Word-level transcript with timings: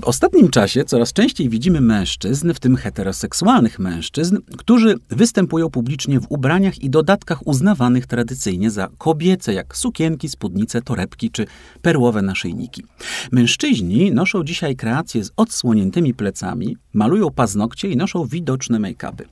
W 0.00 0.04
ostatnim 0.04 0.48
czasie 0.48 0.84
coraz 0.84 1.12
częściej 1.12 1.48
widzimy 1.48 1.80
mężczyzn, 1.80 2.52
w 2.52 2.60
tym 2.60 2.76
heteroseksualnych 2.76 3.78
mężczyzn, 3.78 4.38
którzy 4.58 4.94
występują 5.10 5.70
publicznie 5.70 6.20
w 6.20 6.26
ubraniach 6.28 6.78
i 6.78 6.90
dodatkach 6.90 7.46
uznawanych 7.46 8.06
tradycyjnie 8.06 8.70
za 8.70 8.88
kobiece, 8.98 9.54
jak 9.54 9.76
sukienki, 9.76 10.28
spódnice, 10.28 10.82
torebki 10.82 11.30
czy 11.30 11.46
perłowe 11.82 12.22
naszyjniki. 12.22 12.82
Mężczyźni 13.32 14.12
noszą 14.12 14.44
dzisiaj 14.44 14.76
kreacje 14.76 15.24
z 15.24 15.32
odsłoniętymi 15.36 16.14
plecami, 16.14 16.76
malują 16.92 17.30
paznokcie 17.30 17.88
i 17.88 17.96
noszą 17.96 18.26
widoczne 18.26 18.78
make-upy. 18.78 19.24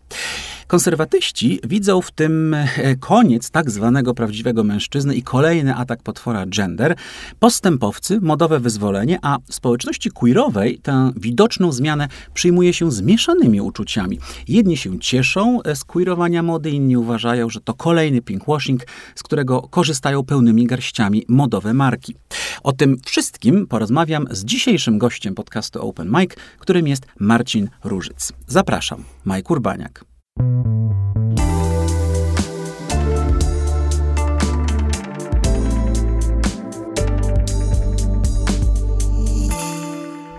Konserwatyści 0.67 1.61
widzą 1.65 2.01
w 2.01 2.11
tym 2.11 2.55
e, 2.55 2.97
koniec 2.97 3.51
tak 3.51 3.71
zwanego 3.71 4.15
prawdziwego 4.15 4.65
mężczyzny 4.65 5.15
i 5.15 5.23
kolejny 5.23 5.75
atak 5.75 6.03
potwora 6.03 6.47
gender. 6.47 6.97
Postępowcy, 7.39 8.21
modowe 8.21 8.61
wyzwolenie, 8.61 9.19
a 9.23 9.39
w 9.49 9.55
społeczności 9.55 10.11
queerowej 10.11 10.79
tę 10.79 11.13
widoczną 11.17 11.73
zmianę 11.73 12.09
przyjmuje 12.35 12.73
się 12.73 12.93
z 12.93 13.01
mieszanymi 13.01 13.61
uczuciami. 13.61 14.19
Jedni 14.49 14.77
się 14.77 14.99
cieszą 14.99 15.61
z 15.75 15.85
queerowania 15.85 16.43
mody, 16.43 16.71
inni 16.71 16.97
uważają, 16.97 17.51
że 17.51 17.61
to 17.61 17.75
kolejny 17.75 18.23
pinkwashing, 18.23 18.83
z 19.15 19.23
którego 19.23 19.63
korzystają 19.63 20.25
pełnymi 20.25 20.67
garściami 20.67 21.25
modowe 21.29 21.75
marki. 21.75 22.15
O 22.63 22.73
tym 22.73 22.97
wszystkim 23.05 23.67
porozmawiam 23.67 24.27
z 24.31 24.45
dzisiejszym 24.45 24.99
gościem 24.99 25.35
podcastu 25.35 25.89
Open 25.89 26.11
Mic, 26.11 26.31
którym 26.59 26.89
jest 26.89 27.07
Marcin 27.19 27.69
Różyc. 27.85 28.33
Zapraszam, 28.47 29.05
Mike 29.27 29.55
Urbaniak. 29.55 30.14
Thank 30.37 30.67
you. 30.67 31.04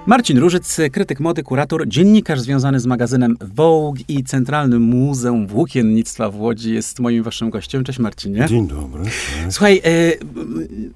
Marcin 0.07 0.37
Różyc, 0.37 0.77
krytyk 0.91 1.19
mody, 1.19 1.43
kurator, 1.43 1.87
dziennikarz 1.87 2.39
związany 2.39 2.79
z 2.79 2.85
magazynem 2.85 3.37
Vogue 3.41 3.97
i 4.07 4.23
Centralnym 4.23 4.81
Muzeum 4.81 5.47
Włókiennictwa 5.47 6.29
w 6.29 6.41
Łodzi 6.41 6.73
jest 6.73 6.99
moim 6.99 7.23
waszym 7.23 7.49
gościem. 7.49 7.83
Cześć 7.83 7.99
Marcinie. 7.99 8.45
Dzień 8.49 8.67
dobry. 8.67 9.03
Cześć. 9.03 9.17
Słuchaj, 9.49 9.81
e, 9.83 9.89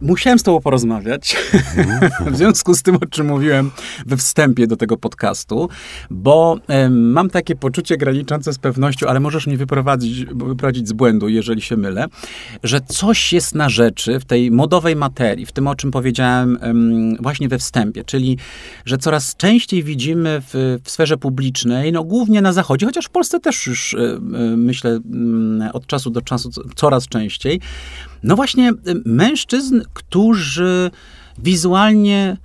musiałem 0.02 0.40
z 0.40 0.44
tobą 0.44 0.62
porozmawiać 0.62 1.38
w 2.32 2.38
związku 2.38 2.74
z 2.74 2.84
tym, 2.84 2.96
o 2.96 3.06
czym 3.06 3.28
mówiłem 3.28 3.72
we 4.06 4.18
wstępie 4.18 4.68
do 4.68 4.78
tego 4.78 4.98
podcastu, 4.98 5.70
bo 6.10 6.60
e, 6.68 6.90
mam 6.90 7.30
takie 7.30 7.56
poczucie 7.56 7.98
graniczące 7.98 8.54
z 8.54 8.58
pewnością, 8.58 9.08
ale 9.08 9.20
możesz 9.20 9.48
mnie 9.48 9.58
wyprowadzić, 9.58 10.26
wyprowadzić 10.26 10.88
z 10.88 10.94
błędu, 10.94 11.30
jeżeli 11.30 11.62
się 11.62 11.78
mylę, 11.78 12.06
że 12.64 12.82
coś 12.82 13.34
jest 13.34 13.56
na 13.56 13.70
rzeczy 13.70 14.20
w 14.20 14.26
tej 14.26 14.52
modowej 14.52 14.96
materii, 14.96 15.46
w 15.46 15.52
tym, 15.52 15.68
o 15.68 15.76
czym 15.76 15.92
powiedziałem 15.92 16.60
właśnie 17.20 17.50
we 17.50 17.58
wstępie, 17.58 18.04
czyli, 18.04 18.38
że 18.86 18.99
coraz 19.00 19.36
częściej 19.36 19.84
widzimy 19.84 20.42
w, 20.42 20.80
w, 20.84 20.90
sferze 20.90 21.18
publicznej, 21.18 21.92
no 21.92 22.04
głównie 22.04 22.42
na 22.42 22.54
Zachodzie, 22.54 22.86
chociaż 22.86 23.06
w 23.06 23.10
Polsce 23.10 23.40
też 23.40 23.68
już 23.68 23.94
e, 23.94 23.98
e, 23.98 24.20
myślę 24.58 24.90
mm, 24.92 25.70
od 25.74 25.88
czasu 25.88 26.10
do 26.10 26.22
czasu 26.22 26.50
coraz 26.76 27.08
częściej, 27.08 27.62
no 28.24 28.36
właśnie 28.36 28.72
mężczyzn, 29.06 29.82
którzy 29.94 30.92
wizualnie 31.38 32.38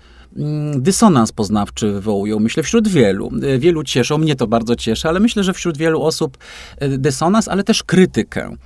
dysonans 0.74 1.32
poznawczy 1.32 1.92
wywołują, 1.92 2.38
myślę, 2.40 2.62
wśród 2.62 2.88
wielu. 2.88 3.30
E, 3.42 3.58
wielu 3.58 3.84
cieszą, 3.84 4.18
mnie 4.18 4.36
to 4.36 4.46
bardzo 4.46 4.76
cieszy, 4.76 5.08
ale 5.08 5.20
myślę, 5.20 5.44
że 5.44 5.52
wśród 5.52 5.76
wielu 5.76 6.02
osób 6.02 6.38
e, 6.78 6.88
dysonans, 6.98 7.48
ale 7.48 7.64
też 7.64 7.82
krytykę. 7.82 8.56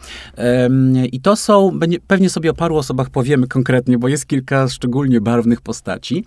I 1.13 1.21
to 1.21 1.37
są, 1.37 1.79
pewnie 2.07 2.31
sobie 2.31 2.51
o 2.51 2.55
paru 2.55 2.77
osobach 2.77 3.11
powiemy 3.11 3.47
konkretnie, 3.47 3.99
bo 3.99 4.09
jest 4.09 4.27
kilka 4.27 4.69
szczególnie 4.69 5.21
barwnych 5.21 5.61
postaci, 5.61 6.25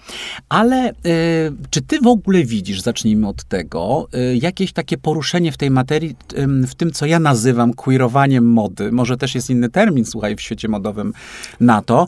ale 0.50 0.90
e, 0.90 0.94
czy 1.70 1.82
ty 1.82 2.00
w 2.00 2.08
ogóle 2.08 2.44
widzisz, 2.44 2.82
zacznijmy 2.82 3.28
od 3.28 3.44
tego, 3.44 4.08
jakieś 4.34 4.74
takie 4.74 4.98
poruszenie 4.98 5.52
w 5.52 5.58
tej 5.58 5.72
materii, 5.72 6.16
w 6.68 6.76
tym, 6.76 6.92
co 6.92 7.06
ja 7.06 7.20
nazywam 7.20 7.74
queerowaniem 7.74 8.46
mody, 8.46 8.92
może 8.92 9.18
też 9.18 9.36
jest 9.36 9.50
inny 9.50 9.70
termin, 9.70 10.06
słuchaj, 10.06 10.36
w 10.36 10.42
świecie 10.42 10.68
modowym 10.68 11.14
na 11.60 11.82
to, 11.82 12.08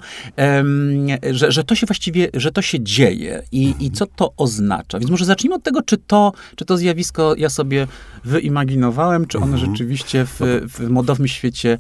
że, 1.32 1.52
że 1.52 1.64
to 1.64 1.76
się 1.76 1.86
właściwie, 1.86 2.30
że 2.34 2.52
to 2.52 2.62
się 2.62 2.84
dzieje, 2.84 3.23
dzieje 3.24 3.44
i, 3.52 3.76
i 3.80 3.92
co 3.92 4.06
to 4.06 4.34
oznacza. 4.38 5.00
Więc 5.00 5.12
może 5.12 5.26
zacznijmy 5.26 5.56
od 5.56 5.64
tego, 5.64 5.82
czy 5.82 5.98
to, 5.98 6.32
czy 6.56 6.66
to 6.66 6.78
zjawisko 6.78 7.36
ja 7.38 7.50
sobie 7.50 7.88
wyimaginowałem, 8.26 9.28
czy 9.28 9.38
ono 9.38 9.54
mhm. 9.54 9.66
rzeczywiście 9.66 10.26
w, 10.26 10.40
w 10.70 10.90
modowym 10.90 11.28
świecie 11.28 11.78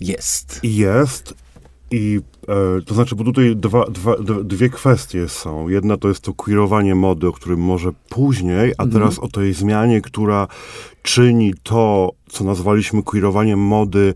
jest. 0.00 0.60
Jest 0.62 1.34
i 1.90 2.20
e, 2.48 2.82
to 2.82 2.94
znaczy, 2.94 3.14
bo 3.14 3.24
tutaj 3.24 3.56
dwa, 3.56 3.84
dwa, 3.84 4.16
dwie 4.44 4.68
kwestie 4.68 5.28
są. 5.28 5.68
Jedna 5.68 5.96
to 5.96 6.08
jest 6.08 6.20
to 6.20 6.34
queerowanie 6.34 6.94
mody, 6.94 7.28
o 7.28 7.32
którym 7.32 7.60
może 7.60 7.90
później, 8.08 8.72
a 8.78 8.82
mhm. 8.82 8.90
teraz 8.90 9.18
o 9.18 9.28
tej 9.28 9.54
zmianie, 9.54 10.00
która 10.00 10.48
czyni 11.02 11.54
to, 11.62 12.10
co 12.28 12.44
nazwaliśmy 12.44 13.02
queerowaniem 13.02 13.60
mody, 13.60 14.14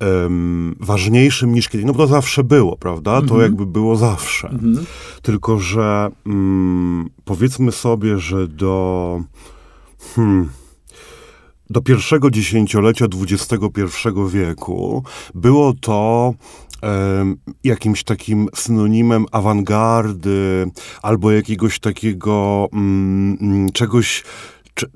um, 0.00 0.76
ważniejszym 0.80 1.54
niż 1.54 1.68
kiedyś. 1.68 1.86
No 1.86 1.92
bo 1.92 1.98
to 1.98 2.06
zawsze 2.06 2.44
było, 2.44 2.76
prawda? 2.76 3.10
To 3.16 3.20
mhm. 3.20 3.40
jakby 3.40 3.66
było 3.66 3.96
zawsze. 3.96 4.48
Mhm. 4.48 4.86
Tylko, 5.22 5.58
że 5.58 6.10
um, 6.26 7.10
powiedzmy 7.24 7.72
sobie, 7.72 8.18
że 8.18 8.48
do... 8.48 9.22
Hmm, 10.14 10.48
do 11.70 11.80
pierwszego 11.80 12.30
dziesięciolecia 12.30 13.06
XXI 13.20 13.68
wieku 14.30 15.04
było 15.34 15.72
to 15.80 16.34
jakimś 17.64 18.04
takim 18.04 18.48
synonimem 18.54 19.26
awangardy 19.32 20.70
albo 21.02 21.30
jakiegoś 21.30 21.78
takiego 21.78 22.68
mm, 22.72 23.70
czegoś, 23.72 24.24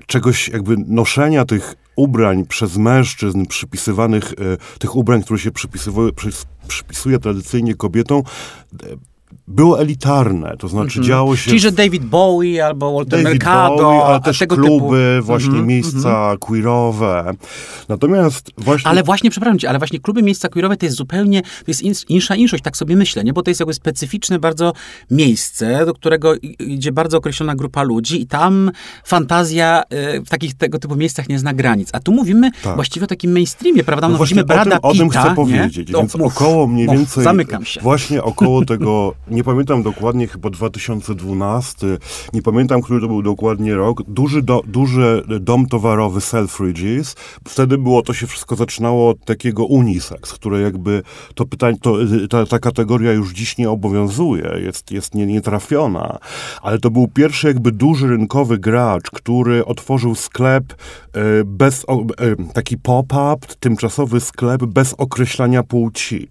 czegoś 0.07 0.49
jakby 0.49 0.75
noszenia 0.87 1.45
tych 1.45 1.75
ubrań 1.95 2.45
przez 2.45 2.77
mężczyzn 2.77 3.45
przypisywanych, 3.45 4.33
e, 4.33 4.77
tych 4.79 4.95
ubrań, 4.95 5.23
które 5.23 5.39
się 5.39 5.51
przypisuje 6.67 7.19
tradycyjnie 7.19 7.75
kobietom, 7.75 8.23
było 9.47 9.79
elitarne, 9.79 10.55
to 10.59 10.67
znaczy 10.67 10.99
mm 10.99 11.03
-hmm. 11.03 11.07
działo 11.07 11.35
się... 11.35 11.43
Czyli, 11.43 11.59
że 11.59 11.71
David 11.71 12.05
Bowie 12.05 12.65
albo 12.65 12.93
Walter 12.93 13.23
David 13.23 13.25
Mercado, 13.25 13.75
Bowie, 13.75 14.03
ale 14.03 14.19
też 14.19 14.39
kluby, 14.49 15.15
typu... 15.15 15.25
właśnie 15.25 15.49
mm 15.49 15.63
-hmm. 15.63 15.67
miejsca 15.67 16.09
mm 16.09 16.35
-hmm. 16.35 16.39
queerowe. 16.39 17.33
Natomiast 17.89 18.51
właśnie... 18.57 18.91
Ale 18.91 19.03
właśnie, 19.03 19.29
przepraszam 19.29 19.59
cię, 19.59 19.69
ale 19.69 19.77
właśnie 19.77 19.99
kluby, 19.99 20.23
miejsca 20.23 20.49
queerowe 20.49 20.77
to 20.77 20.85
jest 20.85 20.97
zupełnie, 20.97 21.41
to 21.41 21.65
jest 21.67 21.83
insza 22.09 22.35
inszość, 22.35 22.63
tak 22.63 22.77
sobie 22.77 22.95
myślę, 22.95 23.23
nie? 23.23 23.33
Bo 23.33 23.43
to 23.43 23.51
jest 23.51 23.59
jakby 23.59 23.73
specyficzne 23.73 24.39
bardzo 24.39 24.73
miejsce, 25.11 25.85
do 25.85 25.93
którego 25.93 26.35
idzie 26.59 26.91
bardzo 26.91 27.17
określona 27.17 27.55
grupa 27.55 27.83
ludzi 27.83 28.21
i 28.21 28.27
tam 28.27 28.71
fantazja 29.03 29.83
e, 29.89 30.21
w 30.21 30.29
takich 30.29 30.53
tego 30.53 30.79
typu 30.79 30.95
miejscach 30.95 31.29
nie 31.29 31.39
zna 31.39 31.53
granic. 31.53 31.89
A 31.93 31.99
tu 31.99 32.11
mówimy 32.11 32.51
tak. 32.63 32.75
właściwie 32.75 33.03
o 33.03 33.07
takim 33.07 33.31
mainstreamie, 33.31 33.83
prawda? 33.83 34.07
No, 34.07 34.11
no 34.11 34.17
właśnie 34.17 34.43
Brada 34.43 34.81
o 34.81 34.93
tym, 34.93 35.09
Pita, 35.09 35.21
o 35.21 35.23
tym 35.23 35.33
chcę 35.33 35.35
powiedzieć, 35.35 35.89
nie? 35.89 35.95
więc 35.95 36.15
około 36.15 36.67
mniej 36.67 36.87
więcej... 36.87 37.23
zamykam 37.23 37.65
się. 37.65 37.81
Właśnie 37.81 38.23
około 38.23 38.65
tego 38.65 39.13
nie 39.27 39.43
pamiętam 39.43 39.83
dokładnie, 39.83 40.27
chyba 40.27 40.49
2012, 40.49 41.87
nie 42.33 42.41
pamiętam, 42.41 42.81
który 42.81 43.01
to 43.01 43.07
był 43.07 43.21
dokładnie 43.21 43.75
rok, 43.75 44.03
duży, 44.07 44.41
do, 44.41 44.61
duży 44.67 45.23
dom 45.41 45.65
towarowy 45.65 46.21
Selfridges, 46.21 47.15
wtedy 47.47 47.77
było, 47.77 48.01
to 48.01 48.13
się 48.13 48.27
wszystko 48.27 48.55
zaczynało 48.55 49.09
od 49.09 49.25
takiego 49.25 49.65
unisex, 49.65 50.33
które 50.33 50.61
jakby 50.61 51.03
to 51.35 51.45
pytanie, 51.45 51.77
to, 51.81 51.97
ta, 52.29 52.45
ta 52.45 52.59
kategoria 52.59 53.11
już 53.11 53.33
dziś 53.33 53.57
nie 53.57 53.69
obowiązuje, 53.69 54.59
jest, 54.63 54.91
jest 54.91 55.15
nie, 55.15 55.25
nietrafiona, 55.25 56.17
ale 56.61 56.79
to 56.79 56.91
był 56.91 57.07
pierwszy 57.07 57.47
jakby 57.47 57.71
duży 57.71 58.07
rynkowy 58.07 58.57
gracz, 58.57 59.11
który 59.11 59.65
otworzył 59.65 60.15
sklep 60.15 60.73
e, 60.73 61.43
bez, 61.45 61.85
e, 61.89 62.53
taki 62.53 62.77
pop-up, 62.77 63.47
tymczasowy 63.59 64.19
sklep 64.19 64.65
bez 64.65 64.93
określania 64.93 65.63
płci. 65.63 66.27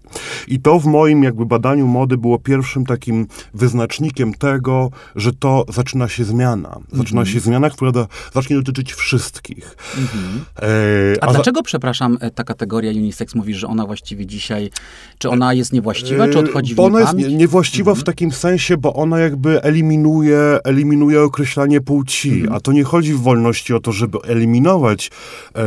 I 0.47 0.59
to 0.59 0.79
w 0.79 0.85
moim 0.85 1.23
jakby 1.23 1.45
badaniu 1.45 1.87
mody 1.87 2.17
było 2.17 2.39
pierwszym 2.39 2.84
takim 2.85 3.27
wyznacznikiem 3.53 4.33
tego, 4.33 4.91
że 5.15 5.33
to 5.33 5.65
zaczyna 5.69 6.07
się 6.07 6.23
zmiana. 6.23 6.79
Zaczyna 6.91 7.21
-hmm. 7.21 7.33
się 7.33 7.39
zmiana, 7.39 7.69
która 7.69 7.91
da, 7.91 8.07
zacznie 8.33 8.55
dotyczyć 8.55 8.93
wszystkich. 8.93 9.77
-hmm. 9.95 10.63
e, 10.63 11.23
a, 11.23 11.27
a, 11.27 11.33
dlaczego, 11.33 11.59
za... 11.59 11.63
przepraszam, 11.63 12.17
e, 12.21 12.31
ta 12.31 12.43
kategoria 12.43 12.91
unisex 12.91 13.35
mówisz, 13.35 13.57
że 13.57 13.67
ona 13.67 13.85
właściwie 13.85 14.25
dzisiaj, 14.25 14.69
czy 15.17 15.29
ona 15.29 15.53
jest 15.53 15.73
niewłaściwa, 15.73 16.27
czy 16.27 16.39
odchodzi 16.39 16.73
w 16.73 16.77
bo 16.77 16.83
Ona 16.83 16.99
jest 16.99 17.13
niewłaściwa 17.13 17.91
mm 17.91 17.97
-hmm. 17.97 18.01
w 18.01 18.05
takim 18.05 18.31
sensie, 18.31 18.77
bo 18.77 18.93
ona 18.93 19.19
jakby 19.19 19.61
eliminuje, 19.61 20.57
eliminuje 20.63 21.21
określanie 21.21 21.81
płci, 21.81 22.33
mhm. 22.33 22.53
a 22.53 22.59
to 22.59 22.71
nie 22.71 22.83
chodzi 22.83 23.13
w 23.13 23.21
wolności 23.21 23.73
o 23.73 23.79
to, 23.79 23.91
żeby 23.91 24.17
eliminować 24.27 25.11
e, 25.55 25.61
e, 25.61 25.65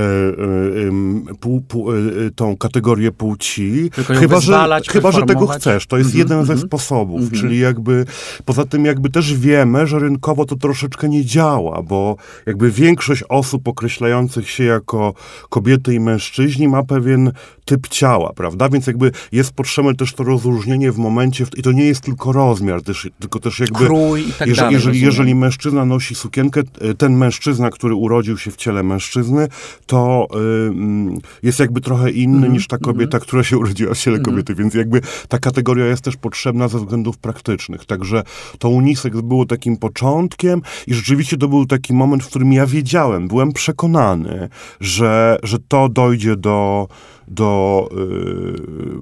pół, 1.41 1.61
pół, 1.61 1.93
e, 1.93 1.97
tą 2.37 2.57
kategorię 2.57 3.13
płci, 3.13 3.91
chyba, 4.21 4.41
że, 4.41 4.81
chyba, 4.89 5.13
że 5.13 5.23
tego 5.23 5.47
chcesz. 5.47 5.87
To 5.87 5.99
jest 5.99 6.15
jeden 6.15 6.45
ze 6.45 6.59
sposobów 6.59 7.08
wyrobów, 7.09 7.33
mhm. 7.33 7.41
czyli 7.41 7.59
jakby 7.59 8.05
poza 8.45 8.65
tym 8.65 8.85
jakby 8.85 9.11
też 9.11 9.35
wiemy, 9.35 9.87
że 9.87 9.99
rynkowo 9.99 10.45
to 10.45 10.57
troszeczkę 10.57 11.09
nie 11.09 11.25
działa, 11.25 11.83
bo 11.83 12.17
jakby 12.47 12.71
większość 12.71 13.25
osób 13.29 13.69
określających 13.69 14.51
się 14.51 14.65
jako 14.65 15.15
kobiety 15.49 15.95
i 15.95 16.01
mężczyźni 16.01 16.69
ma 16.69 16.83
pewien 16.83 17.33
typ 17.65 17.89
ciała, 17.89 18.33
prawda? 18.33 18.69
Więc 18.69 18.87
jakby 18.87 19.13
jest 19.33 19.53
potrzebne 19.53 19.95
też 19.95 20.15
to 20.15 20.25
rozróżnienie 20.25 20.93
w 20.93 20.99
momencie, 20.99 21.47
i 21.57 21.63
to 21.63 21.73
nie 21.73 21.85
jest 21.85 22.01
tylko 22.01 22.33
rozmiar, 22.33 22.83
też, 22.83 23.09
tylko 23.19 23.41
też 23.41 23.61
jakby... 23.61 23.87
Krój 23.87 24.29
i 24.29 24.33
tak 24.33 24.49
jeżeli, 24.49 24.57
dalej. 24.57 24.75
Jeżeli, 24.75 25.01
jeżeli 25.01 25.35
mężczyzna 25.35 25.85
nosi 25.85 26.15
sukienkę, 26.15 26.63
e, 26.81 26.95
ten 26.95 27.17
mężczyzna, 27.17 27.71
który 27.71 27.95
urodził 27.95 28.39
się 28.39 28.51
w 28.51 28.57
ciele 28.57 28.83
mężczyzny, 28.83 29.49
to 29.87 30.29
y, 30.35 31.19
jest 31.43 31.59
jakby 31.59 31.81
trochę 31.81 32.11
inny 32.11 32.39
mm, 32.39 32.53
niż 32.53 32.67
ta 32.67 32.79
kobieta, 32.79 33.17
mm. 33.17 33.27
która 33.27 33.45
się 33.45 33.59
urodziła 33.59 33.95
w 33.95 33.99
ciele 33.99 34.17
mm. 34.17 34.25
kobiety, 34.25 34.55
więc 34.55 34.75
jakby 34.75 35.01
ta 35.29 35.39
kategoria 35.39 35.87
jest 35.87 36.03
też 36.03 36.17
potrzebna 36.17 36.69
ze 36.69 36.79
względów 36.99 37.19
praktycznych. 37.19 37.85
Także 37.85 38.23
to 38.59 38.69
unisex 38.69 39.21
było 39.21 39.47
takim 39.47 39.77
początkiem 39.77 40.63
i 40.87 40.95
rzeczywiście 40.95 41.37
to 41.37 41.49
był 41.49 41.67
taki 41.67 41.93
moment, 41.93 42.23
w 42.23 42.27
którym 42.27 42.53
ja 42.53 42.67
wiedziałem, 42.67 43.29
byłem 43.29 43.53
przekonany, 43.53 44.49
że, 44.81 45.39
że 45.43 45.59
to 45.69 45.89
dojdzie 45.89 46.37
do 46.37 46.89
do, 47.31 47.89
yy, 47.93 49.01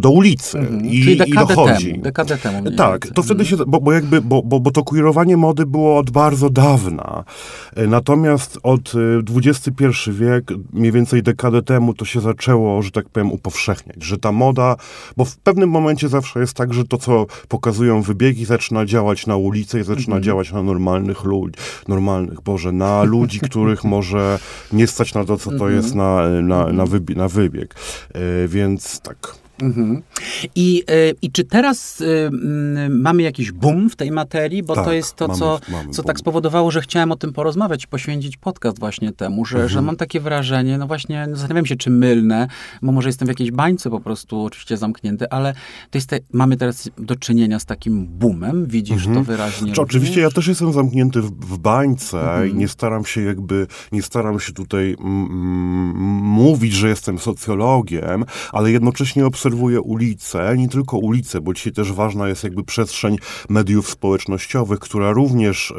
do 0.00 0.10
ulicy 0.10 0.58
mhm. 0.58 0.84
i, 0.84 1.02
Czyli 1.02 1.30
i 1.30 1.34
dochodzi. 1.34 1.90
Temu, 1.90 2.02
dekadę 2.02 2.38
temu. 2.38 2.70
Tak, 2.76 3.06
to 3.06 3.22
wtedy 3.22 3.44
się, 3.44 3.56
bo, 3.66 3.80
bo 3.80 3.92
jakby, 3.92 4.20
bo, 4.20 4.42
bo, 4.42 4.60
bo 4.60 4.70
to 4.70 4.84
queerowanie 4.84 5.36
mody 5.36 5.66
było 5.66 5.98
od 5.98 6.10
bardzo 6.10 6.50
dawna. 6.50 7.24
Natomiast 7.88 8.58
od 8.62 8.92
XXI 9.36 9.84
y, 10.08 10.12
wiek, 10.12 10.44
mniej 10.72 10.92
więcej 10.92 11.22
dekadę 11.22 11.62
temu, 11.62 11.94
to 11.94 12.04
się 12.04 12.20
zaczęło, 12.20 12.82
że 12.82 12.90
tak 12.90 13.08
powiem, 13.08 13.32
upowszechniać, 13.32 14.04
że 14.04 14.18
ta 14.18 14.32
moda, 14.32 14.76
bo 15.16 15.24
w 15.24 15.36
pewnym 15.36 15.70
momencie 15.70 16.08
zawsze 16.08 16.40
jest 16.40 16.54
tak, 16.54 16.74
że 16.74 16.84
to, 16.84 16.98
co 16.98 17.26
pokazują 17.48 18.02
wybiegi, 18.02 18.44
zaczyna 18.44 18.84
działać 18.84 19.26
na 19.26 19.36
ulicy 19.36 19.80
i 19.80 19.84
zaczyna 19.84 20.16
mhm. 20.16 20.22
działać 20.22 20.52
na 20.52 20.62
normalnych 20.62 21.24
ludzi, 21.24 21.54
normalnych, 21.88 22.40
Boże, 22.40 22.72
na 22.72 23.02
ludzi, 23.02 23.40
których 23.40 23.84
może 23.94 24.38
nie 24.72 24.86
stać 24.86 25.14
na 25.14 25.24
to, 25.24 25.36
co 25.36 25.50
to 25.50 25.56
mhm. 25.56 25.74
jest 25.74 25.94
na, 25.94 26.28
na, 26.42 26.72
na, 26.72 26.86
wybieg, 26.86 27.16
na 27.16 27.28
wybieg 27.28 27.55
E, 27.64 28.48
więc 28.48 29.00
tak. 29.00 29.45
Mhm. 29.62 30.02
I, 30.54 30.82
y, 30.90 31.14
I 31.22 31.30
czy 31.30 31.44
teraz 31.44 32.00
y, 32.00 32.30
mamy 32.90 33.22
jakiś 33.22 33.52
boom 33.52 33.90
w 33.90 33.96
tej 33.96 34.10
materii? 34.10 34.62
Bo 34.62 34.74
tak, 34.74 34.84
to 34.84 34.92
jest 34.92 35.14
to, 35.14 35.28
mamy, 35.28 35.38
co, 35.38 35.60
mamy 35.68 35.90
co 35.90 36.02
tak 36.02 36.18
spowodowało, 36.18 36.70
że 36.70 36.80
chciałem 36.80 37.12
o 37.12 37.16
tym 37.16 37.32
porozmawiać 37.32 37.86
poświęcić 37.86 38.36
podcast 38.36 38.78
właśnie 38.78 39.12
temu, 39.12 39.44
że, 39.44 39.56
mhm. 39.56 39.68
że 39.68 39.82
mam 39.82 39.96
takie 39.96 40.20
wrażenie, 40.20 40.78
no 40.78 40.86
właśnie, 40.86 41.26
no 41.30 41.36
zastanawiam 41.36 41.66
się, 41.66 41.76
czy 41.76 41.90
mylne, 41.90 42.48
bo 42.82 42.92
może 42.92 43.08
jestem 43.08 43.26
w 43.26 43.28
jakiejś 43.28 43.50
bańce 43.50 43.90
po 43.90 44.00
prostu 44.00 44.42
oczywiście 44.42 44.76
zamknięty, 44.76 45.30
ale 45.30 45.54
to 45.90 45.98
jest 45.98 46.08
te, 46.08 46.18
mamy 46.32 46.56
teraz 46.56 46.90
do 46.98 47.16
czynienia 47.16 47.58
z 47.58 47.64
takim 47.64 48.06
boomem, 48.06 48.66
widzisz 48.66 49.06
mhm. 49.06 49.16
to 49.16 49.22
wyraźnie. 49.22 49.72
Czy, 49.72 49.82
oczywiście 49.82 50.20
ja 50.20 50.30
też 50.30 50.46
jestem 50.46 50.72
zamknięty 50.72 51.22
w, 51.22 51.30
w 51.30 51.58
bańce 51.58 52.20
mhm. 52.20 52.50
i 52.50 52.54
nie 52.54 52.68
staram 52.68 53.04
się 53.04 53.20
jakby, 53.20 53.66
nie 53.92 54.02
staram 54.02 54.40
się 54.40 54.52
tutaj 54.52 54.96
mówić, 56.20 56.72
że 56.72 56.88
jestem 56.88 57.18
socjologiem, 57.18 58.24
ale 58.52 58.70
jednocześnie 58.70 59.26
obserwuję 59.26 59.45
obserwuję 59.46 59.80
ulice, 59.80 60.56
nie 60.56 60.68
tylko 60.68 60.98
ulice, 60.98 61.40
bo 61.40 61.54
dzisiaj 61.54 61.72
też 61.72 61.92
ważna 61.92 62.28
jest 62.28 62.44
jakby 62.44 62.64
przestrzeń 62.64 63.18
mediów 63.48 63.90
społecznościowych, 63.90 64.78
która 64.78 65.12
również, 65.12 65.74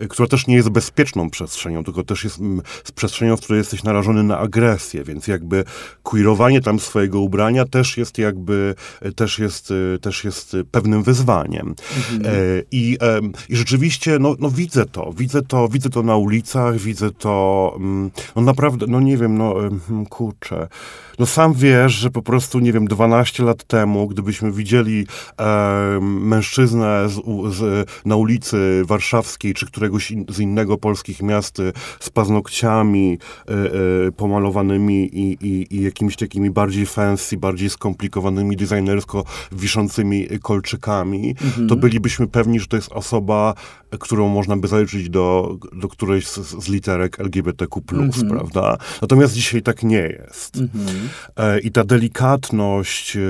e, 0.00 0.08
która 0.08 0.28
też 0.28 0.46
nie 0.46 0.54
jest 0.54 0.68
bezpieczną 0.68 1.30
przestrzenią, 1.30 1.84
tylko 1.84 2.02
też 2.02 2.24
jest 2.24 2.40
m, 2.40 2.62
przestrzenią, 2.94 3.36
w 3.36 3.40
której 3.40 3.58
jesteś 3.58 3.82
narażony 3.82 4.22
na 4.22 4.38
agresję, 4.38 5.04
więc 5.04 5.26
jakby 5.26 5.64
queerowanie 6.02 6.60
tam 6.60 6.80
swojego 6.80 7.20
ubrania 7.20 7.64
też 7.64 7.96
jest 7.96 8.18
jakby, 8.18 8.74
e, 9.00 9.12
też 9.12 9.38
jest, 9.38 9.72
e, 9.94 9.98
też 9.98 10.24
jest 10.24 10.56
pewnym 10.70 11.02
wyzwaniem. 11.02 11.74
Mhm. 11.96 12.34
E, 12.34 12.62
i, 12.70 12.98
e, 13.02 13.20
I 13.48 13.56
rzeczywiście, 13.56 14.18
no, 14.18 14.34
no 14.38 14.50
widzę 14.50 14.86
to, 14.86 15.12
widzę 15.16 15.42
to, 15.42 15.68
widzę 15.68 15.90
to 15.90 16.02
na 16.02 16.16
ulicach, 16.16 16.76
widzę 16.76 17.10
to, 17.10 17.72
mm, 17.76 18.10
no 18.36 18.42
naprawdę, 18.42 18.86
no 18.88 19.00
nie 19.00 19.16
wiem, 19.16 19.38
no 19.38 19.54
hmm, 19.86 20.06
kurczę, 20.06 20.68
no 21.18 21.26
sam 21.26 21.54
wiesz, 21.54 21.92
że 21.92 22.10
po 22.10 22.22
prostu, 22.22 22.58
nie 22.58 22.72
wiem, 22.72 22.86
12 22.86 23.42
lat 23.42 23.64
temu, 23.64 24.08
gdybyśmy 24.08 24.52
widzieli 24.52 25.06
e, 25.40 25.98
mężczyznę 26.00 27.08
z, 27.08 27.20
z, 27.56 27.88
na 28.04 28.16
ulicy 28.16 28.82
warszawskiej, 28.84 29.54
czy 29.54 29.66
któregoś 29.66 30.10
in, 30.10 30.24
z 30.28 30.38
innego 30.38 30.78
polskich 30.78 31.22
miast 31.22 31.58
z 32.00 32.10
paznokciami 32.10 33.18
e, 33.48 33.52
e, 33.52 34.12
pomalowanymi 34.12 35.18
i, 35.18 35.46
i, 35.46 35.76
i 35.76 35.82
jakimiś 35.82 36.16
takimi 36.16 36.50
bardziej 36.50 36.86
fancy, 36.86 37.36
bardziej 37.36 37.70
skomplikowanymi, 37.70 38.56
designersko 38.56 39.24
wiszącymi 39.52 40.26
kolczykami, 40.42 41.34
mhm. 41.44 41.68
to 41.68 41.76
bylibyśmy 41.76 42.26
pewni, 42.26 42.60
że 42.60 42.66
to 42.66 42.76
jest 42.76 42.92
osoba, 42.92 43.54
którą 44.00 44.28
można 44.28 44.56
by 44.56 44.68
zaliczyć 44.68 45.10
do, 45.10 45.56
do 45.72 45.88
którejś 45.88 46.26
z, 46.26 46.64
z 46.64 46.68
literek 46.68 47.20
LGBTQ+, 47.20 47.80
mhm. 47.90 48.28
prawda? 48.28 48.76
Natomiast 49.02 49.34
dzisiaj 49.34 49.62
tak 49.62 49.82
nie 49.82 50.16
jest. 50.26 50.56
Mhm. 50.56 51.05
E, 51.36 51.60
I 51.60 51.70
ta 51.70 51.84
delikatność, 51.84 53.16
e, 53.16 53.20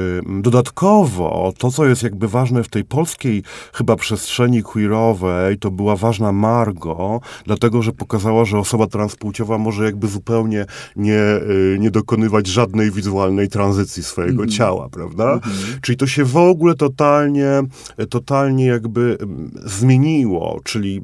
dodatkowo 0.40 1.52
to, 1.58 1.70
co 1.70 1.86
jest 1.86 2.02
jakby 2.02 2.28
ważne 2.28 2.62
w 2.62 2.68
tej 2.68 2.84
polskiej 2.84 3.42
chyba 3.72 3.96
przestrzeni 3.96 4.62
queerowej, 4.62 5.58
to 5.58 5.70
była 5.70 5.96
ważna 5.96 6.32
Margo, 6.32 7.20
dlatego, 7.44 7.82
że 7.82 7.92
pokazała, 7.92 8.44
że 8.44 8.58
osoba 8.58 8.86
transpłciowa 8.86 9.58
może 9.58 9.84
jakby 9.84 10.08
zupełnie 10.08 10.66
nie, 10.96 11.20
e, 11.20 11.40
nie 11.78 11.90
dokonywać 11.90 12.46
żadnej 12.46 12.90
wizualnej 12.90 13.48
tranzycji 13.48 14.02
swojego 14.02 14.42
mm. 14.42 14.48
ciała, 14.48 14.88
prawda? 14.88 15.36
-hmm. 15.36 15.80
Czyli 15.80 15.98
to 15.98 16.06
się 16.06 16.24
w 16.24 16.36
ogóle 16.36 16.74
totalnie, 16.74 17.62
totalnie 18.10 18.66
jakby 18.66 19.18
zmieniło, 19.64 20.60
czyli 20.64 21.02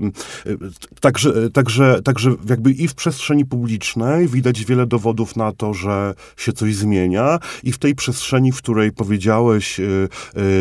także, 1.00 1.50
także, 1.50 2.02
także 2.02 2.30
jakby 2.48 2.70
i 2.70 2.88
w 2.88 2.94
przestrzeni 2.94 3.44
publicznej 3.44 4.28
widać 4.28 4.64
wiele 4.64 4.86
dowodów 4.86 5.36
na 5.36 5.52
to, 5.52 5.74
że 5.74 6.14
się 6.36 6.52
coś 6.62 6.74
zmienia 6.74 7.38
i 7.62 7.72
w 7.72 7.78
tej 7.78 7.94
przestrzeni, 7.94 8.52
w 8.52 8.56
której 8.56 8.92
powiedziałeś 8.92 9.80
y, 9.80 10.08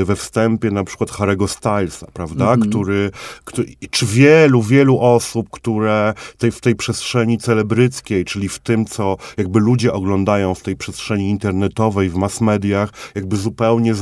y, 0.02 0.06
we 0.06 0.16
wstępie 0.16 0.72
na 0.72 0.84
przykład 0.84 1.12
Harego 1.12 1.48
Stylesa, 1.48 2.08
prawda, 2.14 2.54
mm 2.54 2.60
-hmm. 2.60 2.70
który, 2.70 3.12
który, 3.44 3.68
czy 3.90 4.06
wielu, 4.06 4.62
wielu 4.62 5.00
osób, 5.00 5.50
które 5.52 6.14
tej, 6.38 6.52
w 6.52 6.62
tej 6.62 6.76
przestrzeni 6.76 7.38
celebryckiej, 7.38 8.26
czyli 8.26 8.50
w 8.50 8.60
tym, 8.60 8.86
co 8.86 9.18
jakby 9.38 9.60
ludzie 9.60 9.94
oglądają 9.94 10.56
w 10.56 10.62
tej 10.62 10.76
przestrzeni 10.76 11.30
internetowej, 11.30 12.10
w 12.10 12.16
mass 12.16 12.42
mediach, 12.42 12.90
jakby 13.16 13.38
zupełnie 13.38 13.94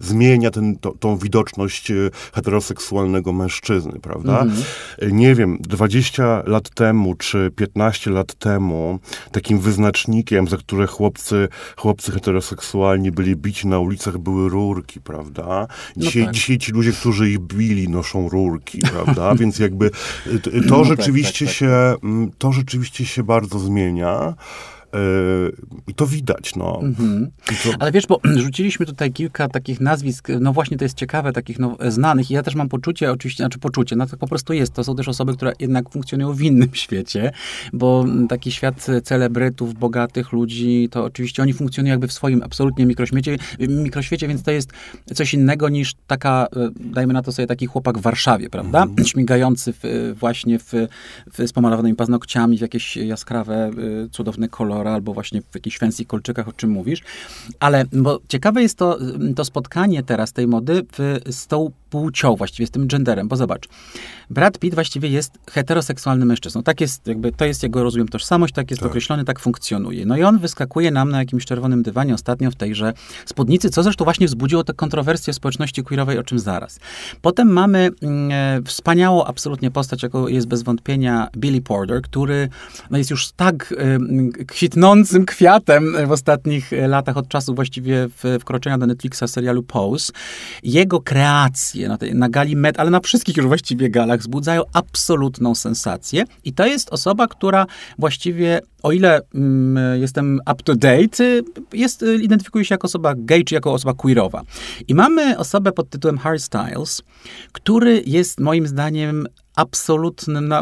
zmienia 0.00 0.50
ten, 0.50 0.76
to, 0.76 0.94
tą 1.00 1.16
widoczność 1.16 1.90
y, 1.90 2.10
heteroseksualnego 2.32 3.32
mężczyzny, 3.32 3.92
prawda? 4.02 4.40
Mm 4.40 4.54
-hmm. 4.54 5.12
Nie 5.12 5.34
wiem, 5.34 5.58
20 5.60 6.42
lat 6.46 6.70
temu, 6.70 7.14
czy 7.14 7.50
15 7.56 8.10
lat 8.10 8.34
temu, 8.34 8.98
takim 9.32 9.58
wyznacznikiem, 9.58 10.48
za 10.48 10.56
które 10.56 10.86
chłopcy 10.86 11.37
chłopcy, 11.76 12.12
heteroseksualni 12.12 13.10
byli 13.10 13.36
bici 13.36 13.68
na 13.68 13.78
ulicach, 13.78 14.18
były 14.18 14.48
rurki, 14.48 15.00
prawda? 15.00 15.66
No 15.96 16.02
dzisiaj, 16.02 16.22
no 16.22 16.26
tak. 16.26 16.34
dzisiaj 16.34 16.58
ci 16.58 16.72
ludzie, 16.72 16.92
którzy 16.92 17.30
ich 17.30 17.38
bili, 17.38 17.88
noszą 17.88 18.28
rurki, 18.28 18.80
prawda? 18.80 19.34
Więc 19.40 19.58
jakby 19.58 19.90
to 20.42 20.50
no 20.78 20.84
rzeczywiście 20.84 21.46
tak, 21.46 21.54
tak, 21.54 21.56
się, 21.56 21.92
tak. 21.94 22.04
Mm, 22.04 22.30
to 22.38 22.52
rzeczywiście 22.52 23.06
się 23.06 23.22
bardzo 23.22 23.58
zmienia. 23.58 24.34
I 25.86 25.94
to 25.94 26.06
widać, 26.06 26.56
no. 26.56 26.80
Mhm. 26.82 27.30
To... 27.46 27.70
Ale 27.78 27.92
wiesz, 27.92 28.06
bo 28.06 28.20
rzuciliśmy 28.44 28.86
tutaj 28.86 29.12
kilka 29.12 29.48
takich 29.48 29.80
nazwisk, 29.80 30.28
no 30.40 30.52
właśnie 30.52 30.76
to 30.76 30.84
jest 30.84 30.96
ciekawe, 30.96 31.32
takich 31.32 31.58
no, 31.58 31.76
znanych 31.88 32.30
i 32.30 32.34
ja 32.34 32.42
też 32.42 32.54
mam 32.54 32.68
poczucie, 32.68 33.12
oczywiście, 33.12 33.42
znaczy 33.42 33.58
poczucie, 33.58 33.96
no 33.96 34.06
to 34.06 34.16
po 34.16 34.26
prostu 34.26 34.52
jest, 34.52 34.72
to 34.72 34.84
są 34.84 34.96
też 34.96 35.08
osoby, 35.08 35.36
które 35.36 35.52
jednak 35.60 35.90
funkcjonują 35.90 36.32
w 36.32 36.42
innym 36.42 36.68
świecie, 36.84 37.32
bo 37.72 38.04
taki 38.28 38.52
świat 38.52 38.86
celebrytów, 39.04 39.74
bogatych 39.74 40.32
ludzi, 40.32 40.88
to 40.90 41.04
oczywiście 41.04 41.42
oni 41.42 41.52
funkcjonują 41.52 41.92
jakby 41.92 42.08
w 42.08 42.12
swoim 42.12 42.42
absolutnie 42.42 42.86
mikroświecie, 42.86 43.36
mikroświecie, 43.58 44.28
więc 44.28 44.42
to 44.42 44.50
jest 44.50 44.72
coś 45.14 45.34
innego 45.34 45.68
niż 45.68 45.94
taka, 46.06 46.46
dajmy 46.80 47.12
na 47.12 47.22
to 47.22 47.32
sobie 47.32 47.46
taki 47.46 47.66
chłopak 47.66 47.98
w 47.98 48.02
Warszawie, 48.02 48.50
prawda? 48.50 48.82
Mhm. 48.82 49.08
Śmigający 49.08 49.72
w, 49.72 50.14
właśnie 50.18 50.58
w, 50.58 50.72
w, 51.32 51.48
z 51.48 51.52
pomalowanymi 51.52 51.96
paznokciami, 51.96 52.58
w 52.58 52.60
jakieś 52.60 52.96
jaskrawe, 52.96 53.70
cudowne 54.10 54.48
kolory, 54.48 54.77
albo 54.86 55.14
właśnie 55.14 55.42
w 55.42 55.54
jakichś 55.54 55.78
fancy 55.78 56.04
kolczykach, 56.04 56.48
o 56.48 56.52
czym 56.52 56.70
mówisz. 56.70 57.02
Ale 57.60 57.84
bo 57.92 58.20
ciekawe 58.28 58.62
jest 58.62 58.78
to, 58.78 58.98
to 59.36 59.44
spotkanie 59.44 60.02
teraz 60.02 60.32
tej 60.32 60.46
mody 60.46 60.84
w, 60.92 61.20
z 61.34 61.46
tą 61.46 61.70
płcią, 61.90 62.36
właściwie 62.36 62.66
z 62.66 62.70
tym 62.70 62.86
genderem, 62.86 63.28
bo 63.28 63.36
zobacz, 63.36 63.68
Brad 64.30 64.58
Pitt 64.58 64.74
właściwie 64.74 65.08
jest 65.08 65.38
heteroseksualnym 65.50 66.28
mężczyzną. 66.28 66.62
Tak 66.62 66.80
jest, 66.80 67.06
jakby, 67.06 67.32
to 67.32 67.44
jest 67.44 67.62
jego, 67.62 67.82
rozumiem, 67.82 68.08
tożsamość, 68.08 68.54
tak 68.54 68.70
jest 68.70 68.82
tak. 68.82 68.88
określony, 68.90 69.24
tak 69.24 69.38
funkcjonuje. 69.38 70.06
No 70.06 70.16
i 70.16 70.22
on 70.22 70.38
wyskakuje 70.38 70.90
nam 70.90 71.10
na 71.10 71.18
jakimś 71.18 71.44
czerwonym 71.44 71.82
dywanie 71.82 72.14
ostatnio 72.14 72.50
w 72.50 72.54
tejże 72.54 72.92
spódnicy, 73.26 73.70
co 73.70 73.82
zresztą 73.82 74.04
właśnie 74.04 74.26
wzbudziło 74.26 74.64
te 74.64 74.74
kontrowersje 74.74 75.32
w 75.32 75.36
społeczności 75.36 75.82
queerowej, 75.82 76.18
o 76.18 76.22
czym 76.22 76.38
zaraz. 76.38 76.80
Potem 77.22 77.52
mamy 77.52 77.90
mm, 78.02 78.30
e, 78.32 78.62
wspaniałą 78.64 79.24
absolutnie 79.24 79.70
postać, 79.70 80.02
jaką 80.02 80.26
jest 80.26 80.46
bez 80.46 80.62
wątpienia 80.62 81.28
Billy 81.36 81.60
Porter, 81.60 82.02
który 82.02 82.48
no, 82.90 82.98
jest 82.98 83.10
już 83.10 83.32
tak 83.32 83.74
e, 83.78 84.44
kwitnącym 84.44 85.26
kwiatem 85.26 86.06
w 86.06 86.12
ostatnich 86.12 86.70
latach, 86.88 87.16
od 87.16 87.28
czasu 87.28 87.54
właściwie 87.54 88.08
wkroczenia 88.40 88.78
do 88.78 88.86
Netflixa 88.86 89.22
serialu 89.26 89.62
Pose. 89.62 90.12
Jego 90.62 91.00
kreacje 91.00 91.77
na, 91.86 91.98
tej, 91.98 92.14
na 92.14 92.28
gali 92.28 92.56
Met, 92.56 92.80
ale 92.80 92.90
na 92.90 93.00
wszystkich 93.00 93.36
już 93.36 93.46
właściwie 93.46 93.90
galach, 93.90 94.20
wzbudzają 94.20 94.62
absolutną 94.72 95.54
sensację. 95.54 96.24
I 96.44 96.52
to 96.52 96.66
jest 96.66 96.90
osoba, 96.90 97.26
która 97.26 97.66
właściwie, 97.98 98.60
o 98.82 98.92
ile 98.92 99.20
mm, 99.34 100.00
jestem 100.00 100.40
up 100.52 100.62
to 100.64 100.74
date, 100.74 101.24
jest, 101.72 102.04
identyfikuje 102.22 102.64
się 102.64 102.74
jako 102.74 102.86
osoba 102.86 103.14
gay, 103.16 103.44
czy 103.44 103.54
jako 103.54 103.72
osoba 103.72 103.94
queerowa. 103.94 104.42
I 104.88 104.94
mamy 104.94 105.38
osobę 105.38 105.72
pod 105.72 105.90
tytułem 105.90 106.18
Harry 106.18 106.38
Styles, 106.38 107.02
który 107.52 108.02
jest 108.06 108.40
moim 108.40 108.66
zdaniem 108.66 109.26
absolutnym, 109.58 110.52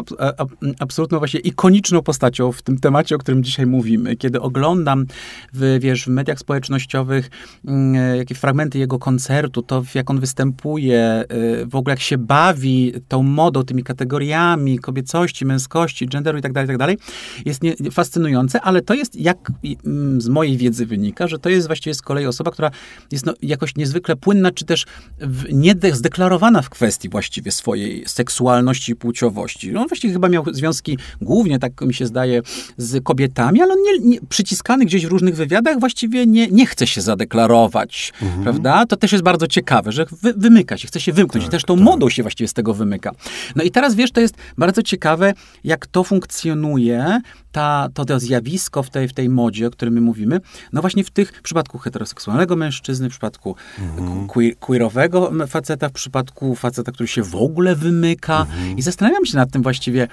absolutną 0.79 1.17
właśnie 1.17 1.39
ikoniczną 1.39 2.01
postacią 2.01 2.51
w 2.51 2.61
tym 2.61 2.79
temacie, 2.79 3.15
o 3.15 3.17
którym 3.17 3.43
dzisiaj 3.43 3.65
mówimy. 3.65 4.15
Kiedy 4.15 4.41
oglądam 4.41 5.05
w, 5.53 5.77
wiesz, 5.81 6.05
w 6.05 6.07
mediach 6.07 6.39
społecznościowych 6.39 7.29
mm, 7.67 8.17
jakieś 8.17 8.37
fragmenty 8.37 8.79
jego 8.79 8.99
koncertu, 8.99 9.61
to 9.61 9.83
jak 9.95 10.09
on 10.09 10.19
występuje, 10.19 11.23
y, 11.61 11.65
w 11.65 11.75
ogóle 11.75 11.93
jak 11.93 11.99
się 11.99 12.17
bawi 12.17 12.93
tą 13.07 13.23
modą, 13.23 13.63
tymi 13.63 13.83
kategoriami 13.83 14.79
kobiecości, 14.79 15.45
męskości, 15.45 16.07
genderu 16.07 16.37
i 16.37 16.41
tak 16.41 16.53
dalej, 16.53 16.67
tak 16.67 16.77
dalej, 16.77 16.97
jest 17.45 17.63
nie, 17.63 17.75
fascynujące, 17.91 18.61
ale 18.61 18.81
to 18.81 18.93
jest, 18.93 19.15
jak 19.15 19.51
mm, 19.85 20.21
z 20.21 20.29
mojej 20.29 20.57
wiedzy 20.57 20.85
wynika, 20.85 21.27
że 21.27 21.39
to 21.39 21.49
jest 21.49 21.67
właściwie 21.67 21.93
z 21.93 22.01
kolei 22.01 22.25
osoba, 22.25 22.51
która 22.51 22.71
jest 23.11 23.25
no, 23.25 23.33
jakoś 23.41 23.75
niezwykle 23.75 24.15
płynna, 24.15 24.51
czy 24.51 24.65
też 24.65 24.85
w, 25.19 25.43
nie 25.51 25.75
zdeklarowana 25.93 26.61
w 26.61 26.69
kwestii 26.69 27.09
właściwie 27.09 27.51
swojej 27.51 28.03
seksualności 28.07 28.86
płciowości. 28.95 29.75
On 29.75 29.87
właściwie 29.87 30.13
chyba 30.13 30.29
miał 30.29 30.43
związki 30.51 30.97
głównie, 31.21 31.59
tak 31.59 31.81
mi 31.81 31.93
się 31.93 32.05
zdaje, 32.05 32.41
z 32.77 33.03
kobietami, 33.03 33.61
ale 33.61 33.73
on 33.73 33.79
nie, 33.81 34.09
nie, 34.09 34.17
przyciskany 34.29 34.85
gdzieś 34.85 35.05
w 35.05 35.09
różnych 35.09 35.35
wywiadach 35.35 35.79
właściwie 35.79 36.25
nie, 36.25 36.47
nie 36.47 36.65
chce 36.65 36.87
się 36.87 37.01
zadeklarować, 37.01 38.13
mhm. 38.21 38.43
prawda? 38.43 38.85
To 38.85 38.95
też 38.95 39.11
jest 39.11 39.23
bardzo 39.23 39.47
ciekawe, 39.47 39.91
że 39.91 40.05
wy, 40.21 40.33
wymyka 40.33 40.77
się, 40.77 40.87
chce 40.87 40.99
się 40.99 41.13
wymknąć 41.13 41.45
tak, 41.45 41.49
i 41.49 41.51
też 41.51 41.63
tą 41.63 41.75
tak. 41.75 41.83
modą 41.83 42.09
się 42.09 42.21
właściwie 42.21 42.47
z 42.47 42.53
tego 42.53 42.73
wymyka. 42.73 43.11
No 43.55 43.63
i 43.63 43.71
teraz, 43.71 43.95
wiesz, 43.95 44.11
to 44.11 44.21
jest 44.21 44.35
bardzo 44.57 44.83
ciekawe, 44.83 45.33
jak 45.63 45.87
to 45.87 46.03
funkcjonuje, 46.03 47.21
ta, 47.57 47.89
to, 47.93 48.05
to 48.05 48.19
zjawisko 48.19 48.83
w 48.83 48.89
tej, 48.89 49.07
w 49.07 49.13
tej 49.13 49.29
modzie, 49.29 49.67
o 49.67 49.71
którym 49.71 49.93
my 49.93 50.01
mówimy, 50.01 50.41
no 50.73 50.81
właśnie 50.81 51.03
w 51.03 51.09
tych, 51.09 51.31
w 51.31 51.41
przypadku 51.41 51.77
heteroseksualnego 51.77 52.55
mężczyzny, 52.55 53.07
w 53.07 53.11
przypadku 53.11 53.55
mhm. 53.79 54.27
queer, 54.27 54.57
queerowego 54.59 55.31
faceta, 55.47 55.89
w 55.89 55.91
przypadku 55.91 56.55
faceta, 56.55 56.91
który 56.91 57.07
się 57.07 57.23
w 57.23 57.35
ogóle 57.35 57.75
wymyka. 57.75 58.41
Mhm. 58.41 58.77
I 58.77 58.81
zastanawiam 58.81 59.25
się 59.25 59.37
nad 59.37 59.51
tym 59.51 59.63
właściwie, 59.63 60.07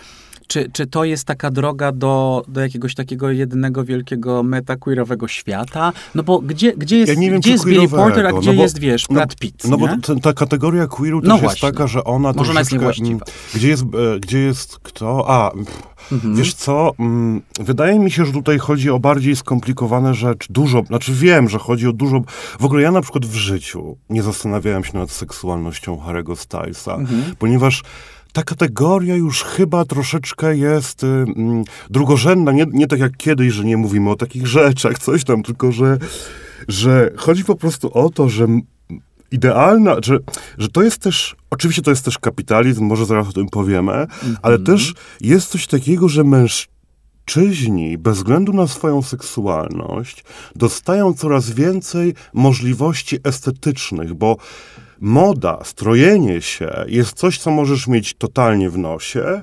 czy, 0.47 0.71
czy 0.73 0.87
to 0.87 1.05
jest 1.05 1.25
taka 1.25 1.51
droga 1.51 1.93
do, 1.93 2.45
do 2.49 2.61
jakiegoś 2.61 2.95
takiego 2.95 3.31
jednego 3.31 3.85
wielkiego 3.85 4.43
metaqueerowego 4.43 5.29
świata? 5.29 5.93
No 6.15 6.23
bo 6.23 6.39
gdzie, 6.39 6.73
gdzie 6.77 6.99
jest, 6.99 7.15
ja 7.15 7.21
wiem, 7.21 7.41
gdzie 7.41 7.51
jest 7.51 7.65
Billy 7.65 7.89
Porter, 7.89 8.27
a 8.27 8.33
gdzie 8.33 8.51
no 8.51 8.57
bo, 8.57 8.63
jest, 8.63 8.79
wiesz, 8.79 9.09
no, 9.09 9.15
Brad 9.15 9.37
Pitt? 9.37 9.65
No, 9.69 9.79
bo 9.79 9.89
ta, 9.89 10.15
ta 10.23 10.33
kategoria 10.33 10.87
queeru 10.87 11.21
no 11.25 11.35
też 11.35 11.41
właśnie. 11.43 11.67
jest 11.67 11.77
taka, 11.77 11.87
że 11.87 12.05
ona 12.05 12.33
Może 12.33 12.51
ona 12.51 12.61
jest 12.61 12.73
niewłaściwa. 12.73 13.25
Gdzie 13.55 13.69
jest, 13.69 13.83
e, 13.83 14.21
gdzie 14.21 14.39
jest 14.39 14.79
kto? 14.79 15.25
A, 15.29 15.53
mhm. 16.13 16.37
wiesz 16.37 16.55
co, 16.55 16.93
mm, 16.99 17.43
wydaje 17.61 17.99
mi 17.99 18.11
się, 18.11 18.25
że 18.25 18.33
tutaj 18.33 18.59
chodzi 18.59 18.91
o 18.91 18.99
bardziej 18.99 19.37
skomplikowane 19.37 20.15
rzeczy. 20.15 20.49
Dużo, 20.51 20.83
znaczy 20.83 21.13
wiem, 21.15 21.49
że 21.49 21.59
chodzi 21.59 21.89
o 21.89 21.93
dużo... 21.93 22.21
W 22.61 22.65
ogóle 22.65 22.83
ja 22.83 22.91
na 22.91 23.01
przykład 23.01 23.27
w 23.27 23.35
życiu 23.35 23.97
nie 24.11 24.23
zastanawiałem 24.23 24.85
się 24.85 24.99
nad 24.99 25.11
seksualnością 25.11 25.97
Harry'ego 25.97 26.37
Stylesa, 26.37 26.95
mhm. 26.95 27.23
ponieważ 27.39 27.83
ta 28.35 28.43
kategoria 28.43 29.17
już 29.17 29.43
chyba 29.43 29.85
troszeczkę 29.85 30.57
jest 30.57 31.05
y, 31.05 31.07
mm, 31.07 31.65
drugorzędna, 31.91 32.53
nie, 32.53 32.67
nie 32.73 32.87
tak 32.87 33.01
jak 33.01 33.17
kiedyś, 33.17 33.53
że 33.53 33.65
nie 33.65 33.77
mówimy 33.77 34.11
o 34.11 34.17
takich 34.17 34.47
rzeczach, 34.47 34.99
coś 34.99 35.25
tam, 35.25 35.43
tylko 35.43 35.73
że, 35.73 35.99
że 36.69 37.11
chodzi 37.17 37.45
po 37.45 37.55
prostu 37.55 37.99
o 37.99 38.11
to, 38.11 38.29
że 38.29 38.47
idealna, 39.31 39.97
że, 40.05 40.19
że 40.59 40.69
to 40.69 40.83
jest 40.83 40.99
też, 40.99 41.37
oczywiście 41.51 41.83
to 41.83 41.91
jest 41.91 42.05
też 42.05 42.19
kapitalizm, 42.19 42.85
może 42.85 43.07
zaraz 43.07 43.29
o 43.29 43.33
tym 43.33 43.49
powiemy, 43.49 43.93
mm 43.93 44.09
-hmm. 44.09 44.35
ale 44.43 44.59
też 44.59 44.95
jest 45.21 45.49
coś 45.49 45.67
takiego, 45.67 46.09
że 46.09 46.25
mężczyźni, 46.25 47.99
bez 47.99 48.17
względu 48.17 48.53
na 48.53 48.67
swoją 48.67 49.03
seksualność, 49.03 50.25
dostają 50.57 51.15
coraz 51.15 51.51
więcej 51.51 52.15
możliwości 52.33 53.19
estetycznych, 53.25 54.15
bo 54.15 54.37
moda, 55.01 55.59
strojenie 55.65 56.43
się 56.43 56.85
jest 56.89 57.13
coś, 57.13 57.39
co 57.39 57.51
możesz 57.51 57.87
mieć 57.87 58.15
totalnie 58.15 58.71
w 58.71 58.79
nosie, 58.79 59.43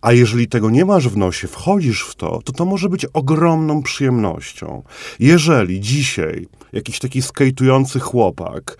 a 0.00 0.12
jeżeli 0.12 0.48
tego 0.48 0.70
nie 0.70 0.84
masz 0.84 1.08
w 1.08 1.16
nosie, 1.16 1.48
wchodzisz 1.48 2.02
w 2.02 2.14
to, 2.14 2.42
to 2.44 2.52
to 2.52 2.64
może 2.64 2.88
być 2.88 3.04
ogromną 3.04 3.82
przyjemnością. 3.82 4.82
Jeżeli 5.20 5.80
dzisiaj 5.80 6.48
jakiś 6.72 6.98
taki 6.98 7.22
skejtujący 7.22 8.00
chłopak 8.00 8.76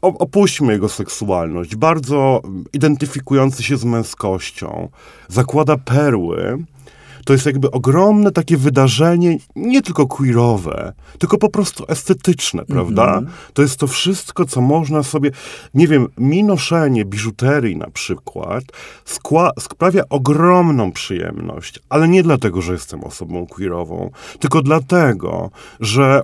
opuśćmy 0.00 0.72
jego 0.72 0.88
seksualność, 0.88 1.76
bardzo 1.76 2.42
identyfikujący 2.72 3.62
się 3.62 3.76
z 3.76 3.84
męskością, 3.84 4.88
zakłada 5.28 5.76
perły, 5.76 6.64
to 7.26 7.32
jest 7.32 7.46
jakby 7.46 7.70
ogromne 7.70 8.32
takie 8.32 8.56
wydarzenie, 8.56 9.38
nie 9.56 9.82
tylko 9.82 10.06
queerowe, 10.06 10.92
tylko 11.18 11.38
po 11.38 11.48
prostu 11.48 11.84
estetyczne, 11.88 12.64
prawda? 12.64 13.12
Mm 13.12 13.24
-hmm. 13.24 13.28
To 13.52 13.62
jest 13.62 13.76
to 13.76 13.86
wszystko, 13.86 14.44
co 14.44 14.60
można 14.60 15.02
sobie, 15.02 15.30
nie 15.74 15.88
wiem, 15.88 16.08
mi 16.18 16.44
noszenie 16.44 17.04
biżuterii 17.04 17.76
na 17.76 17.90
przykład 17.90 18.64
sprawia 19.60 20.02
ogromną 20.10 20.92
przyjemność, 20.92 21.80
ale 21.88 22.08
nie 22.08 22.22
dlatego, 22.22 22.62
że 22.62 22.72
jestem 22.72 23.04
osobą 23.04 23.46
queerową, 23.46 24.10
tylko 24.38 24.62
dlatego, 24.62 25.50
że 25.80 26.22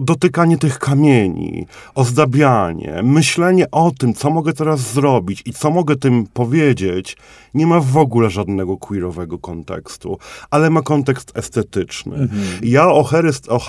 dotykanie 0.00 0.58
tych 0.58 0.78
kamieni, 0.78 1.66
ozdabianie, 1.94 3.00
myślenie 3.02 3.70
o 3.70 3.90
tym, 3.98 4.14
co 4.14 4.30
mogę 4.30 4.52
teraz 4.52 4.92
zrobić 4.92 5.42
i 5.46 5.52
co 5.52 5.70
mogę 5.70 5.96
tym 5.96 6.26
powiedzieć, 6.26 7.16
nie 7.54 7.66
ma 7.66 7.80
w 7.80 7.96
ogóle 7.96 8.30
żadnego 8.30 8.76
queerowego 8.76 9.38
kontekstu, 9.38 10.18
ale 10.50 10.70
ma 10.70 10.82
kontekst 10.82 11.38
estetyczny. 11.38 12.16
Mhm. 12.16 12.42
Ja 12.62 12.88
o, 12.88 13.04
Harry, 13.04 13.30
o 13.48 13.60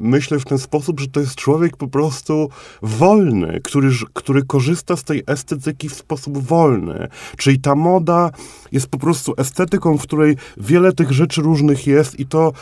myślę 0.00 0.38
w 0.38 0.44
ten 0.44 0.58
sposób, 0.58 1.00
że 1.00 1.08
to 1.08 1.20
jest 1.20 1.34
człowiek 1.34 1.76
po 1.76 1.88
prostu 1.88 2.48
wolny, 2.82 3.60
który, 3.64 3.90
który 4.12 4.42
korzysta 4.42 4.96
z 4.96 5.04
tej 5.04 5.22
estetyki 5.26 5.88
w 5.88 5.94
sposób 5.94 6.38
wolny. 6.38 7.08
Czyli 7.36 7.58
ta 7.58 7.74
moda 7.74 8.30
jest 8.72 8.86
po 8.86 8.98
prostu 8.98 9.34
estetyką, 9.36 9.98
w 9.98 10.02
której 10.02 10.36
wiele 10.56 10.92
tych 10.92 11.12
rzeczy 11.12 11.42
różnych 11.42 11.86
jest 11.86 12.20
i 12.20 12.26
to 12.26 12.52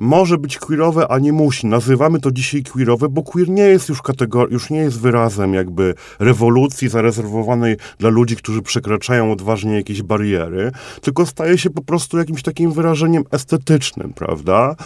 może 0.00 0.38
być 0.38 0.58
queerowe, 0.58 1.08
a 1.08 1.18
nie 1.18 1.32
musi. 1.32 1.66
Nazywamy 1.66 2.20
to 2.20 2.30
dzisiaj 2.30 2.62
queerowe, 2.62 3.08
bo 3.08 3.22
queer 3.22 3.48
nie 3.48 3.62
jest 3.62 3.88
już 3.88 4.02
kategorią, 4.02 4.52
już 4.52 4.70
nie 4.70 4.78
jest 4.78 5.00
wyrazem 5.00 5.54
jakby 5.54 5.94
rewolucji 6.18 6.88
zarezerwowanej 6.88 7.76
dla 7.98 8.10
ludzi, 8.10 8.36
którzy 8.36 8.62
przekraczają 8.62 9.32
odważnie 9.32 9.74
jakieś 9.74 10.02
bariery, 10.02 10.72
tylko 11.00 11.26
staje 11.26 11.58
się 11.58 11.70
po 11.70 11.82
prostu 11.82 12.18
jakimś 12.18 12.42
takim 12.42 12.72
wyrażeniem 12.72 13.24
estetycznym, 13.30 14.12
prawda? 14.12 14.76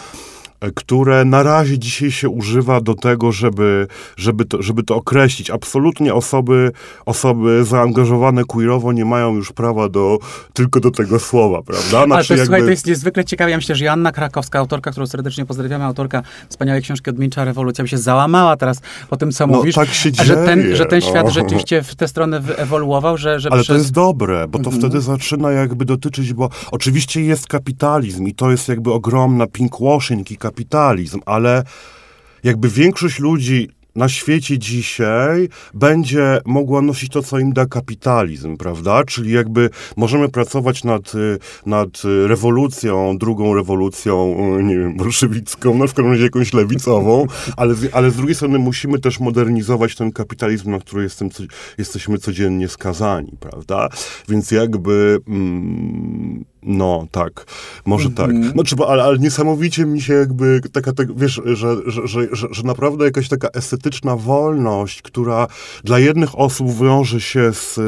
Które 0.75 1.25
na 1.25 1.43
razie 1.43 1.79
dzisiaj 1.79 2.11
się 2.11 2.29
używa 2.29 2.81
do 2.81 2.95
tego, 2.95 3.31
żeby, 3.31 3.87
żeby, 4.17 4.45
to, 4.45 4.61
żeby 4.61 4.83
to 4.83 4.95
określić. 4.95 5.49
Absolutnie 5.49 6.13
osoby, 6.13 6.71
osoby 7.05 7.65
zaangażowane 7.65 8.43
queerowo 8.43 8.93
nie 8.93 9.05
mają 9.05 9.35
już 9.35 9.51
prawa 9.51 9.89
do, 9.89 10.17
tylko 10.53 10.79
do 10.79 10.91
tego 10.91 11.19
słowa, 11.19 11.61
prawda? 11.61 12.05
Znaczy, 12.05 12.13
Ale 12.13 12.23
to, 12.23 12.33
jakby... 12.33 12.45
słuchaj, 12.45 12.61
to 12.61 12.69
jest 12.69 12.87
niezwykle 12.87 13.25
ciekawe. 13.25 13.51
Ja 13.51 13.57
myślę, 13.57 13.75
że 13.75 13.85
Joanna 13.85 14.11
Krakowska, 14.11 14.59
autorka, 14.59 14.91
którą 14.91 15.07
serdecznie 15.07 15.45
pozdrawiamy, 15.45 15.83
autorka 15.83 16.23
wspaniałej 16.49 16.81
książki 16.81 17.09
Odmieńcza 17.09 17.45
Rewolucja, 17.45 17.83
by 17.83 17.87
się 17.87 17.97
załamała 17.97 18.57
teraz 18.57 18.81
po 19.09 19.17
tym, 19.17 19.31
co 19.31 19.47
no, 19.47 19.57
mówisz. 19.57 19.75
tak 19.75 19.89
się 19.89 20.11
dzieje. 20.11 20.27
Że 20.27 20.35
ten, 20.35 20.75
że 20.75 20.85
ten 20.85 21.01
świat 21.01 21.29
rzeczywiście 21.29 21.83
w 21.83 21.95
tę 21.95 22.07
stronę 22.07 22.41
ewoluował, 22.57 23.17
że, 23.17 23.39
że 23.39 23.49
Ale 23.51 23.61
przez... 23.61 23.67
to 23.67 23.73
jest 23.73 23.91
dobre, 23.91 24.47
bo 24.47 24.59
to 24.59 24.65
mhm. 24.65 24.81
wtedy 24.81 25.01
zaczyna 25.01 25.51
jakby 25.51 25.85
dotyczyć, 25.85 26.33
bo 26.33 26.49
oczywiście 26.71 27.21
jest 27.21 27.47
kapitalizm 27.47 28.27
i 28.27 28.33
to 28.33 28.51
jest 28.51 28.67
jakby 28.67 28.93
ogromna 28.93 29.47
pinkwashing 29.47 30.31
i 30.31 30.37
kapitalizm, 30.37 30.54
ale 31.25 31.63
jakby 32.43 32.69
większość 32.69 33.19
ludzi 33.19 33.69
na 33.95 34.09
świecie 34.09 34.59
dzisiaj 34.59 35.49
będzie 35.73 36.39
mogła 36.45 36.81
nosić 36.81 37.11
to, 37.11 37.23
co 37.23 37.39
im 37.39 37.53
da 37.53 37.65
kapitalizm, 37.65 38.57
prawda? 38.57 39.03
Czyli 39.03 39.31
jakby 39.31 39.69
możemy 39.95 40.29
pracować 40.29 40.83
nad, 40.83 41.15
y, 41.15 41.39
nad 41.65 42.01
rewolucją, 42.25 43.17
drugą 43.17 43.53
rewolucją, 43.53 44.37
y, 44.59 44.63
nie 44.63 44.77
wiem, 44.77 44.97
bolszewicką, 44.97 45.77
no 45.77 45.87
w 45.87 45.93
każdym 45.93 46.11
razie 46.11 46.23
jakąś 46.23 46.53
lewicową, 46.53 47.25
ale 47.57 47.73
z, 47.75 47.89
ale 47.93 48.11
z 48.11 48.15
drugiej 48.15 48.35
strony 48.35 48.59
musimy 48.59 48.99
też 48.99 49.19
modernizować 49.19 49.95
ten 49.95 50.11
kapitalizm, 50.11 50.71
na 50.71 50.79
który 50.79 51.03
jestem, 51.03 51.29
jesteśmy 51.77 52.17
codziennie 52.17 52.67
skazani, 52.67 53.31
prawda? 53.39 53.89
Więc 54.29 54.51
jakby... 54.51 55.19
Mm, 55.27 56.45
no, 56.65 57.07
tak. 57.11 57.45
Może 57.85 58.09
tak. 58.09 58.29
Mhm. 58.29 58.53
No, 58.55 58.63
trzeba, 58.63 58.87
ale, 58.87 59.03
ale 59.03 59.19
niesamowicie 59.19 59.85
mi 59.85 60.01
się 60.01 60.13
jakby 60.13 60.61
taka, 60.71 60.93
tak, 60.93 61.17
wiesz, 61.17 61.41
że, 61.45 61.55
że, 61.55 62.07
że, 62.07 62.27
że, 62.31 62.47
że 62.51 62.63
naprawdę 62.63 63.05
jakaś 63.05 63.29
taka 63.29 63.47
estetyczna 63.47 64.15
wolność, 64.15 65.01
która 65.01 65.47
dla 65.83 65.99
jednych 65.99 66.39
osób 66.39 66.79
wiąże 66.79 67.21
się 67.21 67.53
z, 67.53 67.77
e, 67.77 67.83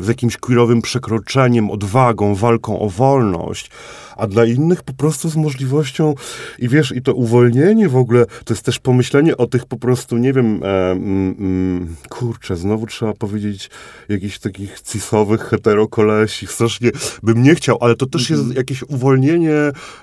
z 0.00 0.08
jakimś 0.08 0.36
queerowym 0.36 0.82
przekroczeniem, 0.82 1.70
odwagą, 1.70 2.34
walką 2.34 2.80
o 2.80 2.88
wolność, 2.88 3.70
a 4.16 4.26
dla 4.26 4.44
innych 4.44 4.82
po 4.82 4.92
prostu 4.92 5.28
z 5.30 5.36
możliwością 5.36 6.14
i 6.58 6.68
wiesz, 6.68 6.92
i 6.96 7.02
to 7.02 7.14
uwolnienie 7.14 7.88
w 7.88 7.96
ogóle, 7.96 8.26
to 8.44 8.54
jest 8.54 8.64
też 8.64 8.78
pomyślenie 8.78 9.36
o 9.36 9.46
tych 9.46 9.66
po 9.66 9.76
prostu, 9.76 10.18
nie 10.18 10.32
wiem, 10.32 10.60
e, 10.62 10.90
mm, 10.90 11.34
mm, 11.38 11.96
kurczę, 12.08 12.56
znowu 12.56 12.86
trzeba 12.86 13.12
powiedzieć 13.12 13.70
jakichś 14.08 14.38
takich 14.38 14.80
cisowych 14.80 15.40
heterokolesi, 15.40 16.46
strasznie 16.46 16.90
bym 17.22 17.42
nie 17.42 17.54
chciał, 17.54 17.78
ale 17.80 17.96
to 17.96 18.06
też 18.06 18.30
jest 18.30 18.42
mhm. 18.42 18.56
jakieś 18.56 18.82
uwolnienie 18.82 19.54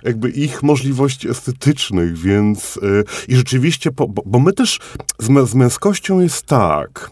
jakby 0.03 0.29
ich 0.29 0.63
możliwości 0.63 1.29
estetycznych, 1.29 2.17
więc 2.17 2.79
e, 2.83 3.03
i 3.27 3.35
rzeczywiście, 3.35 3.91
bo, 3.91 4.07
bo 4.07 4.39
my 4.39 4.53
też 4.53 4.79
z, 5.19 5.49
z 5.49 5.55
męskością 5.55 6.19
jest 6.19 6.45
tak, 6.45 7.11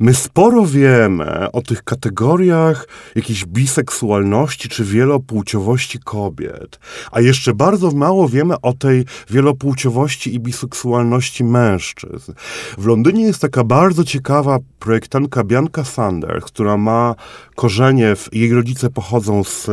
My 0.00 0.14
sporo 0.14 0.66
wiemy 0.66 1.52
o 1.52 1.62
tych 1.62 1.84
kategoriach 1.84 2.88
jakiejś 3.14 3.46
biseksualności 3.46 4.68
czy 4.68 4.84
wielopłciowości 4.84 5.98
kobiet, 5.98 6.78
a 7.12 7.20
jeszcze 7.20 7.54
bardzo 7.54 7.90
mało 7.90 8.28
wiemy 8.28 8.60
o 8.60 8.72
tej 8.72 9.04
wielopłciowości 9.30 10.34
i 10.34 10.40
biseksualności 10.40 11.44
mężczyzn. 11.44 12.32
W 12.78 12.86
Londynie 12.86 13.22
jest 13.24 13.40
taka 13.40 13.64
bardzo 13.64 14.04
ciekawa 14.04 14.58
projektantka 14.78 15.44
Bianca 15.44 15.84
Sanders, 15.84 16.44
która 16.44 16.76
ma 16.76 17.14
korzenie, 17.54 18.16
w, 18.16 18.28
jej 18.32 18.52
rodzice 18.52 18.90
pochodzą 18.90 19.44
z 19.44 19.70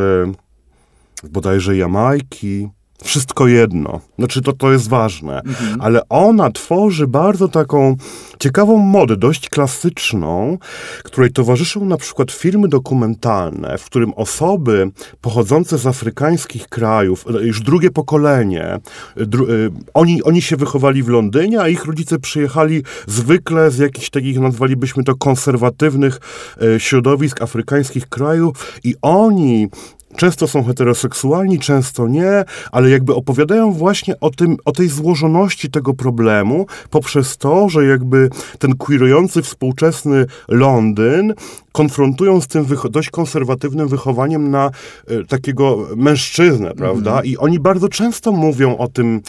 bodajże 1.24 1.77
Jamajki, 1.77 2.69
wszystko 3.04 3.48
jedno. 3.48 4.00
Znaczy, 4.18 4.42
to, 4.42 4.54
to 4.54 4.72
jest 4.72 4.89
ważne. 4.89 5.42
Mhm. 5.42 5.82
Ale 5.82 6.10
ona 6.10 6.51
tworzy 6.51 7.08
bardzo 7.08 7.48
taką 7.48 7.96
ciekawą 8.39 8.77
modę, 8.77 9.18
dość 9.18 9.50
klasyczną, 9.50 10.58
której 11.04 11.32
towarzyszą 11.32 11.86
na 11.86 11.98
przykład 11.98 12.32
filmy 12.32 12.68
dokumentalne, 12.68 13.77
w 13.77 13.86
którym 13.86 14.13
osoby 14.13 14.92
pochodzące 15.22 15.77
z 15.77 15.88
afrykańskich 15.88 16.68
krajów, 16.68 17.25
e, 17.27 17.44
już 17.44 17.62
drugie 17.62 17.92
pokolenie, 17.92 18.80
dru, 19.16 19.46
y, 19.50 19.72
oni, 19.94 20.24
oni 20.24 20.42
się 20.42 20.58
wychowali 20.58 21.04
w 21.04 21.08
Londynie, 21.08 21.62
a 21.62 21.68
ich 21.68 21.86
rodzice 21.86 22.20
przyjechali 22.20 22.84
zwykle 23.08 23.72
z 23.72 23.77
jakichś 23.77 24.10
takich, 24.10 24.39
nazwalibyśmy 24.39 25.04
to, 25.04 25.16
konserwatywnych 25.16 26.20
y, 26.62 26.80
środowisk 26.80 27.42
afrykańskich 27.42 28.10
krajów 28.10 28.80
i 28.84 28.96
oni 29.01 29.70
Często 30.17 30.47
są 30.47 30.63
heteroseksualni, 30.63 31.59
często 31.59 32.07
nie, 32.07 32.43
ale 32.71 32.89
jakby 32.89 33.15
opowiadają 33.15 33.71
właśnie 33.71 34.19
o, 34.19 34.29
tym, 34.29 34.57
o 34.65 34.71
tej 34.71 34.89
złożoności 34.89 35.69
tego 35.69 35.93
problemu 35.93 36.65
poprzez 36.89 37.38
to, 37.38 37.69
że 37.69 37.86
jakby 37.86 38.29
ten 38.59 38.75
queerujący 38.75 39.41
współczesny 39.41 40.25
Londyn 40.47 41.33
konfrontują 41.71 42.41
z 42.41 42.47
tym 42.47 42.65
dość 42.89 43.09
konserwatywnym 43.09 43.88
wychowaniem 43.88 44.51
na 44.51 44.71
y, 45.12 45.25
takiego 45.25 45.88
mężczyznę, 45.95 46.74
prawda? 46.75 47.12
Mm. 47.12 47.25
I 47.25 47.38
oni 47.38 47.59
bardzo 47.59 47.89
często 47.89 48.31
mówią 48.31 48.77
o 48.77 48.88
tym 48.88 49.21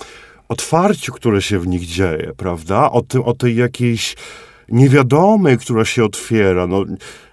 otwarciu, 0.49 1.13
które 1.13 1.43
się 1.43 1.59
w 1.59 1.67
nich 1.67 1.87
dzieje, 1.87 2.33
prawda? 2.37 2.91
O, 2.91 3.03
tym, 3.03 3.23
o 3.23 3.35
tej 3.35 3.57
jakiejś 3.57 4.17
niewiadomej, 4.69 5.59
która 5.59 5.85
się 5.85 6.05
otwiera. 6.05 6.67
No, 6.67 6.85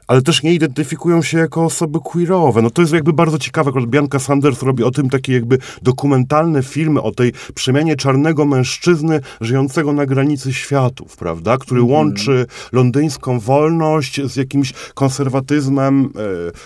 ale 0.08 0.22
też 0.22 0.44
nie 0.44 0.54
identyfikują 0.54 1.22
się 1.22 1.38
jako 1.38 1.66
osoby 1.66 2.00
queerowe. 2.00 2.62
No 2.62 2.70
to 2.70 2.82
jest 2.82 2.94
jakby 2.94 3.14
bardzo 3.14 3.38
ciekawe, 3.38 3.70
akurat 3.70 3.90
Bianca 3.90 4.20
Sanders 4.20 4.64
robi 4.64 4.84
o 4.84 4.92
tym 4.92 5.10
takie 5.10 5.34
jakby 5.34 5.58
dokumentalne 5.82 6.64
filmy 6.64 7.02
o 7.02 7.12
tej 7.12 7.34
przemianie 7.56 7.96
czarnego 7.96 8.46
mężczyzny 8.46 9.20
żyjącego 9.42 9.94
na 9.94 10.06
granicy 10.06 10.54
światów, 10.54 11.18
prawda, 11.18 11.58
który 11.58 11.82
mm. 11.82 11.92
łączy 11.92 12.46
londyńską 12.72 13.40
wolność 13.40 14.22
z 14.22 14.36
jakimś 14.36 14.74
konserwatyzmem 14.94 16.06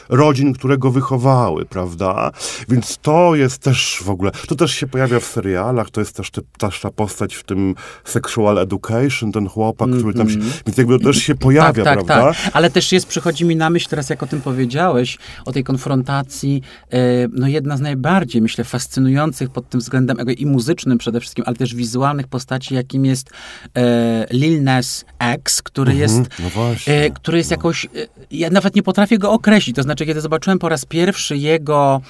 e, 0.10 0.16
rodzin, 0.16 0.54
które 0.54 0.78
go 0.78 0.92
wychowały, 0.92 1.66
prawda, 1.66 2.32
więc 2.70 2.98
to 3.02 3.36
jest 3.36 3.58
też 3.58 4.02
w 4.04 4.10
ogóle, 4.10 4.32
to 4.48 4.56
też 4.56 4.72
się 4.72 4.88
pojawia 4.88 5.20
w 5.20 5.26
serialach, 5.26 5.90
to 5.90 6.02
jest 6.02 6.16
też, 6.16 6.32
te, 6.32 6.42
też 6.58 6.80
ta 6.82 6.92
postać 6.92 7.36
w 7.36 7.44
tym 7.44 7.76
Sexual 8.04 8.58
Education, 8.58 9.32
ten 9.32 9.48
chłopak, 9.48 9.88
mm 9.88 10.00
-hmm. 10.00 10.02
który 10.02 10.18
tam 10.18 10.30
się, 10.30 10.36
mhm. 10.36 10.54
więc 10.66 10.78
jakby 10.78 11.00
to 11.00 11.06
też 11.06 11.18
się 11.18 11.36
pojawia, 11.36 11.84
tak, 11.84 11.98
tak, 11.98 12.06
prawda. 12.06 12.34
Tak. 12.44 12.52
Ale 12.54 12.70
też 12.70 12.92
jest 12.92 13.08
przychodzi 13.08 13.29
przychodzi 13.30 13.46
mi 13.46 13.56
na 13.56 13.70
myśl 13.70 13.90
teraz, 13.90 14.10
jak 14.10 14.24
o 14.24 14.28
tym 14.28 14.42
powiedziałeś, 14.42 15.18
o 15.46 15.52
tej 15.52 15.64
konfrontacji, 15.64 16.62
e, 16.92 16.98
no 17.32 17.48
jedna 17.48 17.78
z 17.78 17.82
najbardziej, 17.82 18.42
myślę, 18.42 18.64
fascynujących 18.64 19.50
pod 19.50 19.70
tym 19.70 19.80
względem 19.80 20.18
i 20.38 20.46
muzycznym 20.46 20.98
przede 20.98 21.20
wszystkim, 21.20 21.44
ale 21.48 21.56
też 21.56 21.76
wizualnych 21.76 22.28
postaci, 22.28 22.76
jakim 22.76 23.06
jest 23.06 23.30
e, 23.78 24.26
Lil 24.32 24.64
Nas 24.64 25.06
X, 25.20 25.62
który 25.62 25.92
mhm, 25.92 26.02
jest, 26.02 26.32
no 26.40 26.94
e, 26.94 27.10
który 27.10 27.38
jest 27.38 27.50
no. 27.50 27.54
jakoś, 27.54 27.88
ja 28.32 28.50
nawet 28.50 28.76
nie 28.76 28.84
potrafię 28.84 29.18
go 29.18 29.32
określić, 29.32 29.76
to 29.76 29.84
znaczy, 29.84 30.06
kiedy 30.06 30.22
zobaczyłem 30.22 30.60
po 30.60 30.70
raz 30.70 30.86
pierwszy 30.86 31.38
jego 31.38 32.02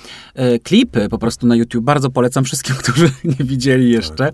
klipy 0.63 1.09
po 1.09 1.17
prostu 1.17 1.47
na 1.47 1.55
YouTube, 1.55 1.83
bardzo 1.83 2.09
polecam 2.09 2.43
wszystkim, 2.43 2.75
którzy 2.83 3.12
nie 3.23 3.45
widzieli 3.45 3.91
jeszcze, 3.91 4.15
tak. 4.15 4.34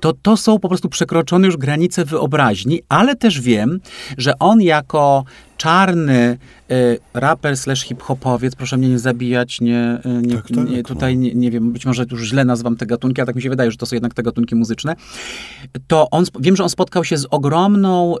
to 0.00 0.12
to 0.22 0.36
są 0.36 0.58
po 0.58 0.68
prostu 0.68 0.88
przekroczone 0.88 1.46
już 1.46 1.56
granice 1.56 2.04
wyobraźni, 2.04 2.80
ale 2.88 3.16
też 3.16 3.40
wiem, 3.40 3.80
że 4.18 4.38
on 4.38 4.62
jako 4.62 5.24
czarny 5.62 6.38
y, 6.70 6.98
raper 7.14 7.56
slash 7.56 7.84
hip-hopowiec, 7.84 8.56
proszę 8.56 8.76
mnie 8.76 8.88
nie 8.88 8.98
zabijać, 8.98 9.60
nie, 9.60 10.00
y, 10.06 10.26
nie, 10.26 10.34
tak, 10.34 10.48
tak, 10.48 10.70
nie 10.70 10.82
tutaj, 10.82 11.16
no. 11.16 11.22
nie, 11.22 11.34
nie, 11.34 11.50
wiem, 11.50 11.72
być 11.72 11.86
może 11.86 12.04
już 12.10 12.22
źle 12.22 12.44
nazwam 12.44 12.76
te 12.76 12.86
gatunki, 12.86 13.20
ale 13.20 13.26
tak 13.26 13.36
mi 13.36 13.42
się 13.42 13.50
wydaje, 13.50 13.70
że 13.70 13.76
to 13.76 13.86
są 13.86 13.96
jednak 13.96 14.14
te 14.14 14.22
gatunki 14.22 14.54
muzyczne, 14.54 14.96
to 15.86 16.10
on, 16.10 16.24
wiem, 16.40 16.56
że 16.56 16.62
on 16.62 16.68
spotkał 16.68 17.04
się 17.04 17.16
z 17.16 17.26
ogromną, 17.30 18.14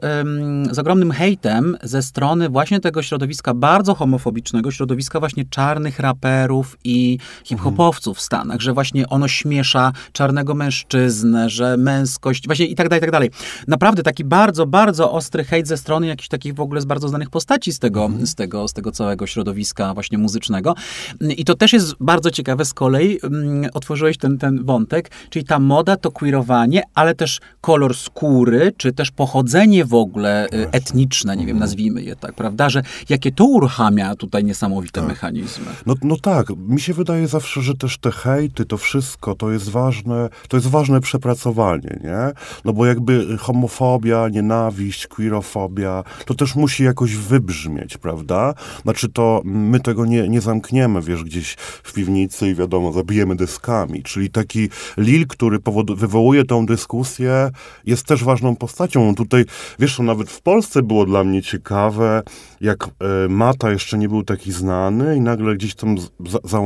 z 0.70 0.78
ogromnym 0.78 1.10
hejtem 1.10 1.76
ze 1.82 2.02
strony 2.02 2.48
właśnie 2.48 2.80
tego 2.80 3.02
środowiska 3.02 3.54
bardzo 3.54 3.94
homofobicznego, 3.94 4.70
środowiska 4.70 5.20
właśnie 5.20 5.44
czarnych 5.44 5.98
raperów 5.98 6.78
i 6.84 7.18
hip-hopowców 7.44 8.18
w 8.18 8.20
Stanach, 8.20 8.60
że 8.60 8.72
właśnie 8.72 9.08
ono 9.08 9.28
śmiesza 9.28 9.92
czarnego 10.12 10.54
mężczyznę, 10.54 11.50
że 11.50 11.76
męskość, 11.76 12.46
właśnie 12.46 12.66
i 12.66 12.74
tak 12.74 12.88
dalej, 12.88 12.98
i 12.98 13.00
tak 13.00 13.10
dalej. 13.10 13.30
Naprawdę 13.68 14.02
taki 14.02 14.24
bardzo, 14.24 14.66
bardzo 14.66 15.12
ostry 15.12 15.44
hejt 15.44 15.68
ze 15.68 15.76
strony 15.76 16.06
jakichś 16.06 16.28
takich 16.28 16.54
w 16.54 16.60
ogóle 16.60 16.80
z 16.80 16.84
bardzo 16.84 17.08
znanych 17.08 17.31
postaci 17.32 17.72
z 17.72 17.78
tego, 17.78 18.04
mhm. 18.04 18.26
z, 18.26 18.34
tego, 18.34 18.68
z 18.68 18.72
tego 18.72 18.92
całego 18.92 19.26
środowiska 19.26 19.94
właśnie 19.94 20.18
muzycznego. 20.18 20.74
I 21.20 21.44
to 21.44 21.54
też 21.54 21.72
jest 21.72 21.94
bardzo 22.00 22.30
ciekawe 22.30 22.64
z 22.64 22.74
kolei, 22.74 23.18
mm, 23.22 23.70
otworzyłeś 23.74 24.18
ten, 24.18 24.38
ten 24.38 24.64
wątek, 24.64 25.10
czyli 25.30 25.44
ta 25.44 25.58
moda 25.58 25.96
to 25.96 26.10
queerowanie, 26.10 26.82
ale 26.94 27.14
też 27.14 27.40
kolor 27.60 27.96
skóry, 27.96 28.72
czy 28.76 28.92
też 28.92 29.10
pochodzenie 29.10 29.84
w 29.84 29.94
ogóle 29.94 30.46
y, 30.46 30.70
etniczne, 30.70 31.36
nie 31.36 31.46
wiem, 31.46 31.56
mhm. 31.56 31.60
nazwijmy 31.60 32.02
je 32.02 32.16
tak, 32.16 32.34
prawda, 32.34 32.70
że 32.70 32.82
jakie 33.08 33.32
to 33.32 33.44
uruchamia 33.44 34.16
tutaj 34.16 34.44
niesamowite 34.44 35.00
tak. 35.00 35.08
mechanizmy. 35.08 35.66
No, 35.86 35.94
no 36.02 36.16
tak, 36.16 36.46
mi 36.68 36.80
się 36.80 36.94
wydaje 36.94 37.28
zawsze, 37.28 37.62
że 37.62 37.74
też 37.74 37.98
te 37.98 38.10
hejty, 38.10 38.64
to 38.64 38.78
wszystko, 38.78 39.34
to 39.34 39.50
jest 39.50 39.68
ważne, 39.68 40.28
to 40.48 40.56
jest 40.56 40.66
ważne 40.66 41.00
przepracowanie, 41.00 42.00
nie? 42.04 42.32
No 42.64 42.72
bo 42.72 42.86
jakby 42.86 43.38
homofobia, 43.38 44.28
nienawiść, 44.28 45.06
queerofobia, 45.06 46.04
to 46.26 46.34
też 46.34 46.54
musi 46.56 46.84
jakoś 46.84 47.11
wybrzmieć, 47.16 47.96
prawda? 47.98 48.54
Znaczy 48.82 49.08
to 49.08 49.42
my 49.44 49.80
tego 49.80 50.06
nie, 50.06 50.28
nie 50.28 50.40
zamkniemy, 50.40 51.02
wiesz, 51.02 51.24
gdzieś 51.24 51.56
w 51.58 51.92
piwnicy 51.92 52.48
i 52.48 52.54
wiadomo, 52.54 52.92
zabijemy 52.92 53.36
dyskami. 53.36 54.02
Czyli 54.02 54.30
taki 54.30 54.68
Lil, 54.96 55.26
który 55.26 55.58
wywołuje 55.96 56.44
tą 56.44 56.66
dyskusję, 56.66 57.50
jest 57.86 58.06
też 58.06 58.24
ważną 58.24 58.56
postacią. 58.56 59.14
Tutaj, 59.14 59.44
wiesz, 59.78 59.96
to 59.96 60.02
nawet 60.02 60.30
w 60.30 60.42
Polsce 60.42 60.82
było 60.82 61.06
dla 61.06 61.24
mnie 61.24 61.42
ciekawe, 61.42 62.22
jak 62.62 62.84
e, 62.84 63.28
Mata 63.28 63.70
jeszcze 63.70 63.98
nie 63.98 64.08
był 64.08 64.22
taki 64.22 64.52
znany 64.52 65.16
i 65.16 65.20
nagle 65.20 65.54
gdzieś 65.54 65.74
tam 65.74 65.96
za, 66.44 66.60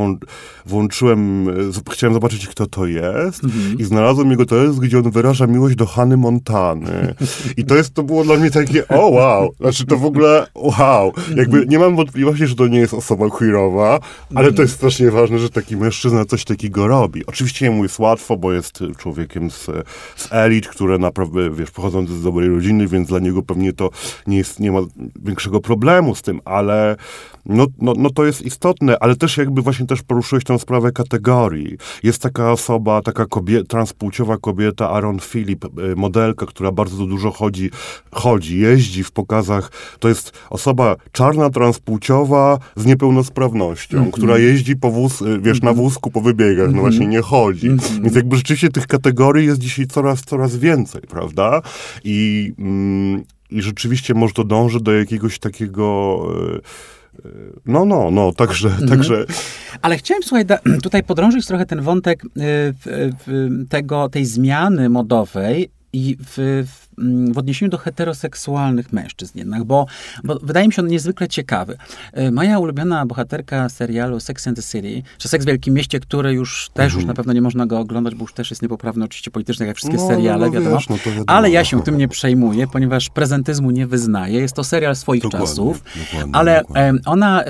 włączyłem, 0.66 1.48
e, 1.48 1.52
chciałem 1.92 2.14
zobaczyć, 2.14 2.48
kto 2.48 2.66
to 2.66 2.86
jest 2.86 3.40
i 3.78 3.84
znalazłem 3.84 4.30
jego 4.30 4.44
jest, 4.56 4.78
gdzie 4.78 4.98
on 4.98 5.10
wyraża 5.10 5.46
miłość 5.46 5.76
do 5.76 5.86
Hany 5.86 6.16
Montany. 6.16 7.14
I 7.56 7.64
to 7.64 7.76
jest, 7.76 7.94
to 7.94 8.02
było 8.02 8.24
dla 8.24 8.36
mnie 8.36 8.50
takie, 8.50 8.88
o 8.88 9.08
wow, 9.08 9.54
znaczy 9.60 9.86
to 9.86 9.96
w 9.96 10.04
ogóle 10.04 10.46
wow. 10.54 11.12
Jakby 11.36 11.66
nie 11.66 11.78
mam 11.78 11.96
wątpliwości, 11.96 12.46
że 12.46 12.54
to 12.54 12.66
nie 12.66 12.78
jest 12.78 12.94
osoba 12.94 13.30
queerowa, 13.30 14.00
ale 14.34 14.52
to 14.52 14.62
jest 14.62 14.74
strasznie 14.74 15.10
ważne, 15.10 15.38
że 15.38 15.50
taki 15.50 15.76
mężczyzna 15.76 16.24
coś 16.24 16.44
takiego 16.44 16.86
robi. 16.86 17.26
Oczywiście 17.26 17.70
mu 17.70 17.82
jest 17.82 17.98
łatwo, 17.98 18.36
bo 18.36 18.52
jest 18.52 18.78
człowiekiem 18.98 19.50
z, 19.50 19.64
z 20.16 20.28
elit, 20.30 20.68
które 20.68 20.98
naprawdę, 20.98 21.50
wiesz, 21.50 21.70
pochodzący 21.70 22.18
z 22.18 22.22
dobrej 22.22 22.48
rodziny, 22.48 22.88
więc 22.88 23.08
dla 23.08 23.18
niego 23.18 23.42
pewnie 23.42 23.72
to 23.72 23.90
nie 24.26 24.36
jest, 24.36 24.60
nie 24.60 24.72
ma 24.72 24.80
większego 25.24 25.60
problemu 25.60 25.85
z 26.14 26.22
tym, 26.22 26.40
ale 26.44 26.96
no, 27.48 27.66
no, 27.80 27.92
no 27.96 28.10
to 28.10 28.24
jest 28.24 28.42
istotne, 28.42 28.98
ale 28.98 29.16
też 29.16 29.36
jakby 29.36 29.62
właśnie 29.62 29.86
też 29.86 30.02
poruszyłeś 30.02 30.44
tę 30.44 30.58
sprawę 30.58 30.92
kategorii. 30.92 31.76
Jest 32.02 32.22
taka 32.22 32.52
osoba, 32.52 33.02
taka 33.02 33.26
kobieta, 33.26 33.66
transpłciowa 33.66 34.38
kobieta, 34.38 34.90
Aaron 34.90 35.18
Philip, 35.20 35.64
y, 35.64 35.96
modelka, 35.96 36.46
która 36.46 36.72
bardzo 36.72 37.06
dużo 37.06 37.30
chodzi, 37.30 37.70
chodzi, 38.12 38.58
jeździ 38.58 39.04
w 39.04 39.12
pokazach. 39.12 39.72
To 39.98 40.08
jest 40.08 40.32
osoba 40.50 40.96
czarna, 41.12 41.50
transpłciowa 41.50 42.58
z 42.76 42.86
niepełnosprawnością, 42.86 43.98
mm 43.98 44.10
-hmm. 44.10 44.14
która 44.14 44.38
jeździ 44.38 44.76
po 44.76 44.90
wóz, 44.90 45.22
y, 45.22 45.40
wiesz, 45.40 45.62
na 45.62 45.70
mhm. 45.70 45.76
wózku 45.76 46.10
po 46.10 46.20
wybiegach, 46.20 46.72
no 46.72 46.80
właśnie 46.80 47.06
nie 47.06 47.20
chodzi. 47.20 47.66
Mm 47.66 47.78
-hmm. 47.78 48.02
Więc 48.02 48.16
jakby 48.16 48.36
rzeczywiście 48.36 48.68
tych 48.68 48.86
kategorii 48.86 49.46
jest 49.46 49.60
dzisiaj 49.60 49.86
coraz, 49.86 50.22
coraz 50.22 50.56
więcej, 50.56 51.02
prawda? 51.02 51.62
I, 52.04 52.52
mm, 52.58 53.24
i 53.50 53.62
rzeczywiście 53.62 54.14
może 54.14 54.34
to 54.34 54.44
dąży 54.44 54.80
do 54.80 54.92
jakiegoś 54.92 55.38
takiego... 55.38 56.20
Yy, 56.54 56.60
no, 57.66 57.84
no, 57.84 58.10
no, 58.10 58.32
także... 58.32 58.68
Mhm. 58.68 58.88
także... 58.88 59.24
Ale 59.82 59.98
chciałem, 59.98 60.22
słuchaj, 60.22 60.44
da, 60.44 60.58
tutaj 60.82 61.02
podrążyć 61.02 61.46
trochę 61.46 61.66
ten 61.66 61.80
wątek 61.80 62.24
y, 62.24 62.28
w, 62.36 63.12
w 63.26 63.68
tego, 63.68 64.08
tej 64.08 64.24
zmiany 64.24 64.88
modowej 64.88 65.70
i 65.92 66.16
w, 66.20 66.64
w 66.66 66.85
w 67.32 67.38
odniesieniu 67.38 67.70
do 67.70 67.78
heteroseksualnych 67.78 68.92
mężczyzn 68.92 69.38
jednak, 69.38 69.64
bo, 69.64 69.86
bo 70.24 70.38
wydaje 70.42 70.66
mi 70.66 70.72
się 70.72 70.82
on 70.82 70.88
niezwykle 70.88 71.28
ciekawy. 71.28 71.76
E, 72.12 72.30
moja 72.30 72.58
ulubiona 72.58 73.06
bohaterka 73.06 73.68
serialu 73.68 74.20
Sex 74.20 74.46
and 74.46 74.56
the 74.56 74.62
City, 74.62 75.02
czy 75.18 75.28
Seks 75.28 75.44
w 75.44 75.48
Wielkim 75.48 75.74
Mieście, 75.74 76.00
który 76.00 76.32
już 76.32 76.70
też 76.74 76.84
już 76.84 76.94
mhm. 76.94 77.08
na 77.08 77.14
pewno 77.14 77.32
nie 77.32 77.42
można 77.42 77.66
go 77.66 77.78
oglądać, 77.78 78.14
bo 78.14 78.24
już 78.24 78.32
też 78.32 78.50
jest 78.50 78.62
niepoprawny 78.62 79.04
oczywiście 79.04 79.30
politycznie, 79.30 79.66
jak 79.66 79.76
wszystkie 79.76 79.98
no, 79.98 80.08
seriale, 80.08 80.46
no, 80.46 80.52
wiadomo. 80.52 80.76
Wiesz, 80.76 80.88
no 80.88 80.96
wiadomo. 81.06 81.24
Ale 81.26 81.50
ja 81.50 81.64
się 81.64 81.82
tym 81.82 81.98
nie 81.98 82.08
przejmuję, 82.08 82.66
ponieważ 82.66 83.10
prezentyzmu 83.10 83.70
nie 83.70 83.86
wyznaję. 83.86 84.40
Jest 84.40 84.54
to 84.54 84.64
serial 84.64 84.96
swoich 84.96 85.22
dokładnie, 85.22 85.48
czasów, 85.48 85.82
dokładnie, 86.12 86.34
ale 86.34 86.60
dokładnie. 86.60 87.00
ona 87.04 87.44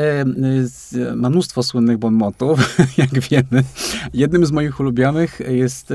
ma 1.16 1.30
mnóstwo 1.30 1.62
słynnych 1.62 1.98
bonmotów, 1.98 2.78
jak 2.98 3.20
wiemy. 3.20 3.64
Jednym 4.14 4.46
z 4.46 4.52
moich 4.52 4.80
ulubionych 4.80 5.40
jest 5.48 5.92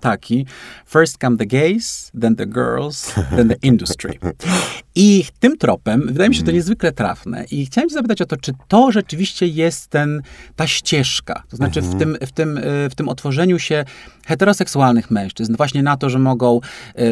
taki 0.00 0.46
First 0.86 1.18
come 1.20 1.36
the 1.36 1.46
gays, 1.46 2.10
then 2.20 2.36
the 2.36 2.46
girls, 2.46 2.81
girls 2.82 3.14
than 3.30 3.48
the 3.48 3.58
industry. 3.62 4.18
I 4.94 5.24
tym 5.40 5.58
tropem 5.58 6.06
wydaje 6.06 6.28
mi 6.28 6.34
się 6.34 6.42
to 6.42 6.46
mm. 6.46 6.54
niezwykle 6.56 6.92
trafne. 6.92 7.44
I 7.50 7.66
chciałem 7.66 7.90
cię 7.90 7.94
zapytać 7.94 8.22
o 8.22 8.26
to, 8.26 8.36
czy 8.36 8.52
to 8.68 8.92
rzeczywiście 8.92 9.46
jest 9.46 9.86
ten, 9.86 10.22
ta 10.56 10.66
ścieżka, 10.66 11.42
to 11.48 11.56
znaczy 11.56 11.80
w, 11.80 11.84
mhm. 11.84 11.98
tym, 11.98 12.28
w, 12.28 12.32
tym, 12.32 12.58
y, 12.58 12.90
w 12.90 12.94
tym 12.94 13.08
otworzeniu 13.08 13.58
się 13.58 13.84
heteroseksualnych 14.26 15.10
mężczyzn, 15.10 15.56
właśnie 15.56 15.82
na 15.82 15.96
to, 15.96 16.10
że 16.10 16.18
mogą 16.18 16.60
y, 16.60 17.02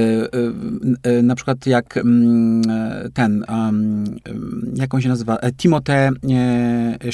y, 1.07 1.11
y, 1.11 1.23
na 1.23 1.35
przykład 1.35 1.67
jak 1.67 1.97
mm, 1.97 2.63
ten, 3.15 3.45
jak 4.75 4.95
on 4.95 5.01
się 5.01 5.09
nazywa, 5.09 5.37
e, 5.37 5.53
Timothée 5.53 6.11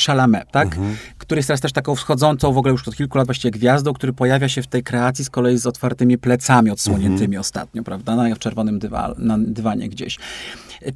Chalamet, 0.07 0.51
tak? 0.51 0.67
Mhm. 0.67 0.97
Który 1.19 1.39
jest 1.39 1.47
teraz 1.47 1.61
też 1.61 1.73
taką 1.73 1.95
wschodzącą 1.95 2.53
w 2.53 2.59
ogóle 2.59 2.73
już 2.73 2.89
od 2.89 2.97
kilku 2.97 3.19
lat 3.19 3.27
właściwie 3.27 3.51
gwiazdą, 3.51 3.93
który 3.93 4.13
pojawia 4.13 4.49
się 4.49 4.63
w 4.63 4.67
tej 4.67 4.83
kreacji 4.83 5.25
z 5.25 5.31
kolei 5.31 5.59
z 5.59 5.67
otwartymi 5.67 6.19
plecami 6.19 6.71
odsłoniętymi 6.71 7.25
mhm. 7.25 7.41
ostatnio, 7.41 7.83
prawda? 7.83 8.17
Na, 8.17 8.35
w 8.35 8.39
czerwonym 8.39 8.79
dywa, 8.79 9.15
na 9.19 9.39
dywanie 9.39 9.89
gdzieś. 9.89 10.19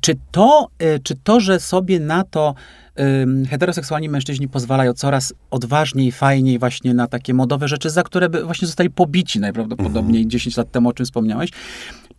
Czy 0.01 0.17
to, 0.31 0.69
czy 1.03 1.15
to, 1.25 1.41
że 1.41 1.61
sobie 1.61 2.01
na 2.01 2.25
to 2.25 2.55
heteroseksualni 3.51 4.09
mężczyźni 4.09 4.49
pozwalają 4.49 4.93
coraz 4.93 5.35
odważniej, 5.51 6.13
fajniej 6.13 6.59
właśnie 6.59 6.95
na 6.95 7.07
takie 7.07 7.35
modowe 7.35 7.69
rzeczy, 7.69 7.91
za 7.91 8.03
które 8.03 8.29
by 8.29 8.45
właśnie 8.45 8.67
zostali 8.67 8.91
pobici 8.91 9.41
najprawdopodobniej 9.41 10.23
mhm. 10.23 10.31
10 10.31 10.57
lat 10.57 10.71
temu, 10.71 10.89
o 10.89 10.93
czym 10.93 11.07
wspomniałeś. 11.07 11.51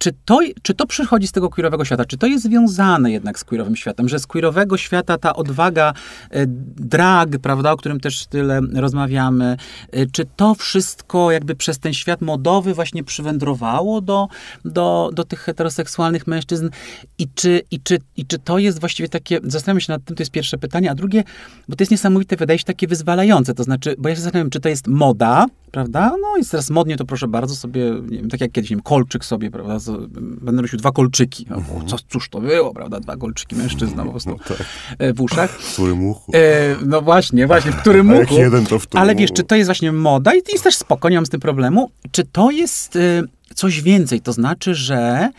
Czy 0.02 0.12
to, 0.26 0.40
czy 0.62 0.74
to 0.74 0.86
przychodzi 0.86 1.28
z 1.28 1.32
tego 1.32 1.50
queerowego 1.50 1.86
świata? 1.86 2.06
Czy 2.06 2.18
to 2.18 2.28
jest 2.28 2.44
związane 2.44 3.12
jednak 3.12 3.40
z 3.40 3.44
queerowym 3.44 3.76
światem? 3.76 4.10
Że 4.10 4.20
z 4.20 4.28
queerowego 4.28 4.78
świata 4.78 5.18
ta 5.18 5.36
odwaga, 5.36 5.94
e, 6.30 6.44
drag, 6.78 7.30
prawda, 7.42 7.72
o 7.72 7.78
którym 7.78 8.00
też 8.00 8.26
tyle 8.26 8.62
rozmawiamy, 8.74 9.58
e, 9.92 10.06
czy 10.06 10.26
to 10.36 10.56
wszystko 10.56 11.32
jakby 11.32 11.56
przez 11.56 11.80
ten 11.80 11.94
świat 11.94 12.22
modowy 12.22 12.74
właśnie 12.74 13.04
przywędrowało 13.04 14.02
do, 14.02 14.28
do, 14.66 15.10
do 15.14 15.24
tych 15.24 15.40
heteroseksualnych 15.40 16.28
mężczyzn? 16.28 16.70
I 17.18 17.28
czy, 17.36 17.62
i, 17.72 17.80
czy, 17.80 17.98
I 18.18 18.26
czy 18.26 18.40
to 18.40 18.58
jest 18.58 18.80
właściwie 18.80 19.10
takie, 19.10 19.40
zastanawiam 19.44 19.82
się 19.82 19.94
nad 19.94 20.04
tym, 20.06 20.16
to 20.16 20.22
jest 20.22 20.32
pierwsze 20.32 20.58
pytanie, 20.58 20.92
a 20.92 20.96
drugie, 20.96 21.24
bo 21.70 21.76
to 21.76 21.82
jest 21.82 21.92
niesamowite, 21.92 22.36
wydaje 22.36 22.60
się 22.60 22.66
takie 22.66 22.88
wyzwalające, 22.88 23.54
to 23.54 23.64
znaczy, 23.64 23.96
bo 23.98 24.10
ja 24.10 24.16
się 24.16 24.22
zastanawiam, 24.22 24.50
czy 24.50 24.60
to 24.60 24.70
jest 24.70 24.88
moda, 24.88 25.46
prawda? 25.72 26.16
No 26.22 26.38
i 26.42 26.46
teraz 26.46 26.70
modnie 26.70 26.98
to 26.98 27.06
proszę 27.06 27.28
bardzo 27.28 27.56
sobie, 27.56 27.92
nie 28.10 28.18
wiem, 28.18 28.30
tak 28.30 28.42
jak 28.42 28.52
kiedyś, 28.52 28.70
nie 28.70 28.76
wiem, 28.76 28.84
kolczyk 28.84 29.26
sobie, 29.26 29.52
prawda, 29.52 29.80
będę 30.18 30.62
nosił 30.62 30.80
dwa 30.80 30.92
kolczyki. 30.92 31.46
Mhm. 31.50 31.88
co, 31.88 31.98
cóż 32.10 32.30
to 32.30 32.42
było, 32.42 32.74
prawda? 32.74 33.00
Dwa 33.00 33.18
kolczyki 33.18 33.56
mężczyzna 33.56 34.04
po 34.04 34.10
prostu 34.12 34.30
no 34.30 34.38
tak. 34.58 34.68
E, 35.00 35.14
w 35.14 35.22
uszach. 35.22 35.52
W 35.52 35.74
którym 35.74 36.06
uchu? 36.06 36.32
E, 36.36 36.76
no 36.86 37.02
właśnie, 37.02 37.48
właśnie, 37.48 37.72
w 37.72 37.76
którym 37.76 38.12
uchu. 38.12 38.20
Jak 38.20 38.32
jeden 38.32 38.66
to 38.66 38.80
w 38.80 38.88
którym 38.88 39.02
Ale 39.02 39.16
wiesz, 39.16 39.32
czy 39.32 39.44
to 39.44 39.56
jest 39.56 39.68
właśnie 39.68 39.92
moda 39.92 40.34
i 40.34 40.42
jest 40.52 40.64
też 40.64 40.76
spoko, 40.76 41.10
nie 41.10 41.16
mam 41.16 41.26
z 41.26 41.30
tym 41.30 41.40
problemu. 41.40 41.92
Czy 42.12 42.24
to 42.24 42.52
jest 42.52 42.96
e, 42.96 43.24
coś 43.56 43.82
więcej? 43.82 44.22
To 44.22 44.34
znaczy, 44.34 44.76
że 44.76 45.30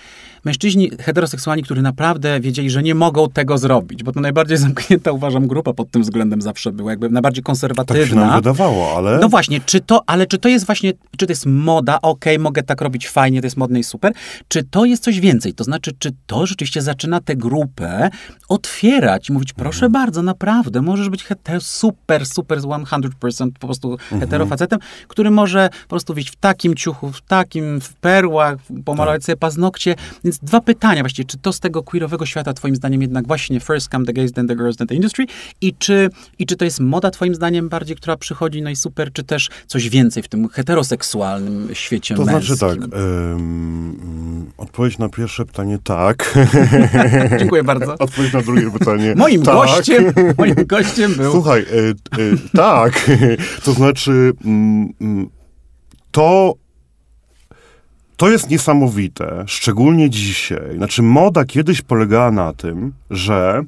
mężczyźni 0.45 0.91
heteroseksualni, 1.01 1.63
którzy 1.63 1.83
naprawdę 1.83 2.41
wiedzieli, 2.41 2.71
że 2.71 2.83
nie 2.83 2.95
mogą 2.95 3.29
tego 3.29 3.59
zrobić, 3.59 4.03
bo 4.03 4.13
to 4.13 4.21
najbardziej 4.21 4.57
zamknięta, 4.67 5.13
uważam, 5.13 5.47
grupa 5.47 5.73
pod 5.73 5.91
tym 5.91 6.03
względem 6.03 6.43
zawsze 6.43 6.73
była, 6.73 6.91
jakby 6.91 7.11
najbardziej 7.11 7.43
konserwatywna. 7.43 8.01
Tak 8.01 8.11
się 8.11 8.17
nam 8.17 8.35
wydawało, 8.35 8.97
ale... 8.97 9.19
No 9.19 9.29
właśnie, 9.29 9.61
czy 9.61 9.81
to, 9.81 10.03
ale 10.07 10.27
czy 10.27 10.39
to 10.39 10.49
jest 10.49 10.67
właśnie, 10.67 10.93
czy 11.17 11.27
to 11.27 11.33
jest 11.33 11.47
moda, 11.47 11.99
okej, 12.03 12.35
okay, 12.35 12.43
mogę 12.43 12.63
tak 12.63 12.81
robić 12.81 13.09
fajnie, 13.09 13.41
to 13.41 13.47
jest 13.47 13.57
modne 13.57 13.81
i 13.81 13.85
super, 13.85 14.13
czy 14.49 14.65
to 14.65 14.85
jest 14.85 15.03
coś 15.03 15.21
więcej? 15.21 15.55
To 15.55 15.65
znaczy, 15.65 15.93
czy 15.99 16.11
to 16.27 16.47
rzeczywiście 16.47 16.83
zaczyna 16.83 17.21
tę 17.21 17.37
grupę 17.37 18.11
otwierać 18.49 19.29
i 19.29 19.33
mówić, 19.33 19.53
proszę 19.53 19.87
mhm. 19.87 19.93
bardzo, 19.93 20.23
naprawdę, 20.23 20.83
możesz 20.83 21.09
być 21.09 21.25
hetero, 21.25 21.61
super, 21.61 22.27
super, 22.27 22.59
100% 22.59 23.51
po 23.61 23.67
prostu 23.67 23.93
mhm. 23.93 24.21
heterofacetem, 24.21 24.79
który 25.09 25.31
może 25.31 25.69
po 25.83 25.89
prostu 25.89 26.15
wyjść 26.15 26.31
w 26.31 26.37
takim 26.37 26.75
ciuchu, 26.75 27.13
w 27.13 27.21
takim, 27.21 27.81
w 27.81 27.95
perłach, 27.95 28.57
pomalować 28.85 29.21
tak. 29.21 29.27
sobie 29.27 29.37
paznokcie, 29.37 29.95
więc 30.33 30.51
dwa 30.51 30.61
pytania 30.61 31.03
właściwie. 31.03 31.27
Czy 31.27 31.39
to 31.39 31.53
z 31.53 31.61
tego 31.61 31.83
queerowego 31.83 32.27
świata 32.27 32.53
twoim 32.53 32.77
zdaniem 32.77 33.03
jednak 33.03 33.27
właśnie 33.27 33.61
first 33.61 33.91
come 33.91 34.07
the 34.07 34.13
gays, 34.13 34.33
then 34.33 34.49
the 34.49 34.57
girls, 34.57 34.77
then 34.77 34.87
the 34.87 34.95
industry? 34.95 35.27
I 35.61 35.75
czy, 35.75 36.11
i 36.39 36.47
czy 36.47 36.57
to 36.57 36.65
jest 36.65 36.81
moda 36.81 37.11
twoim 37.11 37.35
zdaniem 37.35 37.69
bardziej, 37.69 37.97
która 37.97 38.17
przychodzi, 38.17 38.63
no 38.63 38.71
i 38.71 38.77
super, 38.77 39.13
czy 39.13 39.25
też 39.25 39.51
coś 39.67 39.89
więcej 39.89 40.23
w 40.23 40.29
tym 40.29 40.49
heteroseksualnym 40.49 41.69
świecie 41.73 42.15
To 42.15 42.25
męskim? 42.25 42.57
znaczy 42.57 42.81
tak, 42.81 42.95
um, 42.95 44.51
odpowiedź 44.57 44.99
na 44.99 45.09
pierwsze 45.09 45.45
pytanie 45.45 45.79
tak. 45.85 46.39
Dziękuję 47.39 47.65
bardzo. 47.65 47.99
Odpowiedź 47.99 48.33
na 48.33 48.43
drugie 48.43 48.71
pytanie 48.71 49.15
Moim 49.17 49.43
tak. 49.43 49.55
gościem, 49.55 50.05
moim 50.39 50.55
gościem 50.67 51.15
był... 51.15 51.33
Słuchaj, 51.33 51.61
e, 51.63 51.89
e, 51.89 51.95
tak, 52.57 53.11
to 53.65 53.73
znaczy 53.73 54.33
mm, 54.45 54.93
mm, 55.01 55.29
to 56.11 56.55
to 58.23 58.29
jest 58.29 58.51
niesamowite, 58.51 59.45
szczególnie 59.47 60.11
dzisiaj. 60.11 60.77
Znaczy, 60.77 61.03
moda 61.03 61.45
kiedyś 61.45 61.83
polegała 61.83 62.31
na 62.31 62.53
tym, 62.53 62.93
że 63.11 63.63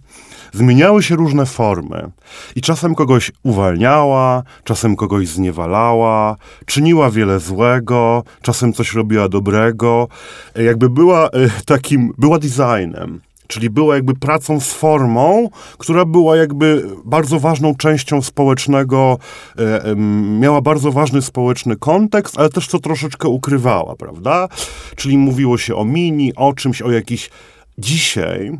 zmieniały 0.53 1.03
się 1.03 1.17
różne 1.17 1.47
formy 1.47 2.11
i 2.57 2.61
czasem 2.61 2.95
kogoś 2.95 3.33
uwalniała, 3.43 4.43
czasem 4.65 4.97
kogoś 4.97 5.29
zniewalała, 5.29 6.37
czyniła 6.67 7.11
wiele 7.11 7.41
złego, 7.41 8.23
czasem 8.43 8.73
coś 8.73 8.93
robiła 8.93 9.29
dobrego. 9.29 10.09
Jakby 10.55 10.91
była 10.91 11.29
e, 11.29 11.31
takim, 11.67 12.15
była 12.19 12.39
designem. 12.39 13.21
Czyli 13.47 13.71
była 13.71 13.95
jakby 13.95 14.15
pracą 14.15 14.61
z 14.61 14.73
formą, 14.73 15.49
która 15.79 16.05
była 16.05 16.37
jakby 16.37 16.87
bardzo 17.05 17.41
ważną 17.41 17.75
częścią 17.75 18.23
społecznego, 18.23 19.19
e, 19.59 19.97
miała 20.41 20.61
bardzo 20.61 20.93
ważny 20.93 21.23
społeczny 21.23 21.77
kontekst, 21.77 22.39
ale 22.39 22.49
też 22.49 22.69
to 22.69 22.79
troszeczkę 22.79 23.29
ukrywała, 23.29 23.97
prawda? 23.97 24.49
Czyli 24.97 25.19
mówiło 25.19 25.59
się 25.59 25.77
o 25.77 25.85
mini, 25.85 26.35
o 26.35 26.53
czymś, 26.53 26.83
o 26.83 26.91
jakiś. 26.91 27.31
Dzisiaj 27.79 28.59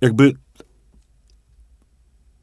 jakby 0.00 0.32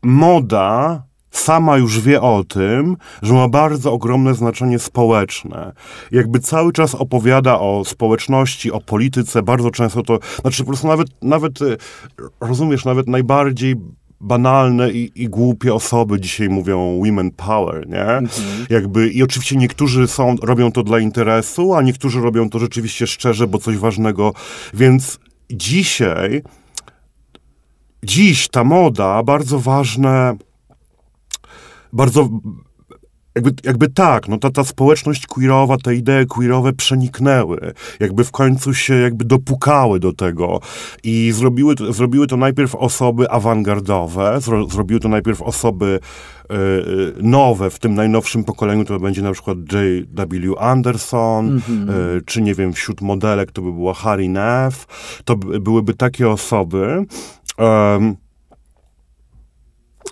moda 0.03 1.03
sama 1.31 1.77
już 1.77 1.99
wie 1.99 2.21
o 2.21 2.43
tym, 2.43 2.97
że 3.21 3.33
ma 3.33 3.47
bardzo 3.47 3.93
ogromne 3.93 4.35
znaczenie 4.35 4.79
społeczne. 4.79 5.73
Jakby 6.11 6.39
cały 6.39 6.73
czas 6.73 6.95
opowiada 6.95 7.59
o 7.59 7.85
społeczności, 7.85 8.71
o 8.71 8.81
polityce, 8.81 9.43
bardzo 9.43 9.71
często 9.71 10.03
to, 10.03 10.19
znaczy 10.41 10.63
po 10.63 10.67
prostu 10.67 10.87
nawet, 10.87 11.07
nawet 11.21 11.61
y, 11.61 11.77
rozumiesz, 12.41 12.85
nawet 12.85 13.07
najbardziej 13.07 13.75
banalne 14.21 14.91
i, 14.91 15.11
i, 15.15 15.29
głupie 15.29 15.73
osoby 15.73 16.19
dzisiaj 16.19 16.49
mówią 16.49 17.01
women 17.05 17.31
power, 17.31 17.87
nie? 17.87 18.01
Mhm. 18.01 18.65
Jakby, 18.69 19.09
I 19.09 19.23
oczywiście 19.23 19.55
niektórzy 19.55 20.07
są, 20.07 20.35
robią 20.43 20.71
to 20.71 20.83
dla 20.83 20.99
interesu, 20.99 21.73
a 21.73 21.81
niektórzy 21.81 22.21
robią 22.21 22.49
to 22.49 22.59
rzeczywiście 22.59 23.07
szczerze, 23.07 23.47
bo 23.47 23.57
coś 23.57 23.77
ważnego. 23.77 24.33
Więc 24.73 25.19
dzisiaj, 25.51 26.41
dziś 28.03 28.47
ta 28.47 28.63
moda, 28.63 29.23
bardzo 29.23 29.59
ważne, 29.59 30.37
bardzo 31.93 32.29
jakby, 33.35 33.53
jakby 33.63 33.89
tak, 33.89 34.27
no 34.27 34.37
ta, 34.37 34.49
ta 34.49 34.63
społeczność 34.63 35.27
queerowa, 35.27 35.77
te 35.77 35.95
idee 35.95 36.25
queerowe 36.29 36.73
przeniknęły, 36.73 37.73
jakby 37.99 38.23
w 38.23 38.31
końcu 38.31 38.73
się 38.73 38.93
jakby 38.93 39.25
dopukały 39.25 39.99
do 39.99 40.13
tego 40.13 40.59
i 41.03 41.31
zrobiły, 41.31 41.75
zrobiły 41.89 42.27
to 42.27 42.37
najpierw 42.37 42.75
osoby 42.75 43.31
awangardowe, 43.31 44.37
zro, 44.41 44.67
zrobiły 44.67 44.99
to 44.99 45.09
najpierw 45.09 45.41
osoby 45.41 45.99
y, 46.51 46.55
nowe, 47.21 47.69
w 47.69 47.79
tym 47.79 47.95
najnowszym 47.95 48.43
pokoleniu 48.43 48.85
to 48.85 48.99
będzie 48.99 49.21
na 49.21 49.31
przykład 49.31 49.57
J.W. 49.57 50.59
Anderson, 50.59 51.47
mm 51.47 51.59
-hmm. 51.59 52.17
y, 52.17 52.21
czy 52.25 52.41
nie 52.41 52.55
wiem, 52.55 52.73
wśród 52.73 53.01
modelek 53.01 53.51
to 53.51 53.61
by 53.61 53.71
była 53.71 53.93
Harry 53.93 54.29
Neff, 54.29 54.85
to 55.25 55.35
byłyby 55.35 55.93
takie 55.93 56.29
osoby, 56.29 57.05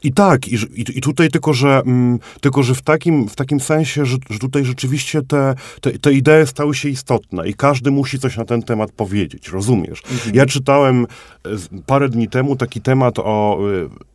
i 0.04 0.13
tak, 0.13 0.47
i, 0.47 0.58
i, 0.76 1.02
tutaj 1.02 1.30
tylko, 1.30 1.54
że, 1.54 1.82
mm, 1.86 2.19
tylko, 2.41 2.63
że 2.63 2.76
w 2.76 2.82
takim, 2.82 3.30
w 3.30 3.36
takim 3.36 3.60
sensie, 3.60 4.06
że, 4.06 4.17
że 4.30 4.39
tutaj 4.39 4.65
rzeczywiście 4.65 5.21
te, 5.21 5.56
te, 5.82 5.91
te 5.91 6.13
idee 6.13 6.45
stały 6.47 6.76
się 6.76 6.89
istotne 6.89 7.50
i 7.50 7.54
każdy 7.54 7.91
musi 7.91 8.19
coś 8.19 8.38
na 8.38 8.45
ten 8.45 8.63
temat 8.63 8.91
powiedzieć, 8.91 9.50
rozumiesz? 9.50 10.02
Mhm. 10.12 10.36
Ja 10.36 10.45
czytałem 10.45 11.08
e, 11.45 11.50
parę 11.86 12.10
dni 12.10 12.28
temu 12.28 12.56
taki 12.56 12.82
temat 12.82 13.19
o 13.19 13.60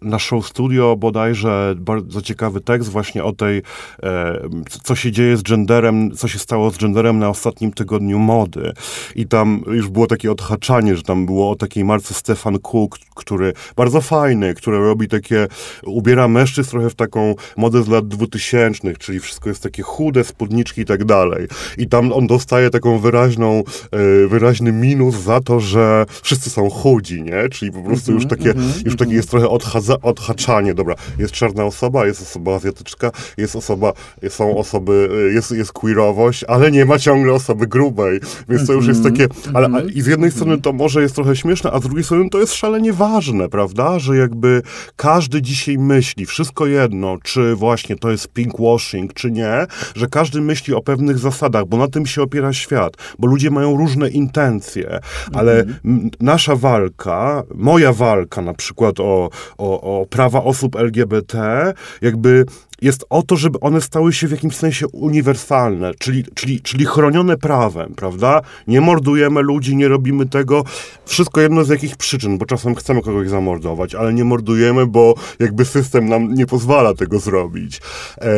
e, 0.02 0.08
na 0.08 0.18
Show 0.18 0.46
Studio 0.46 0.96
bodajże 0.96 1.74
bardzo 1.78 2.22
ciekawy 2.22 2.60
tekst 2.60 2.88
właśnie 2.90 3.24
o 3.24 3.32
tej, 3.32 3.62
e, 4.02 4.38
co 4.82 4.94
się 4.94 5.12
dzieje 5.12 5.36
z 5.36 5.42
genderem, 5.42 6.10
co 6.16 6.28
się 6.28 6.38
stało 6.38 6.70
z 6.70 6.78
genderem 6.78 7.18
na 7.18 7.28
ostatnim 7.28 7.72
tygodniu 7.72 8.18
mody. 8.18 8.72
I 9.16 9.26
tam 9.26 9.62
już 9.66 9.88
było 9.88 10.06
takie 10.06 10.32
odhaczanie, 10.32 10.96
że 10.96 11.02
tam 11.02 11.26
było 11.26 11.50
o 11.50 11.56
takiej 11.56 11.84
marce 11.84 12.14
Stefan 12.14 12.58
Cook, 12.58 12.98
który 13.14 13.52
bardzo 13.76 14.00
fajny, 14.00 14.54
który 14.54 14.78
robi 14.78 15.08
takie 15.08 15.48
ubiera 15.84 16.28
mężczyzn 16.28 16.70
trochę 16.70 16.90
w 16.90 16.94
taką 16.94 17.34
modę 17.56 17.82
z 17.82 17.88
lat 17.88 18.08
dwutysięcznych, 18.08 18.98
czyli 18.98 19.20
wszystko 19.20 19.48
jest 19.48 19.62
takie 19.62 19.82
chude, 19.82 20.24
spódniczki 20.24 20.80
i 20.80 20.84
tak 20.84 21.04
dalej. 21.04 21.46
I 21.78 21.88
tam 21.88 22.12
on 22.12 22.26
dostaje 22.26 22.70
taką 22.70 22.98
wyraźną, 22.98 23.62
e, 23.90 24.26
wyraźny 24.26 24.72
minus 24.72 25.14
za 25.14 25.40
to, 25.40 25.60
że 25.60 26.06
wszyscy 26.22 26.50
są 26.50 26.70
chudzi, 26.70 27.22
nie? 27.22 27.48
Czyli 27.48 27.72
po 27.72 27.82
prostu 27.82 28.12
już 28.12 28.22
mhm, 28.22 28.40
takie, 28.40 28.50
mhm, 28.50 28.68
już 28.68 28.94
takie 28.94 29.04
mhm. 29.04 29.16
jest 29.16 29.30
trochę 29.30 29.48
odchadza, 29.48 29.96
odhaczanie. 30.02 30.74
Dobra, 30.74 30.94
jest 31.18 31.32
czarna 31.32 31.64
osoba, 31.64 32.06
jest 32.06 32.22
osoba 32.22 32.54
azjatyczka, 32.54 33.10
jest 33.36 33.56
osoba, 33.56 33.92
są 34.28 34.56
osoby, 34.56 35.08
e, 35.30 35.34
jest, 35.34 35.50
jest 35.50 35.72
queerowość, 35.72 36.44
ale 36.44 36.70
nie 36.70 36.84
ma 36.84 36.98
ciągle 36.98 37.32
osoby 37.32 37.66
grubej. 37.66 38.20
Więc 38.48 38.66
to 38.66 38.72
już 38.72 38.86
jest 38.86 39.02
takie, 39.02 39.26
ale 39.54 39.66
a, 39.66 39.80
i 39.80 40.02
z 40.02 40.06
jednej 40.06 40.30
strony 40.30 40.60
to 40.60 40.72
może 40.72 41.02
jest 41.02 41.14
trochę 41.14 41.36
śmieszne, 41.36 41.70
a 41.70 41.78
z 41.78 41.82
drugiej 41.82 42.04
strony 42.04 42.30
to 42.30 42.38
jest 42.38 42.54
szalenie 42.54 42.92
ważne, 42.92 43.48
prawda? 43.48 43.98
Że 43.98 44.16
jakby 44.16 44.62
każdy 44.96 45.42
dziś 45.42 45.51
dzisiaj 45.52 45.78
myśli, 45.78 46.26
wszystko 46.26 46.66
jedno, 46.66 47.16
czy 47.22 47.54
właśnie 47.54 47.96
to 47.96 48.10
jest 48.10 48.28
pinkwashing, 48.28 49.14
czy 49.14 49.30
nie, 49.30 49.66
że 49.94 50.06
każdy 50.06 50.40
myśli 50.40 50.74
o 50.74 50.82
pewnych 50.82 51.18
zasadach, 51.18 51.64
bo 51.66 51.76
na 51.76 51.88
tym 51.88 52.06
się 52.06 52.22
opiera 52.22 52.52
świat, 52.52 52.96
bo 53.18 53.26
ludzie 53.26 53.50
mają 53.50 53.76
różne 53.76 54.08
intencje, 54.08 54.98
ale 55.32 55.60
mhm. 55.60 56.10
nasza 56.20 56.56
walka, 56.56 57.42
moja 57.54 57.92
walka 57.92 58.42
na 58.42 58.54
przykład 58.54 59.00
o, 59.00 59.30
o, 59.58 60.00
o 60.00 60.06
prawa 60.06 60.44
osób 60.44 60.76
LGBT, 60.76 61.72
jakby 62.02 62.44
jest 62.82 63.04
o 63.10 63.22
to, 63.22 63.36
żeby 63.36 63.60
one 63.60 63.80
stały 63.80 64.12
się 64.12 64.28
w 64.28 64.30
jakimś 64.30 64.56
sensie 64.56 64.86
uniwersalne, 64.88 65.92
czyli, 65.98 66.24
czyli, 66.34 66.60
czyli 66.60 66.86
chronione 66.86 67.36
prawem, 67.36 67.94
prawda? 67.96 68.40
Nie 68.66 68.80
mordujemy 68.80 69.42
ludzi, 69.42 69.76
nie 69.76 69.88
robimy 69.88 70.26
tego. 70.26 70.64
Wszystko 71.06 71.40
jedno 71.40 71.64
z 71.64 71.68
jakich 71.68 71.96
przyczyn, 71.96 72.38
bo 72.38 72.46
czasem 72.46 72.74
chcemy 72.74 73.02
kogoś 73.02 73.28
zamordować, 73.28 73.94
ale 73.94 74.14
nie 74.14 74.24
mordujemy, 74.24 74.86
bo 74.86 75.14
jakby 75.38 75.64
system 75.64 76.08
nam 76.08 76.34
nie 76.34 76.46
pozwala 76.46 76.94
tego 76.94 77.18
zrobić. 77.18 77.80
Eee, 78.20 78.30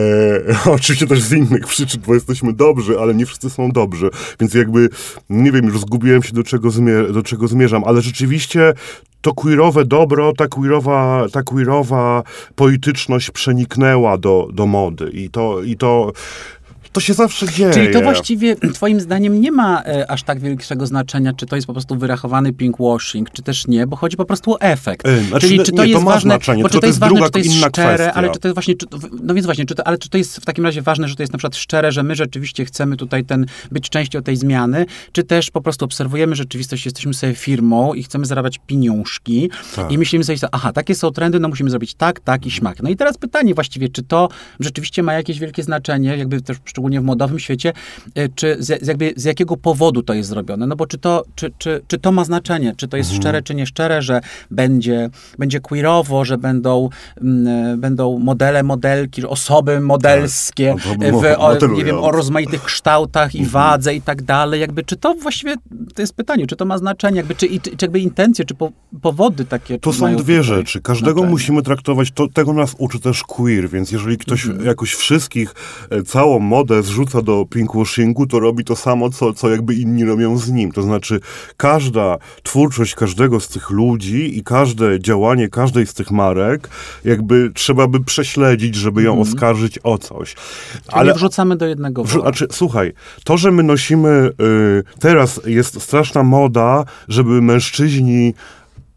oczywiście 0.77 1.07
też 1.07 1.23
z 1.23 1.33
innych 1.33 1.67
przyczyn, 1.67 2.01
bo 2.07 2.15
jesteśmy 2.15 2.53
dobrzy, 2.53 3.01
ale 3.01 3.15
nie 3.15 3.27
wszyscy 3.27 3.51
są 3.51 3.71
dobrzy. 3.71 4.11
Więc 4.41 4.55
jakby, 4.55 4.89
nie 5.31 5.53
wiem, 5.53 5.65
już 5.65 5.81
zgubiłem 5.81 6.23
się, 6.23 6.33
do 6.33 6.43
czego, 6.43 6.71
zmier 6.71 7.13
do 7.13 7.23
czego 7.23 7.49
zmierzam, 7.49 7.85
ale 7.85 8.03
rzeczywiście 8.03 8.75
to 9.25 9.35
queerowe 9.35 9.85
dobro, 9.85 10.33
ta 10.33 10.49
queerowa, 10.49 11.27
ta 11.33 11.43
queerowa 11.43 12.23
polityczność 12.55 13.31
przeniknęła 13.31 14.19
do, 14.19 14.34
do 14.53 14.67
mody. 14.67 15.09
I 15.25 15.29
to, 15.29 15.63
i 15.63 15.75
to 15.75 16.13
to 16.95 17.01
się 17.01 17.15
zawsze 17.15 17.49
dzieje. 17.49 17.71
Czyli 17.73 17.91
to 17.91 18.03
właściwie 18.03 18.57
twoim 18.57 19.01
zdaniem 19.01 19.41
nie 19.41 19.53
ma 19.53 19.83
e, 19.83 20.11
aż 20.11 20.23
tak 20.23 20.41
większego 20.41 20.87
znaczenia, 20.87 21.33
czy 21.33 21.47
to 21.47 21.57
jest 21.57 21.67
po 21.67 21.73
prostu 21.73 21.97
wyrachowany 21.97 22.53
pinkwashing, 22.53 23.31
czy 23.31 23.43
też 23.43 23.67
nie, 23.67 23.87
bo 23.87 23.97
chodzi 23.97 24.17
po 24.17 24.25
prostu 24.25 24.53
o 24.53 24.61
efekt. 24.61 25.07
Znaczy, 25.29 25.47
Czyli 25.47 25.59
czy 25.63 25.73
to 25.73 25.83
nie, 25.85 25.89
jest 25.89 26.05
to 26.05 26.11
ważne, 26.11 26.39
bo 26.63 26.69
czy 26.69 26.81
to 26.81 26.87
jest, 26.87 26.99
ważne, 26.99 27.23
czy 27.23 27.31
to 27.31 27.39
jest 27.39 27.55
szczere, 27.55 27.95
kwestia. 27.95 28.13
ale 28.15 28.31
czy 28.31 28.39
to 28.39 28.49
jest 28.49 28.55
właśnie, 28.55 28.75
czy, 28.75 28.87
no 29.23 29.35
więc 29.35 29.47
właśnie, 29.47 29.67
czy 29.67 29.75
to, 29.75 29.87
ale 29.87 29.99
czy 29.99 30.09
to 30.09 30.19
jest 30.19 30.37
w 30.37 30.45
takim 30.45 30.65
razie 30.65 30.83
ważne, 30.83 31.09
że 31.09 31.17
to 31.17 31.23
jest 31.23 31.33
na 31.33 31.39
przykład 31.39 31.57
szczere, 31.57 31.93
że 31.93 32.03
my 32.03 32.15
rzeczywiście 32.15 32.65
chcemy 32.65 32.97
tutaj 32.97 33.25
ten, 33.25 33.47
być 33.73 33.91
częścią 33.91 34.23
tej 34.23 34.37
zmiany, 34.37 34.87
czy 35.13 35.23
też 35.23 35.51
po 35.51 35.61
prostu 35.61 35.85
obserwujemy 35.85 36.37
rzeczywistość, 36.37 36.85
jesteśmy 36.85 37.15
sobie 37.15 37.35
firmą 37.35 37.95
i 37.95 38.03
chcemy 38.03 38.27
zarabiać 38.27 38.61
pieniążki 38.67 39.51
tak. 39.77 39.93
i 39.93 39.99
myślimy 39.99 40.25
sobie, 40.25 40.39
aha, 40.53 40.73
takie 40.73 40.95
są 40.95 41.11
trendy, 41.11 41.41
no 41.41 41.49
musimy 41.49 41.71
zrobić 41.71 41.95
tak, 41.95 42.21
tak 42.21 42.47
i 42.47 42.51
śmak. 42.51 42.83
No 42.83 42.91
i 42.91 42.97
teraz 42.97 43.19
pytanie 43.19 43.55
właściwie, 43.55 43.89
czy 43.89 44.03
to 44.03 44.29
rzeczywiście 44.61 45.03
ma 45.03 45.13
jakieś 45.13 45.39
wielkie 45.39 45.63
znaczenie, 45.63 46.17
jakby 46.17 46.41
też 46.41 46.57
szczególnie 46.65 46.84
w 46.91 47.05
modowym 47.05 47.39
świecie, 47.39 47.73
e, 48.15 48.29
czy 48.29 48.57
z, 48.59 48.87
jakby 48.87 49.13
z 49.17 49.25
jakiego 49.25 49.57
powodu 49.57 50.03
to 50.03 50.15
jest 50.15 50.29
zrobione. 50.29 50.67
No 50.67 50.77
bo 50.77 50.87
czy 50.87 50.99
to, 50.99 51.25
czy, 51.35 51.53
czy, 51.59 51.83
czy 51.89 51.99
to 51.99 52.13
ma 52.13 52.25
znaczenie, 52.25 52.75
czy 52.77 52.89
to 52.89 52.97
jest 52.97 53.11
mhm. 53.11 53.23
szczere, 53.23 53.43
czy 53.43 53.55
nieszczere, 53.55 54.03
że 54.03 54.21
będzie, 54.51 55.11
będzie 55.39 55.61
queerowo, 55.61 56.25
że 56.25 56.39
będą, 56.39 56.89
m, 57.21 57.47
mm, 57.47 57.75
e, 57.75 57.77
będą 57.77 58.19
modele, 58.19 58.63
modelki, 58.63 59.27
osoby 59.27 59.81
modelskie 59.81 60.75
tak. 61.01 61.15
w, 61.15 61.25
o, 61.39 61.67
nie 61.67 61.85
wiem, 61.85 61.99
o 61.99 62.11
rozmaitych 62.11 62.63
kształtach 62.63 63.35
i 63.35 63.39
mhm. 63.39 63.53
wadze 63.53 63.95
i 63.95 64.01
tak 64.01 64.23
dalej. 64.23 64.61
Jakby, 64.61 64.85
czy 64.85 64.97
to 64.97 65.15
właściwie, 65.15 65.55
to 65.95 66.03
jest 66.03 66.15
pytanie, 66.15 66.47
czy 66.47 66.57
to 66.57 66.65
ma 66.65 66.79
znaczenie, 66.79 67.17
jakby, 67.17 67.35
czy, 67.35 67.61
czy, 67.61 67.77
czy 67.77 67.85
jakby 67.85 68.01
intencje, 68.01 68.45
czy 68.45 68.55
po, 68.55 68.73
powody 69.03 69.45
takie. 69.45 69.79
To 69.79 69.93
są 69.93 70.17
dwie 70.17 70.43
rzeczy. 70.43 70.81
Każdego 70.81 71.13
znaczenie. 71.13 71.31
musimy 71.31 71.63
traktować, 71.63 72.11
to, 72.11 72.29
tego 72.29 72.53
nas 72.53 72.75
uczy 72.79 73.01
też 73.01 73.23
queer, 73.23 73.69
więc 73.69 73.93
jeżeli 73.93 74.19
ktoś 74.19 74.47
mhm. 74.47 74.67
jakoś 74.67 74.95
wszystkich, 74.95 75.55
e, 75.91 76.03
całą 76.03 76.39
modę 76.39 76.74
zrzuca 76.83 77.23
do 77.23 77.47
pinkwashingu, 77.51 78.27
to 78.27 78.41
robi 78.41 78.65
to 78.65 78.77
samo, 78.77 79.11
co, 79.11 79.33
co 79.33 79.51
jakby 79.51 79.75
inni 79.75 80.05
robią 80.05 80.39
z 80.39 80.51
nim. 80.51 80.73
To 80.73 80.83
znaczy, 80.83 81.21
każda 81.57 82.19
twórczość 82.43 82.95
każdego 82.95 83.41
z 83.41 83.49
tych 83.49 83.71
ludzi 83.71 84.39
i 84.39 84.43
każde 84.43 85.01
działanie 85.01 85.49
każdej 85.49 85.87
z 85.87 85.95
tych 85.95 86.11
marek, 86.11 86.69
jakby 87.05 87.51
trzeba 87.55 87.87
by 87.87 88.05
prześledzić, 88.05 88.75
żeby 88.75 89.03
ją 89.03 89.13
mm. 89.13 89.23
oskarżyć 89.23 89.79
o 89.83 89.99
coś. 89.99 90.35
Ale 90.89 91.13
nie 91.13 91.15
wrzucamy 91.15 91.57
do 91.57 91.67
jednego 91.67 92.05
worka. 92.05 92.21
Znaczy, 92.21 92.47
słuchaj, 92.53 92.93
to, 93.25 93.37
że 93.37 93.51
my 93.51 93.63
nosimy, 93.63 94.31
y, 94.41 95.01
teraz 95.01 95.41
jest 95.47 95.83
straszna 95.83 96.23
moda, 96.23 96.85
żeby 97.09 97.43
mężczyźni 97.43 98.35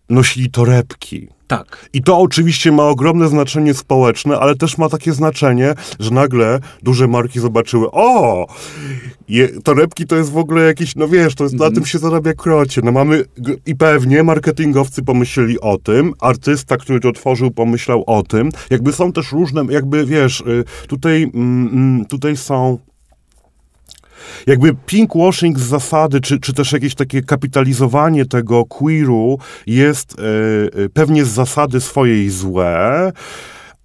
nosili 0.09 0.51
torebki. 0.51 1.36
Tak. 1.47 1.89
I 1.93 2.03
to 2.03 2.19
oczywiście 2.19 2.71
ma 2.71 2.83
ogromne 2.83 3.27
znaczenie 3.29 3.73
społeczne, 3.73 4.39
ale 4.39 4.55
też 4.55 4.77
ma 4.77 4.89
takie 4.89 5.13
znaczenie, 5.13 5.73
że 5.99 6.11
nagle 6.11 6.59
duże 6.83 7.07
marki 7.07 7.39
zobaczyły, 7.39 7.91
o, 7.91 8.47
je, 9.27 9.61
torebki 9.61 10.05
to 10.05 10.15
jest 10.15 10.31
w 10.31 10.37
ogóle 10.37 10.65
jakieś, 10.65 10.95
no 10.95 11.07
wiesz, 11.07 11.35
to 11.35 11.43
jest, 11.43 11.55
mm. 11.55 11.69
na 11.69 11.75
tym 11.75 11.85
się 11.85 11.99
zarabia 11.99 12.33
krocie. 12.33 12.81
No 12.83 12.91
mamy, 12.91 13.25
i 13.65 13.75
pewnie 13.75 14.23
marketingowcy 14.23 15.03
pomyśleli 15.03 15.59
o 15.59 15.77
tym, 15.77 16.13
artysta, 16.19 16.77
który 16.77 16.99
to 16.99 17.11
tworzył, 17.11 17.51
pomyślał 17.51 18.03
o 18.07 18.23
tym. 18.23 18.49
Jakby 18.69 18.93
są 18.93 19.11
też 19.11 19.31
różne, 19.31 19.65
jakby 19.69 20.05
wiesz, 20.05 20.41
y, 20.41 20.63
tutaj, 20.87 21.23
mm, 21.33 21.67
mm, 21.67 22.05
tutaj 22.05 22.37
są 22.37 22.77
jakby 24.47 24.73
pinkwashing 24.85 25.59
z 25.59 25.61
zasady, 25.61 26.21
czy, 26.21 26.39
czy 26.39 26.53
też 26.53 26.71
jakieś 26.71 26.95
takie 26.95 27.21
kapitalizowanie 27.21 28.25
tego 28.25 28.65
queeru 28.65 29.39
jest 29.67 30.15
e, 30.19 30.23
e, 30.83 30.89
pewnie 30.89 31.25
z 31.25 31.29
zasady 31.29 31.81
swojej 31.81 32.29
złe, 32.29 33.11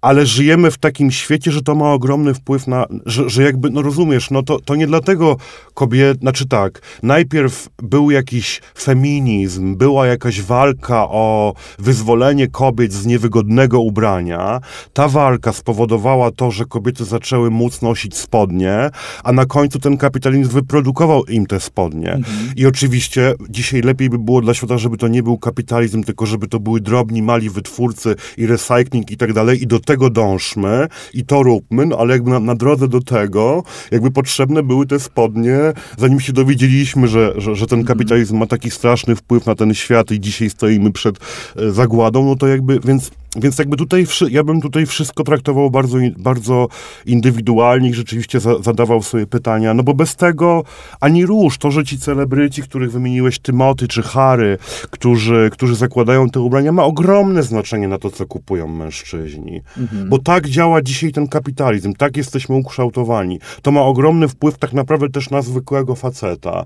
ale 0.03 0.25
żyjemy 0.25 0.71
w 0.71 0.77
takim 0.77 1.11
świecie, 1.11 1.51
że 1.51 1.61
to 1.61 1.75
ma 1.75 1.93
ogromny 1.93 2.33
wpływ 2.33 2.67
na, 2.67 2.85
że, 3.05 3.29
że 3.29 3.43
jakby, 3.43 3.69
no 3.69 3.81
rozumiesz, 3.81 4.31
no 4.31 4.43
to, 4.43 4.59
to 4.59 4.75
nie 4.75 4.87
dlatego 4.87 5.37
kobiet, 5.73 6.19
znaczy 6.19 6.47
tak, 6.47 6.81
najpierw 7.03 7.69
był 7.83 8.11
jakiś 8.11 8.61
feminizm, 8.77 9.75
była 9.77 10.07
jakaś 10.07 10.41
walka 10.41 11.09
o 11.09 11.53
wyzwolenie 11.79 12.47
kobiet 12.47 12.93
z 12.93 13.05
niewygodnego 13.05 13.79
ubrania. 13.79 14.59
Ta 14.93 15.07
walka 15.07 15.53
spowodowała 15.53 16.31
to, 16.31 16.51
że 16.51 16.65
kobiety 16.65 17.05
zaczęły 17.05 17.51
móc 17.51 17.81
nosić 17.81 18.17
spodnie, 18.17 18.89
a 19.23 19.31
na 19.31 19.45
końcu 19.45 19.79
ten 19.79 19.97
kapitalizm 19.97 20.49
wyprodukował 20.51 21.25
im 21.25 21.45
te 21.45 21.59
spodnie. 21.59 22.13
Mhm. 22.13 22.51
I 22.55 22.65
oczywiście 22.65 23.33
dzisiaj 23.49 23.81
lepiej 23.81 24.09
by 24.09 24.19
było 24.19 24.41
dla 24.41 24.53
świata, 24.53 24.77
żeby 24.77 24.97
to 24.97 25.07
nie 25.07 25.23
był 25.23 25.37
kapitalizm, 25.37 26.03
tylko 26.03 26.25
żeby 26.25 26.47
to 26.47 26.59
były 26.59 26.81
drobni, 26.81 27.21
mali 27.21 27.49
wytwórcy 27.49 28.15
i 28.37 28.47
recycling 28.47 29.11
i 29.11 29.17
tak 29.17 29.33
dalej 29.33 29.63
i 29.63 29.67
do 29.67 29.79
tego 29.79 29.92
dążmy 29.97 30.87
i 31.13 31.25
to 31.25 31.43
róbmy, 31.43 31.85
no 31.85 31.97
ale 31.97 32.13
jakby 32.13 32.31
na, 32.31 32.39
na 32.39 32.55
drodze 32.55 32.87
do 32.87 33.01
tego 33.01 33.63
jakby 33.91 34.11
potrzebne 34.11 34.63
były 34.63 34.85
te 34.85 34.99
spodnie, 34.99 35.57
zanim 35.97 36.19
się 36.19 36.33
dowiedzieliśmy, 36.33 37.07
że, 37.07 37.33
że, 37.37 37.55
że 37.55 37.67
ten 37.67 37.79
mhm. 37.79 37.97
kapitalizm 37.97 38.37
ma 38.37 38.47
taki 38.47 38.71
straszny 38.71 39.15
wpływ 39.15 39.45
na 39.45 39.55
ten 39.55 39.73
świat 39.73 40.11
i 40.11 40.19
dzisiaj 40.19 40.49
stoimy 40.49 40.91
przed 40.91 41.17
e, 41.55 41.71
zagładą, 41.71 42.25
no 42.25 42.35
to 42.35 42.47
jakby, 42.47 42.79
więc 42.79 43.11
więc 43.35 43.59
jakby 43.59 43.77
tutaj, 43.77 44.05
ja 44.29 44.43
bym 44.43 44.61
tutaj 44.61 44.85
wszystko 44.85 45.23
traktował 45.23 45.71
bardzo, 45.71 45.97
bardzo 46.17 46.67
indywidualnie 47.05 47.89
i 47.89 47.93
rzeczywiście 47.93 48.39
za, 48.39 48.59
zadawał 48.59 49.01
sobie 49.01 49.27
pytania, 49.27 49.73
no 49.73 49.83
bo 49.83 49.93
bez 49.93 50.15
tego 50.15 50.63
ani 50.99 51.25
róż, 51.25 51.57
to, 51.57 51.71
że 51.71 51.83
ci 51.83 51.99
celebryci, 51.99 52.61
których 52.61 52.91
wymieniłeś, 52.91 53.39
Tymoty 53.39 53.87
czy 53.87 54.01
Harry, 54.01 54.57
którzy, 54.91 55.49
którzy 55.51 55.75
zakładają 55.75 56.29
te 56.29 56.39
ubrania, 56.39 56.71
ma 56.71 56.83
ogromne 56.83 57.43
znaczenie 57.43 57.87
na 57.87 57.97
to, 57.97 58.09
co 58.09 58.25
kupują 58.25 58.67
mężczyźni. 58.67 59.61
Mhm. 59.77 60.09
Bo 60.09 60.19
tak 60.19 60.49
działa 60.49 60.81
dzisiaj 60.81 61.11
ten 61.11 61.27
kapitalizm, 61.27 61.93
tak 61.93 62.17
jesteśmy 62.17 62.55
ukształtowani. 62.55 63.39
To 63.61 63.71
ma 63.71 63.81
ogromny 63.81 64.27
wpływ 64.27 64.57
tak 64.57 64.73
naprawdę 64.73 65.09
też 65.09 65.29
na 65.29 65.41
zwykłego 65.41 65.95
faceta. 65.95 66.65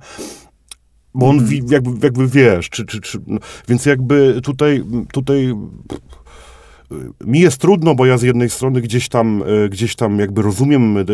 Bo 1.14 1.30
on 1.30 1.40
mhm. 1.40 1.62
jakby, 1.70 1.92
jakby 2.04 2.28
wiesz, 2.28 2.70
czy, 2.70 2.86
czy, 2.86 3.02
czy, 3.02 3.20
no, 3.28 3.40
więc 3.68 3.86
jakby 3.86 4.40
tutaj, 4.44 4.84
tutaj 5.12 5.54
mi 7.26 7.40
jest 7.40 7.62
trudno, 7.62 7.96
bo 7.96 8.06
ja 8.06 8.18
z 8.18 8.22
jednej 8.22 8.50
strony 8.50 8.82
gdzieś 8.82 9.10
tam, 9.10 9.44
e, 9.66 9.70
gdzieś 9.70 9.96
tam 9.96 10.20
jakby 10.20 10.42
rozumiem, 10.42 10.98
e, 10.98 11.02
e, 11.02 11.06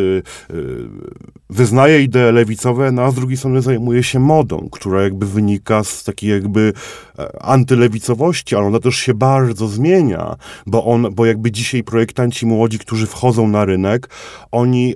wyznaję 1.50 2.02
idee 2.02 2.32
lewicowe, 2.32 2.92
no 2.92 3.02
a 3.02 3.12
z 3.12 3.16
drugiej 3.16 3.38
strony 3.38 3.62
zajmuję 3.62 4.04
się 4.04 4.20
modą, 4.20 4.70
która 4.72 5.04
jakby 5.04 5.26
wynika 5.26 5.84
z 5.84 6.04
takiej 6.04 6.30
jakby 6.30 6.74
antylewicowości, 7.42 8.56
ale 8.56 8.66
ona 8.66 8.80
też 8.80 8.96
się 8.96 9.14
bardzo 9.14 9.68
zmienia, 9.68 10.36
bo 10.66 10.86
on, 10.86 11.08
bo 11.16 11.26
jakby 11.26 11.52
dzisiaj 11.52 11.84
projektanci 11.84 12.46
młodzi, 12.46 12.80
którzy 12.80 13.08
wchodzą 13.08 13.48
na 13.48 13.66
rynek, 13.66 14.10
oni 14.52 14.96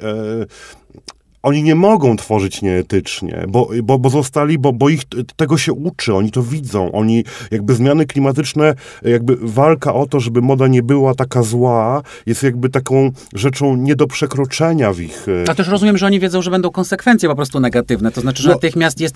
oni 1.47 1.63
nie 1.63 1.75
mogą 1.75 2.17
tworzyć 2.17 2.61
nieetycznie, 2.61 3.45
bo, 3.47 3.69
bo, 3.83 3.99
bo 3.99 4.09
zostali, 4.09 4.57
bo, 4.57 4.73
bo 4.73 4.89
ich 4.89 5.01
tego 5.35 5.57
się 5.57 5.73
uczy, 5.73 6.13
oni 6.13 6.31
to 6.31 6.43
widzą, 6.43 6.91
oni 6.91 7.23
jakby 7.51 7.73
zmiany 7.75 8.05
klimatyczne, 8.05 8.75
jakby 9.01 9.37
walka 9.41 9.93
o 9.93 10.05
to, 10.05 10.19
żeby 10.19 10.41
moda 10.41 10.67
nie 10.67 10.83
była 10.83 11.15
taka 11.15 11.43
zła, 11.43 12.01
jest 12.25 12.43
jakby 12.43 12.69
taką 12.69 13.11
rzeczą 13.33 13.75
nie 13.75 13.95
do 13.95 14.07
przekroczenia 14.07 14.93
w 14.93 14.99
ich... 14.99 15.25
A 15.47 15.55
też 15.55 15.67
rozumiem, 15.67 15.97
że 15.97 16.05
oni 16.05 16.19
wiedzą, 16.19 16.41
że 16.41 16.51
będą 16.51 16.71
konsekwencje 16.71 17.29
po 17.29 17.35
prostu 17.35 17.59
negatywne, 17.59 18.11
to 18.11 18.21
znaczy, 18.21 18.43
że 18.43 18.49
no, 18.49 18.55
natychmiast 18.55 19.01
jest 19.01 19.15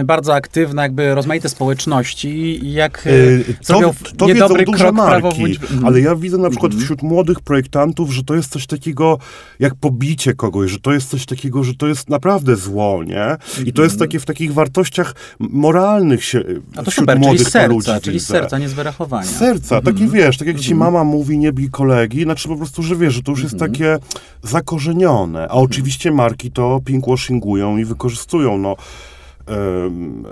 y, 0.00 0.04
bardzo 0.04 0.34
aktywna 0.34 0.82
jakby 0.82 1.14
rozmaite 1.14 1.48
społeczności 1.48 2.28
i 2.66 2.72
jak 2.72 3.06
y, 3.06 3.44
to, 3.66 3.94
to 4.16 4.26
niedobry 4.26 4.64
wiedzą 4.64 4.72
krok 4.72 4.94
marki, 4.94 5.44
mhm. 5.44 5.86
ale 5.86 6.00
ja 6.00 6.16
widzę 6.16 6.38
na 6.38 6.50
przykład 6.50 6.72
mm. 6.72 6.84
wśród 6.84 7.02
młodych 7.02 7.40
projektantów, 7.40 8.12
że 8.12 8.24
to 8.24 8.34
jest 8.34 8.50
coś 8.50 8.66
takiego 8.66 9.18
jak 9.60 9.74
pobicie 9.74 10.34
kogoś, 10.34 10.70
że 10.70 10.80
to 10.80 10.92
jest 10.92 11.10
coś 11.10 11.26
takiego 11.26 11.45
takiego, 11.46 11.64
że 11.64 11.74
to 11.74 11.86
jest 11.86 12.10
naprawdę 12.10 12.56
zło, 12.56 13.04
nie? 13.04 13.36
I 13.66 13.72
to 13.72 13.82
jest 13.82 13.94
mhm. 13.94 13.98
takie 13.98 14.20
w 14.20 14.24
takich 14.24 14.54
wartościach 14.54 15.14
moralnych 15.38 16.24
się 16.24 16.44
A 16.76 16.82
to 16.82 16.90
super, 16.90 17.18
młodych 17.18 17.38
czyli 17.38 17.50
serca, 17.50 17.68
ludzi 17.68 17.90
czyli 18.02 18.20
z 18.20 18.26
serca, 18.26 18.58
nie 18.58 18.68
z 18.68 18.72
wyrachowania. 18.72 19.26
serca, 19.26 19.78
mhm. 19.78 20.10
wiesz, 20.10 20.38
tak 20.38 20.48
jak 20.48 20.60
ci 20.60 20.72
mhm. 20.72 20.92
mama 20.92 21.04
mówi, 21.04 21.38
nie 21.38 21.52
bij 21.52 21.70
kolegi, 21.70 22.22
znaczy 22.22 22.48
po 22.48 22.56
prostu, 22.56 22.82
że 22.82 22.96
wiesz, 22.96 23.14
że 23.14 23.22
to 23.22 23.30
już 23.30 23.42
jest 23.42 23.58
takie 23.58 23.98
zakorzenione. 24.42 25.48
A 25.48 25.52
oczywiście 25.52 26.12
marki 26.12 26.50
to 26.50 26.80
pinkwashingują 26.84 27.76
i 27.76 27.84
wykorzystują, 27.84 28.58
no. 28.58 28.76
Um, 29.48 30.24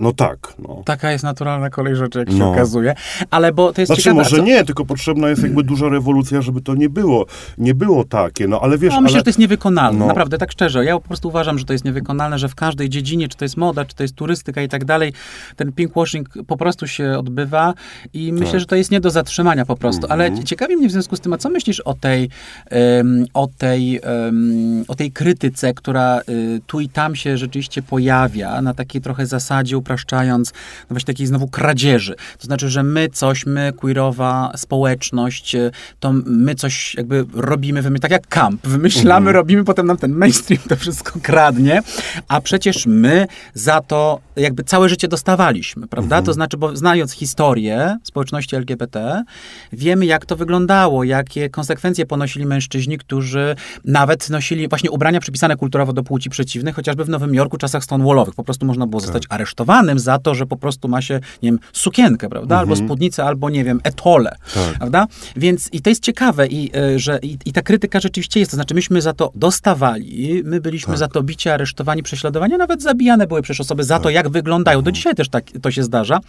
no 0.00 0.12
tak. 0.12 0.54
No. 0.58 0.82
Taka 0.84 1.12
jest 1.12 1.24
naturalna 1.24 1.70
kolej 1.70 1.96
rzeczy, 1.96 2.18
jak 2.18 2.30
się 2.30 2.36
no. 2.36 2.50
okazuje. 2.50 2.94
Ale 3.30 3.52
bo 3.52 3.72
to 3.72 3.80
jest 3.80 3.88
Znaczy 3.88 4.02
ciekawe, 4.02 4.22
może 4.22 4.36
co... 4.36 4.42
nie, 4.42 4.64
tylko 4.64 4.84
potrzebna 4.84 5.28
jest 5.28 5.42
jakby 5.42 5.62
duża 5.62 5.88
rewolucja, 5.88 6.42
żeby 6.42 6.60
to 6.60 6.74
nie 6.74 6.88
było. 6.88 7.26
Nie 7.58 7.74
było 7.74 8.04
takie, 8.04 8.48
no 8.48 8.60
ale 8.60 8.78
wiesz... 8.78 8.94
No, 8.94 9.00
myślę, 9.00 9.14
ale... 9.14 9.20
że 9.20 9.24
to 9.24 9.28
jest 9.28 9.38
niewykonalne. 9.38 9.98
No. 9.98 10.06
Naprawdę, 10.06 10.38
tak 10.38 10.52
szczerze. 10.52 10.84
Ja 10.84 10.94
po 10.94 11.00
prostu 11.00 11.28
uważam, 11.28 11.58
że 11.58 11.64
to 11.64 11.72
jest 11.72 11.84
niewykonalne, 11.84 12.38
że 12.38 12.48
w 12.48 12.54
każdej 12.54 12.88
dziedzinie, 12.88 13.28
czy 13.28 13.36
to 13.36 13.44
jest 13.44 13.56
moda, 13.56 13.84
czy 13.84 13.94
to 13.96 14.02
jest 14.02 14.14
turystyka 14.14 14.62
i 14.62 14.68
tak 14.68 14.84
dalej, 14.84 15.12
ten 15.56 15.72
pinkwashing 15.72 16.28
po 16.46 16.56
prostu 16.56 16.86
się 16.86 17.18
odbywa 17.18 17.74
i 18.12 18.32
myślę, 18.32 18.50
tak. 18.50 18.60
że 18.60 18.66
to 18.66 18.76
jest 18.76 18.90
nie 18.90 19.00
do 19.00 19.10
zatrzymania 19.10 19.64
po 19.64 19.76
prostu. 19.76 20.06
Ale 20.08 20.26
mhm. 20.26 20.46
ciekawi 20.46 20.76
mnie 20.76 20.88
w 20.88 20.92
związku 20.92 21.16
z 21.16 21.20
tym, 21.20 21.32
a 21.32 21.38
co 21.38 21.50
myślisz 21.50 21.80
o 21.80 21.94
tej, 21.94 22.30
um, 22.70 23.24
o 23.34 23.48
tej, 23.58 24.00
um, 24.00 24.84
o 24.88 24.94
tej 24.94 25.12
krytyce, 25.12 25.74
która 25.74 26.20
y, 26.28 26.60
tu 26.66 26.80
i 26.80 26.88
tam 26.88 27.16
się 27.16 27.38
rzeczywiście 27.38 27.82
pojawia 27.82 28.62
na 28.62 28.74
takiej 28.74 29.02
trochę 29.02 29.26
zasadzie 29.26 29.78
upraszczając, 29.88 30.52
no 30.52 30.86
właśnie 30.94 31.06
takiej 31.06 31.26
znowu 31.26 31.48
kradzieży. 31.48 32.14
To 32.38 32.44
znaczy, 32.44 32.68
że 32.68 32.82
my 32.82 33.08
coś, 33.08 33.46
my, 33.46 33.72
queerowa 33.76 34.52
społeczność, 34.56 35.54
e, 35.54 35.70
to 36.00 36.12
my 36.26 36.54
coś 36.54 36.94
jakby 36.94 37.24
robimy, 37.34 37.82
wymy- 37.82 37.98
tak 37.98 38.10
jak 38.10 38.28
kamp, 38.28 38.66
wymyślamy, 38.66 39.16
mhm. 39.16 39.36
robimy, 39.36 39.64
potem 39.64 39.86
nam 39.86 39.96
ten 39.96 40.12
mainstream 40.12 40.62
to 40.68 40.76
wszystko 40.76 41.20
kradnie, 41.22 41.82
a 42.28 42.40
przecież 42.40 42.86
my 42.86 43.26
za 43.54 43.80
to 43.80 44.20
jakby 44.36 44.64
całe 44.64 44.88
życie 44.88 45.08
dostawaliśmy, 45.08 45.86
prawda? 45.86 46.16
Mhm. 46.16 46.24
To 46.24 46.32
znaczy, 46.32 46.56
bo 46.56 46.76
znając 46.76 47.12
historię 47.12 47.96
społeczności 48.02 48.56
LGBT, 48.56 49.24
wiemy 49.72 50.06
jak 50.06 50.26
to 50.26 50.36
wyglądało, 50.36 51.04
jakie 51.04 51.50
konsekwencje 51.50 52.06
ponosili 52.06 52.46
mężczyźni, 52.46 52.98
którzy 52.98 53.56
nawet 53.84 54.30
nosili 54.30 54.68
właśnie 54.68 54.90
ubrania 54.90 55.20
przypisane 55.20 55.56
kulturowo 55.56 55.92
do 55.92 56.02
płci 56.02 56.30
przeciwnych, 56.30 56.74
chociażby 56.74 57.04
w 57.04 57.08
Nowym 57.08 57.34
Jorku 57.34 57.56
czasach 57.56 57.84
Stonewallowych. 57.84 58.34
Po 58.34 58.44
prostu 58.44 58.66
można 58.66 58.86
było 58.86 59.00
tak. 59.00 59.06
zostać 59.06 59.22
aresztowanym 59.28 59.77
za 59.96 60.18
to, 60.18 60.34
że 60.34 60.46
po 60.46 60.56
prostu 60.56 60.88
ma 60.88 61.02
się, 61.02 61.20
nie 61.42 61.50
wiem, 61.50 61.58
sukienkę, 61.72 62.28
prawda? 62.28 62.54
Mhm. 62.54 62.60
Albo 62.60 62.86
spódnicę, 62.86 63.24
albo, 63.24 63.50
nie 63.50 63.64
wiem, 63.64 63.80
etole, 63.84 64.36
tak. 64.54 64.78
prawda? 64.78 65.06
Więc 65.36 65.68
i 65.72 65.80
to 65.80 65.90
jest 65.90 66.02
ciekawe 66.02 66.46
i, 66.46 66.70
e, 66.76 66.98
że, 66.98 67.18
i, 67.22 67.38
i, 67.44 67.52
ta 67.52 67.62
krytyka 67.62 68.00
rzeczywiście 68.00 68.40
jest, 68.40 68.50
to 68.50 68.56
znaczy 68.56 68.74
myśmy 68.74 69.02
za 69.02 69.12
to 69.12 69.32
dostawali, 69.34 70.42
my 70.44 70.60
byliśmy 70.60 70.92
tak. 70.92 70.98
za 70.98 71.08
to 71.08 71.22
bici, 71.22 71.48
aresztowani, 71.48 72.02
prześladowani, 72.02 72.56
nawet 72.56 72.82
zabijane 72.82 73.26
były 73.26 73.42
przecież 73.42 73.60
osoby 73.60 73.84
za 73.84 73.94
tak. 73.94 74.02
to, 74.02 74.10
jak 74.10 74.28
wyglądają. 74.28 74.78
Do 74.78 74.80
mhm. 74.90 74.94
dzisiaj 74.94 75.14
też 75.14 75.28
tak 75.28 75.44
to 75.62 75.70
się 75.70 75.82
zdarza. 75.82 76.20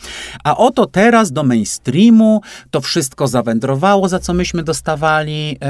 A 0.43 0.57
oto 0.57 0.85
teraz 0.85 1.31
do 1.31 1.43
mainstreamu 1.43 2.41
to 2.71 2.81
wszystko 2.81 3.27
zawędrowało, 3.27 4.09
za 4.09 4.19
co 4.19 4.33
myśmy 4.33 4.63
dostawali, 4.63 5.57
e, 5.61 5.65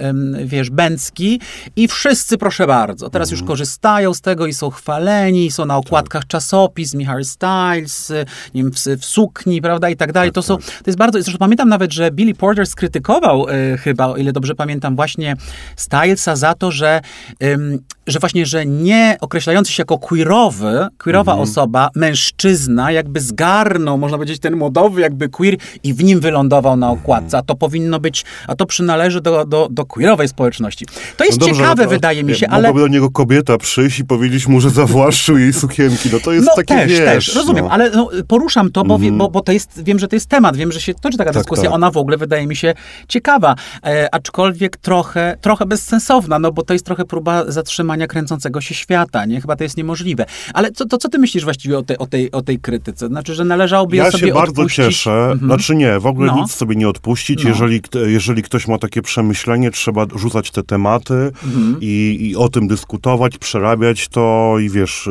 e, 0.00 0.14
wiesz, 0.44 0.70
bęcki 0.70 1.40
i 1.76 1.88
wszyscy, 1.88 2.38
proszę 2.38 2.66
bardzo, 2.66 3.10
teraz 3.10 3.28
mhm. 3.28 3.40
już 3.40 3.48
korzystają 3.48 4.14
z 4.14 4.20
tego 4.20 4.46
i 4.46 4.54
są 4.54 4.70
chwaleni, 4.70 5.50
są 5.50 5.66
na 5.66 5.76
okładkach 5.76 6.22
tak. 6.22 6.28
czasopism, 6.28 7.00
Harry 7.16 7.24
Styles, 7.24 8.12
nie 8.54 8.62
wiem, 8.62 8.72
w, 8.72 8.76
w, 8.76 9.04
sukni, 9.04 9.62
prawda, 9.62 9.90
i 9.90 9.96
tak 9.96 10.12
dalej. 10.12 10.32
To, 10.32 10.42
są, 10.42 10.56
tak. 10.56 10.66
to 10.66 10.82
jest 10.86 10.98
bardzo, 10.98 11.22
zresztą 11.22 11.38
pamiętam 11.38 11.68
nawet, 11.68 11.92
że 11.92 12.10
Billy 12.10 12.34
Porter 12.34 12.66
skrytykował 12.66 13.48
y, 13.48 13.78
chyba, 13.78 14.06
o 14.06 14.16
ile 14.16 14.32
dobrze 14.32 14.54
pamiętam, 14.54 14.96
właśnie 14.96 15.36
Stylesa 15.76 16.36
za 16.36 16.54
to, 16.54 16.70
że, 16.70 17.00
y, 17.42 17.58
że 18.06 18.18
właśnie, 18.18 18.46
że 18.46 18.66
nie 18.66 19.16
określający 19.20 19.72
się 19.72 19.80
jako 19.80 19.98
queerowy, 19.98 20.86
queerowa 20.98 21.32
mhm. 21.32 21.50
osoba, 21.50 21.90
mężczyzna, 21.94 22.92
jakby 22.92 23.20
zgarnął, 23.20 23.98
można 23.98 24.18
powiedzieć, 24.18 24.40
ten 24.40 24.56
modowy 24.56 25.00
jakby 25.00 25.28
queer 25.28 25.56
i 25.82 25.94
w 25.94 26.04
nim 26.04 26.20
wylądował 26.20 26.76
na 26.76 26.90
okładce. 26.90 27.38
A 27.38 27.42
to 27.42 27.54
powinno 27.54 28.00
być, 28.00 28.24
a 28.46 28.54
to 28.54 28.66
przynależy 28.66 29.20
do, 29.20 29.44
do, 29.44 29.68
do 29.70 29.86
queerowej 29.86 30.28
społeczności. 30.28 30.86
To 31.16 31.24
jest 31.24 31.40
no 31.40 31.46
dobrze, 31.46 31.60
ciekawe, 31.60 31.82
no 31.82 31.88
to, 31.88 31.94
wydaje 31.94 32.24
mi 32.24 32.34
się, 32.34 32.48
ale... 32.48 32.68
Mogłaby 32.68 32.88
do 32.88 32.94
niego 32.94 33.10
kobieta 33.10 33.58
przyjść 33.58 33.98
i 33.98 34.04
powiedzieć 34.04 34.46
mu, 34.46 34.60
że 34.60 34.70
zawłaszczył 34.70 35.38
jej 35.38 35.52
sukienki. 35.52 36.08
No 36.12 36.20
to 36.20 36.32
jest 36.32 36.46
no, 36.46 36.52
takie, 36.56 36.74
też, 36.74 36.88
wiesz, 36.88 36.98
też, 36.98 37.34
rozumiem, 37.34 37.64
no. 37.64 37.70
ale 37.70 37.90
no, 37.90 38.10
poruszam 38.28 38.72
to, 38.72 38.84
bo, 38.84 38.94
mm. 38.94 39.18
bo, 39.18 39.30
bo 39.30 39.40
to 39.40 39.52
jest, 39.52 39.84
wiem, 39.84 39.98
że 39.98 40.08
to 40.08 40.16
jest 40.16 40.26
temat, 40.26 40.56
wiem, 40.56 40.72
że 40.72 40.80
się 40.80 40.94
toczy 40.94 41.18
taka 41.18 41.30
tak, 41.32 41.42
dyskusja, 41.42 41.64
tak. 41.64 41.72
ona 41.72 41.90
w 41.90 41.96
ogóle 41.96 42.16
wydaje 42.16 42.46
mi 42.46 42.56
się 42.56 42.74
ciekawa, 43.08 43.54
e, 43.84 44.14
aczkolwiek 44.14 44.76
trochę, 44.76 45.36
trochę 45.40 45.66
bezsensowna, 45.66 46.38
no 46.38 46.52
bo 46.52 46.62
to 46.62 46.72
jest 46.72 46.86
trochę 46.86 47.04
próba 47.04 47.44
zatrzymania 47.48 47.95
kręcącego 48.08 48.60
się 48.60 48.74
świata, 48.74 49.26
nie? 49.26 49.40
Chyba 49.40 49.56
to 49.56 49.64
jest 49.64 49.76
niemożliwe. 49.76 50.26
Ale 50.54 50.72
co, 50.72 50.86
to 50.86 50.98
co 50.98 51.08
ty 51.08 51.18
myślisz 51.18 51.44
właściwie 51.44 51.78
o, 51.78 51.82
te, 51.82 51.98
o, 51.98 52.06
tej, 52.06 52.32
o 52.32 52.42
tej 52.42 52.58
krytyce? 52.58 53.08
Znaczy, 53.08 53.34
że 53.34 53.44
należałoby 53.44 53.96
ja 53.96 54.10
sobie 54.10 54.26
Ja 54.26 54.34
się 54.34 54.40
bardzo 54.40 54.68
cieszę, 54.68 55.10
mhm. 55.10 55.38
znaczy 55.38 55.74
nie, 55.74 56.00
w 56.00 56.06
ogóle 56.06 56.26
no. 56.26 56.40
nic 56.40 56.52
sobie 56.52 56.76
nie 56.76 56.88
odpuścić, 56.88 57.44
no. 57.44 57.50
jeżeli, 57.50 57.80
jeżeli 58.06 58.42
ktoś 58.42 58.68
ma 58.68 58.78
takie 58.78 59.02
przemyślenie, 59.02 59.70
trzeba 59.70 60.06
rzucać 60.14 60.50
te 60.50 60.62
tematy 60.62 61.14
mhm. 61.14 61.76
i, 61.80 62.18
i 62.20 62.36
o 62.36 62.48
tym 62.48 62.68
dyskutować, 62.68 63.38
przerabiać 63.38 64.08
to 64.08 64.54
i 64.62 64.70
wiesz, 64.70 65.08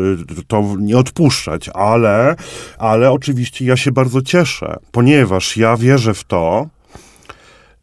to 0.48 0.76
nie 0.80 0.98
odpuszczać, 0.98 1.70
ale 1.74 2.36
ale, 2.78 3.12
oczywiście 3.12 3.66
ja 3.66 3.78
się 3.78 3.92
bardzo 3.92 4.22
cieszę, 4.22 4.78
ponieważ 4.92 5.58
ja 5.58 5.78
wierzę 5.78 6.14
w 6.14 6.24
to, 6.24 6.68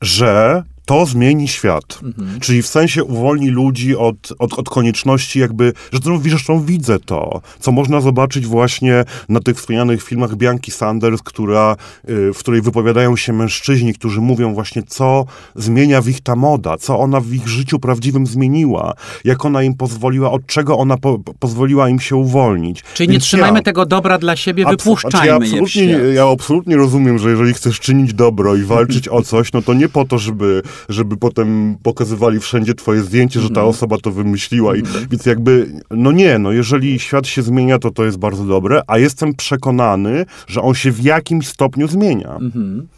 że 0.01 0.63
to 0.85 1.07
zmieni 1.07 1.49
świat. 1.49 2.01
Mhm. 2.03 2.41
Czyli 2.41 2.63
w 2.63 2.67
sensie 2.67 3.05
uwolni 3.05 3.49
ludzi 3.49 3.97
od, 3.97 4.33
od, 4.39 4.59
od 4.59 4.69
konieczności 4.69 5.39
jakby, 5.39 5.73
że 5.93 5.99
zresztą 6.23 6.61
widzę 6.61 6.99
to, 6.99 7.41
co 7.61 7.73
można 7.73 8.01
zobaczyć 8.01 8.47
właśnie 8.47 9.05
na 9.29 9.41
tych 9.41 9.57
wspomnianych 9.57 10.03
filmach 10.03 10.37
Bianki 10.37 10.71
Sanders, 10.71 11.23
która, 11.23 11.77
y, 12.09 12.33
w 12.33 12.39
której 12.39 12.63
wypowiadają 12.63 13.17
się 13.17 13.33
mężczyźni, 13.33 13.95
którzy 13.95 14.21
mówią 14.21 14.55
właśnie, 14.55 14.83
co 14.83 15.27
zmienia 15.55 16.03
w 16.03 16.09
ich 16.09 16.21
ta 16.21 16.37
moda, 16.37 16.77
co 16.77 16.99
ona 16.99 17.21
w 17.21 17.33
ich 17.33 17.49
życiu 17.49 17.79
prawdziwym 17.79 18.27
zmieniła, 18.27 18.95
jak 19.25 19.45
ona 19.45 19.63
im 19.63 19.75
pozwoliła, 19.75 20.31
od 20.31 20.47
czego 20.47 20.79
ona 20.79 20.97
po, 20.97 21.19
pozwoliła 21.39 21.89
im 21.89 22.01
się 22.01 22.17
uwolnić. 22.17 22.83
Czyli 22.95 23.09
Więc 23.09 23.23
nie 23.23 23.27
trzymajmy 23.27 23.59
ja, 23.59 23.63
tego 23.63 23.87
dobra 23.87 24.19
dla 24.19 24.37
siebie, 24.37 24.65
wypuszczajmy 24.71 25.29
ja 25.29 25.35
absolutnie, 25.35 25.83
je 25.83 26.15
ja 26.15 26.29
absolutnie 26.29 26.77
rozumiem, 26.77 27.19
że 27.19 27.31
jeżeli 27.31 27.55
chcesz 27.55 27.81
czynić 27.81 28.15
dobro 28.15 28.57
i 28.57 28.63
walczyć 28.63 29.09
o 29.09 29.23
coś, 29.23 29.53
no 29.53 29.63
to 29.63 29.75
nie 29.75 29.89
po 29.89 30.05
to, 30.05 30.19
żeby 30.19 30.63
żeby 30.89 31.17
potem 31.17 31.77
pokazywali 31.83 32.41
wszędzie 32.41 32.75
twoje 32.75 33.01
zdjęcie, 33.03 33.41
że 33.41 33.49
ta 33.49 33.61
mhm. 33.61 33.69
osoba 33.69 33.99
to 33.99 34.11
wymyśliła. 34.11 34.77
I, 34.77 34.81
mhm. 34.81 35.07
więc 35.11 35.27
jakby, 35.27 35.73
no 35.91 36.13
nie, 36.13 36.39
no 36.39 36.53
jeżeli 36.53 36.99
świat 36.99 37.27
się 37.27 37.43
zmienia, 37.43 37.79
to 37.79 37.91
to 37.91 38.05
jest 38.05 38.19
bardzo 38.19 38.45
dobre, 38.45 38.83
a 38.87 38.99
jestem 38.99 39.35
przekonany, 39.35 40.27
że 40.47 40.63
on 40.63 40.75
się 40.75 40.93
w 40.93 41.01
jakimś 41.01 41.49
stopniu 41.49 41.89
zmienia. 41.89 42.37
Mhm. 42.37 42.89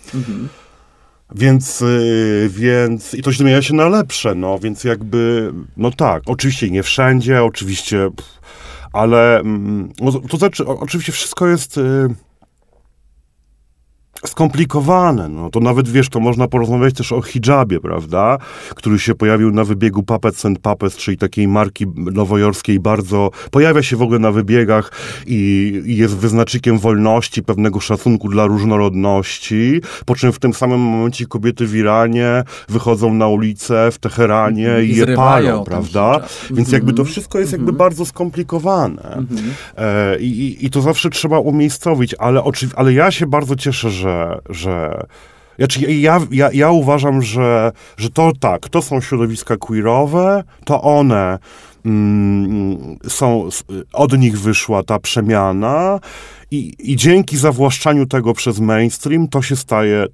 Więc, 1.35 1.81
yy, 1.81 2.49
więc, 2.49 3.15
i 3.15 3.23
to 3.23 3.33
zmienia 3.33 3.63
się 3.63 3.75
na 3.75 3.89
lepsze, 3.89 4.35
no, 4.35 4.59
więc 4.59 4.85
jakby, 4.85 5.53
no 5.77 5.91
tak, 5.91 6.23
oczywiście 6.27 6.71
nie 6.71 6.83
wszędzie, 6.83 7.45
oczywiście, 7.45 8.11
pff, 8.17 8.41
ale, 8.93 9.41
mm, 9.41 9.93
no, 10.01 10.13
to 10.13 10.37
znaczy, 10.37 10.67
oczywiście 10.67 11.13
wszystko 11.13 11.47
jest... 11.47 11.77
Yy, 11.77 12.15
skomplikowane. 14.27 15.29
No 15.29 15.51
to 15.51 15.61
nawet 15.61 15.89
wiesz, 15.89 16.09
to 16.09 16.21
można 16.21 16.49
porozmawiać 16.49 16.95
też 16.95 17.13
o 17.13 17.23
hijabie, 17.23 17.81
prawda? 17.81 18.39
Który 18.75 18.99
się 18.99 19.15
pojawił 19.15 19.51
na 19.51 19.65
wybiegu 19.65 20.03
Puppets 20.03 20.47
and 20.47 20.59
Puppets, 20.59 20.97
czyli 20.97 21.17
takiej 21.17 21.49
marki 21.49 21.87
nowojorskiej 21.97 22.81
bardzo, 22.81 23.31
pojawia 23.51 23.83
się 23.83 23.97
w 23.97 24.03
ogóle 24.03 24.19
na 24.19 24.33
wybiegach 24.33 24.93
i, 25.27 25.83
i 25.87 25.97
jest 25.97 26.17
wyznacznikiem 26.17 26.79
wolności, 26.79 27.43
pewnego 27.43 27.81
szacunku 27.81 28.29
dla 28.29 28.47
różnorodności, 28.47 29.81
po 30.07 30.15
czym 30.15 30.33
w 30.33 30.39
tym 30.39 30.55
samym 30.55 30.81
momencie 30.81 31.27
kobiety 31.27 31.67
w 31.67 31.77
Iranie 31.77 32.43
wychodzą 32.69 33.15
na 33.15 33.29
ulicę 33.29 33.91
w 33.93 33.99
Teheranie 33.99 34.71
i, 34.83 34.91
i 34.91 34.97
je 34.97 35.07
palą, 35.07 35.65
prawda? 35.65 36.21
Więc 36.51 36.73
jakby 36.73 36.93
to 36.93 37.05
wszystko 37.05 37.39
jest 37.39 37.53
jakby 37.53 37.73
bardzo 37.73 38.07
skomplikowane. 38.07 39.25
E, 39.77 40.19
i, 40.21 40.67
I 40.67 40.71
to 40.71 40.81
zawsze 40.81 41.11
trzeba 41.11 41.39
umiejscowić, 41.39 42.15
ale, 42.19 42.43
ale 42.77 42.93
ja 42.93 43.11
się 43.11 43.27
bardzo 43.27 43.57
cieszę, 43.57 43.91
że 43.91 44.14
że, 44.49 45.07
znaczy 45.59 45.81
ja, 45.93 46.21
ja, 46.31 46.51
ja 46.53 46.71
uważam, 46.71 47.23
że, 47.23 47.73
że 47.97 48.11
to 48.11 48.33
tak, 48.41 48.69
to 48.69 48.83
są 48.83 49.01
środowiska 49.01 49.57
queerowe, 49.57 50.45
to 50.65 50.83
one 50.83 51.39
mm, 51.85 52.99
są, 53.09 53.49
od 53.93 54.19
nich 54.19 54.41
wyszła 54.41 54.83
ta 54.83 54.99
przemiana 54.99 56.01
i, 56.51 56.75
i 56.79 56.97
dzięki 56.97 57.37
zawłaszczaniu 57.37 58.07
tego 58.07 58.35
przez 58.35 58.61
mainstream 58.61 59.29
to 59.29 59.43
się 59.43 59.57
staje, 59.57 60.07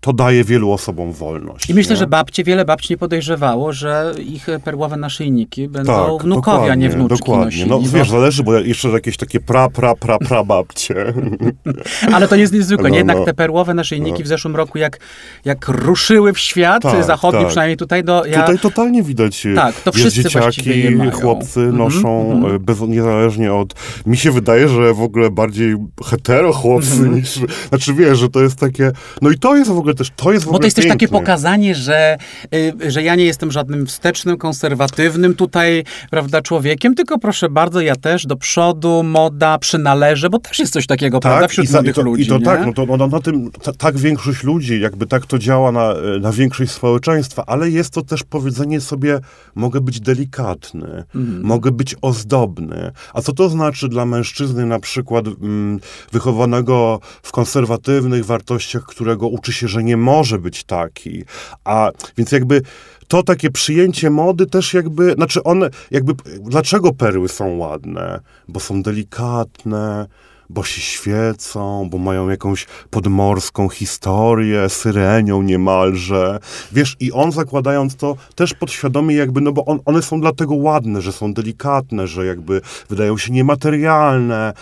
to 0.00 0.12
daje 0.12 0.44
wielu 0.44 0.72
osobom 0.72 1.12
wolność. 1.12 1.70
I 1.70 1.74
myślę, 1.74 1.94
nie? 1.94 1.98
że 1.98 2.06
babcie, 2.06 2.44
wiele 2.44 2.64
babci 2.64 2.92
nie 2.92 2.96
podejrzewało, 2.96 3.72
że 3.72 4.14
ich 4.18 4.46
perłowe 4.64 4.96
naszyjniki 4.96 5.68
będą 5.68 6.18
tak, 6.18 6.22
wnukowie, 6.22 6.72
a 6.72 6.74
nie 6.74 6.90
wnuczki 6.90 7.18
dokładnie. 7.18 7.44
Nosili, 7.44 7.70
no 7.70 7.80
wiesz, 7.98 8.10
zależy, 8.10 8.42
bo 8.42 8.58
jeszcze 8.58 8.88
jakieś 8.88 9.16
takie 9.16 9.40
pra, 9.40 9.68
pra, 9.68 9.94
pra, 9.94 10.18
pra 10.18 10.44
babcie. 10.44 11.14
Ale 12.14 12.28
to 12.28 12.36
nie 12.36 12.42
jest 12.42 12.54
niezwykłe, 12.54 12.90
no, 12.90 12.96
Jednak 12.96 13.18
no. 13.18 13.24
te 13.24 13.34
perłowe 13.34 13.74
naszyjniki 13.74 14.18
no. 14.18 14.24
w 14.24 14.28
zeszłym 14.28 14.56
roku, 14.56 14.78
jak, 14.78 14.98
jak 15.44 15.68
ruszyły 15.68 16.32
w 16.32 16.38
świat 16.38 16.82
tak, 16.82 17.04
zachodni, 17.04 17.40
tak. 17.40 17.48
przynajmniej 17.48 17.76
tutaj 17.76 18.04
do... 18.04 18.24
Ja... 18.24 18.40
Tutaj 18.40 18.58
totalnie 18.58 19.02
widać, 19.02 19.46
e, 19.46 19.54
tak, 19.54 19.80
to 19.80 19.92
wszyscy 19.92 20.22
dzieciaki, 20.22 20.96
chłopcy 21.12 21.60
mm 21.60 21.72
-hmm, 21.72 21.78
noszą, 21.78 22.32
mm 22.32 22.42
-hmm. 22.42 22.58
bez, 22.58 22.80
niezależnie 22.80 23.52
od... 23.52 23.74
Mi 24.06 24.16
się 24.16 24.30
wydaje, 24.30 24.68
że 24.68 24.94
w 24.94 25.02
ogóle 25.02 25.30
bardziej 25.30 25.76
hetero 26.04 26.52
chłopcy 26.52 26.94
mm 26.94 27.12
-hmm. 27.12 27.16
niż... 27.16 27.40
Znaczy 27.68 27.94
wiesz, 27.94 28.18
że 28.18 28.28
to 28.28 28.40
jest 28.40 28.56
takie... 28.56 28.92
No 29.22 29.30
i 29.30 29.38
to 29.38 29.56
jest 29.56 29.70
w 29.70 29.78
ogóle 29.78 29.87
też 29.94 30.10
to 30.16 30.32
jest 30.32 30.46
w 30.46 30.50
Bo 30.50 30.58
to 30.58 30.64
jest 30.64 30.76
piękne. 30.76 30.90
też 30.90 31.00
takie 31.00 31.08
pokazanie, 31.08 31.74
że, 31.74 32.18
y, 32.54 32.90
że 32.90 33.02
ja 33.02 33.14
nie 33.14 33.24
jestem 33.24 33.52
żadnym 33.52 33.86
wstecznym, 33.86 34.36
konserwatywnym 34.36 35.34
tutaj, 35.34 35.84
prawda, 36.10 36.42
człowiekiem, 36.42 36.94
tylko 36.94 37.18
proszę 37.18 37.48
bardzo, 37.48 37.80
ja 37.80 37.96
też 37.96 38.26
do 38.26 38.36
przodu, 38.36 39.02
moda, 39.02 39.58
przynależę, 39.58 40.30
bo 40.30 40.38
też 40.38 40.58
jest 40.58 40.72
coś 40.72 40.86
takiego, 40.86 41.20
tak, 41.20 41.32
prawda, 41.32 41.48
wśród 41.48 41.72
młodych 41.72 41.96
ludzi. 41.96 42.22
I 42.22 42.26
to 42.26 42.38
nie? 42.38 42.44
tak, 42.44 42.66
no 42.66 42.72
to 42.72 42.96
no, 42.96 43.06
na 43.06 43.20
tym 43.20 43.50
ta, 43.62 43.72
tak 43.72 43.98
większość 43.98 44.42
ludzi, 44.42 44.80
jakby 44.80 45.06
tak 45.06 45.26
to 45.26 45.38
działa 45.38 45.72
na, 45.72 45.94
na 46.20 46.32
większość 46.32 46.72
społeczeństwa, 46.72 47.44
ale 47.46 47.70
jest 47.70 47.90
to 47.90 48.02
też 48.02 48.22
powiedzenie 48.22 48.80
sobie, 48.80 49.20
mogę 49.54 49.80
być 49.80 50.00
delikatny, 50.00 51.04
mhm. 51.14 51.42
mogę 51.42 51.70
być 51.70 51.96
ozdobny. 52.02 52.92
A 53.14 53.22
co 53.22 53.32
to 53.32 53.48
znaczy 53.48 53.88
dla 53.88 54.06
mężczyzny 54.06 54.66
na 54.66 54.80
przykład 54.80 55.26
mm, 55.26 55.80
wychowanego 56.12 57.00
w 57.22 57.32
konserwatywnych 57.32 58.24
wartościach, 58.24 58.84
którego 58.84 59.28
uczy 59.28 59.52
się, 59.52 59.68
że 59.68 59.77
nie 59.84 59.96
może 59.96 60.38
być 60.38 60.64
taki. 60.64 61.24
A 61.64 61.90
więc 62.16 62.32
jakby 62.32 62.62
to 63.08 63.22
takie 63.22 63.50
przyjęcie 63.50 64.10
mody 64.10 64.46
też 64.46 64.74
jakby, 64.74 65.12
znaczy 65.12 65.42
one, 65.42 65.70
jakby, 65.90 66.14
dlaczego 66.40 66.92
perły 66.92 67.28
są 67.28 67.56
ładne? 67.56 68.20
Bo 68.48 68.60
są 68.60 68.82
delikatne, 68.82 70.06
bo 70.50 70.64
się 70.64 70.80
świecą, 70.80 71.88
bo 71.90 71.98
mają 71.98 72.28
jakąś 72.28 72.66
podmorską 72.90 73.68
historię, 73.68 74.68
syrenią 74.68 75.42
niemalże. 75.42 76.38
Wiesz, 76.72 76.96
i 77.00 77.12
on 77.12 77.32
zakładając 77.32 77.96
to 77.96 78.16
też 78.34 78.54
podświadomie 78.54 79.16
jakby, 79.16 79.40
no 79.40 79.52
bo 79.52 79.64
on, 79.64 79.80
one 79.84 80.02
są 80.02 80.20
dlatego 80.20 80.54
ładne, 80.54 81.02
że 81.02 81.12
są 81.12 81.34
delikatne, 81.34 82.06
że 82.06 82.26
jakby 82.26 82.60
wydają 82.88 83.18
się 83.18 83.32
niematerialne. 83.32 84.52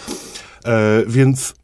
E, 0.65 1.03
więc 1.07 1.55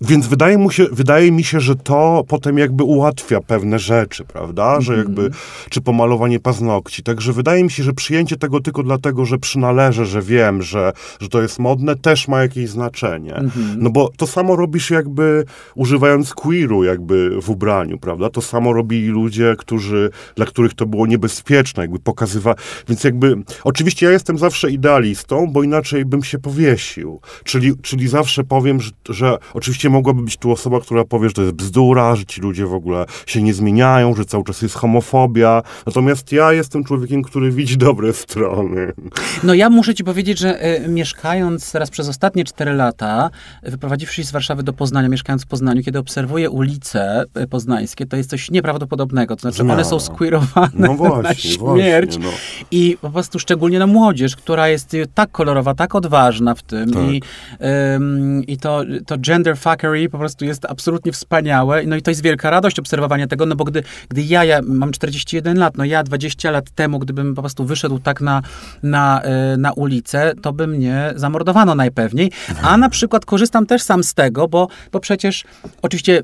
więc 0.00 0.26
wydaje, 0.26 0.58
mu 0.58 0.70
się, 0.70 0.86
wydaje 0.92 1.32
mi 1.32 1.44
się, 1.44 1.60
że 1.60 1.76
to 1.76 2.24
potem 2.28 2.58
jakby 2.58 2.84
ułatwia 2.84 3.40
pewne 3.40 3.78
rzeczy, 3.78 4.24
prawda? 4.24 4.80
Że 4.80 4.94
mhm. 4.94 5.08
jakby, 5.08 5.36
czy 5.70 5.80
pomalowanie 5.80 6.40
paznokci. 6.40 7.02
Także 7.02 7.32
wydaje 7.32 7.64
mi 7.64 7.70
się, 7.70 7.82
że 7.82 7.92
przyjęcie 7.92 8.36
tego 8.36 8.60
tylko 8.60 8.82
dlatego, 8.82 9.24
że 9.24 9.38
przynależę, 9.38 10.06
że 10.06 10.22
wiem, 10.22 10.62
że, 10.62 10.92
że 11.20 11.28
to 11.28 11.42
jest 11.42 11.58
modne, 11.58 11.96
też 11.96 12.28
ma 12.28 12.42
jakieś 12.42 12.68
znaczenie. 12.68 13.34
Mhm. 13.34 13.76
No 13.78 13.90
bo 13.90 14.10
to 14.16 14.26
samo 14.26 14.56
robisz 14.56 14.90
jakby 14.90 15.44
używając 15.74 16.34
queeru 16.34 16.84
jakby 16.84 17.40
w 17.42 17.50
ubraniu, 17.50 17.98
prawda? 17.98 18.30
To 18.30 18.42
samo 18.42 18.72
robili 18.72 19.08
ludzie, 19.08 19.54
którzy, 19.58 20.10
dla 20.34 20.46
których 20.46 20.74
to 20.74 20.86
było 20.86 21.06
niebezpieczne, 21.06 21.82
jakby 21.82 21.98
pokazywa. 21.98 22.54
Więc 22.88 23.04
jakby, 23.04 23.36
oczywiście 23.64 24.06
ja 24.06 24.12
jestem 24.12 24.38
zawsze 24.38 24.70
idealistą, 24.70 25.46
bo 25.52 25.62
inaczej 25.62 26.04
bym 26.04 26.22
się 26.22 26.38
powiesił. 26.38 27.20
Czyli, 27.44 27.72
czyli 27.82 28.08
zawsze 28.08 28.44
powiem, 28.44 28.80
że, 28.80 28.90
że 29.08 29.38
oczywiście 29.54 29.85
Oczywiście 29.86 29.98
mogłaby 29.98 30.22
być 30.22 30.36
tu 30.36 30.52
osoba, 30.52 30.80
która 30.80 31.04
powie, 31.04 31.28
że 31.28 31.34
to 31.34 31.42
jest 31.42 31.54
bzdura, 31.54 32.16
że 32.16 32.24
ci 32.24 32.40
ludzie 32.40 32.66
w 32.66 32.74
ogóle 32.74 33.06
się 33.26 33.42
nie 33.42 33.54
zmieniają, 33.54 34.14
że 34.14 34.24
cały 34.24 34.44
czas 34.44 34.62
jest 34.62 34.74
homofobia. 34.74 35.62
Natomiast 35.86 36.32
ja 36.32 36.52
jestem 36.52 36.84
człowiekiem, 36.84 37.22
który 37.22 37.50
widzi 37.50 37.76
dobre 37.76 38.12
strony. 38.12 38.92
No 39.42 39.54
ja 39.54 39.70
muszę 39.70 39.94
ci 39.94 40.04
powiedzieć, 40.04 40.38
że 40.38 40.66
y, 40.84 40.88
mieszkając 40.88 41.72
teraz 41.72 41.90
przez 41.90 42.08
ostatnie 42.08 42.44
4 42.44 42.72
lata, 42.72 43.30
wyprowadziwszy 43.62 44.22
się 44.22 44.28
z 44.28 44.32
Warszawy 44.32 44.62
do 44.62 44.72
Poznania, 44.72 45.08
mieszkając 45.08 45.42
w 45.42 45.46
Poznaniu, 45.46 45.82
kiedy 45.82 45.98
obserwuję 45.98 46.50
ulice 46.50 47.24
e, 47.34 47.46
poznańskie, 47.46 48.06
to 48.06 48.16
jest 48.16 48.30
coś 48.30 48.50
nieprawdopodobnego. 48.50 49.36
To 49.36 49.40
znaczy 49.40 49.72
one 49.72 49.84
są 49.84 50.00
skwirowane 50.00 50.70
no 50.74 50.94
właśnie, 51.10 51.22
na 51.22 51.34
śmierć. 51.34 52.18
Właśnie, 52.18 52.30
no. 52.30 52.66
I 52.70 52.98
po 53.00 53.10
prostu 53.10 53.38
szczególnie 53.38 53.78
na 53.78 53.86
młodzież, 53.86 54.36
która 54.36 54.68
jest 54.68 54.96
tak 55.14 55.30
kolorowa, 55.30 55.74
tak 55.74 55.94
odważna 55.94 56.54
w 56.54 56.62
tym. 56.62 56.90
Tak. 56.90 57.02
I, 57.02 57.22
i 58.46 58.58
to, 58.58 58.82
to 59.06 59.18
gender 59.18 59.56
fuck 59.56 59.75
Po 60.10 60.18
prostu 60.18 60.44
jest 60.44 60.64
absolutnie 60.64 61.12
wspaniałe. 61.12 61.82
No 61.86 61.96
i 61.96 62.02
to 62.02 62.10
jest 62.10 62.22
wielka 62.22 62.50
radość 62.50 62.78
obserwowania 62.78 63.26
tego, 63.26 63.46
no 63.46 63.56
bo 63.56 63.64
gdy, 63.64 63.82
gdy 64.08 64.22
ja, 64.22 64.44
ja 64.44 64.60
mam 64.62 64.92
41 64.92 65.58
lat, 65.58 65.76
no 65.76 65.84
ja 65.84 66.02
20 66.02 66.50
lat 66.50 66.70
temu, 66.70 66.98
gdybym 66.98 67.34
po 67.34 67.42
prostu 67.42 67.64
wyszedł 67.64 67.98
tak 67.98 68.20
na, 68.20 68.42
na, 68.82 69.22
e, 69.22 69.56
na 69.56 69.72
ulicę, 69.72 70.32
to 70.42 70.52
by 70.52 70.66
mnie 70.66 71.12
zamordowano 71.16 71.74
najpewniej. 71.74 72.32
A 72.62 72.76
na 72.76 72.88
przykład 72.88 73.24
korzystam 73.24 73.66
też 73.66 73.82
sam 73.82 74.04
z 74.04 74.14
tego, 74.14 74.48
bo, 74.48 74.68
bo 74.92 75.00
przecież 75.00 75.44
oczywiście 75.82 76.22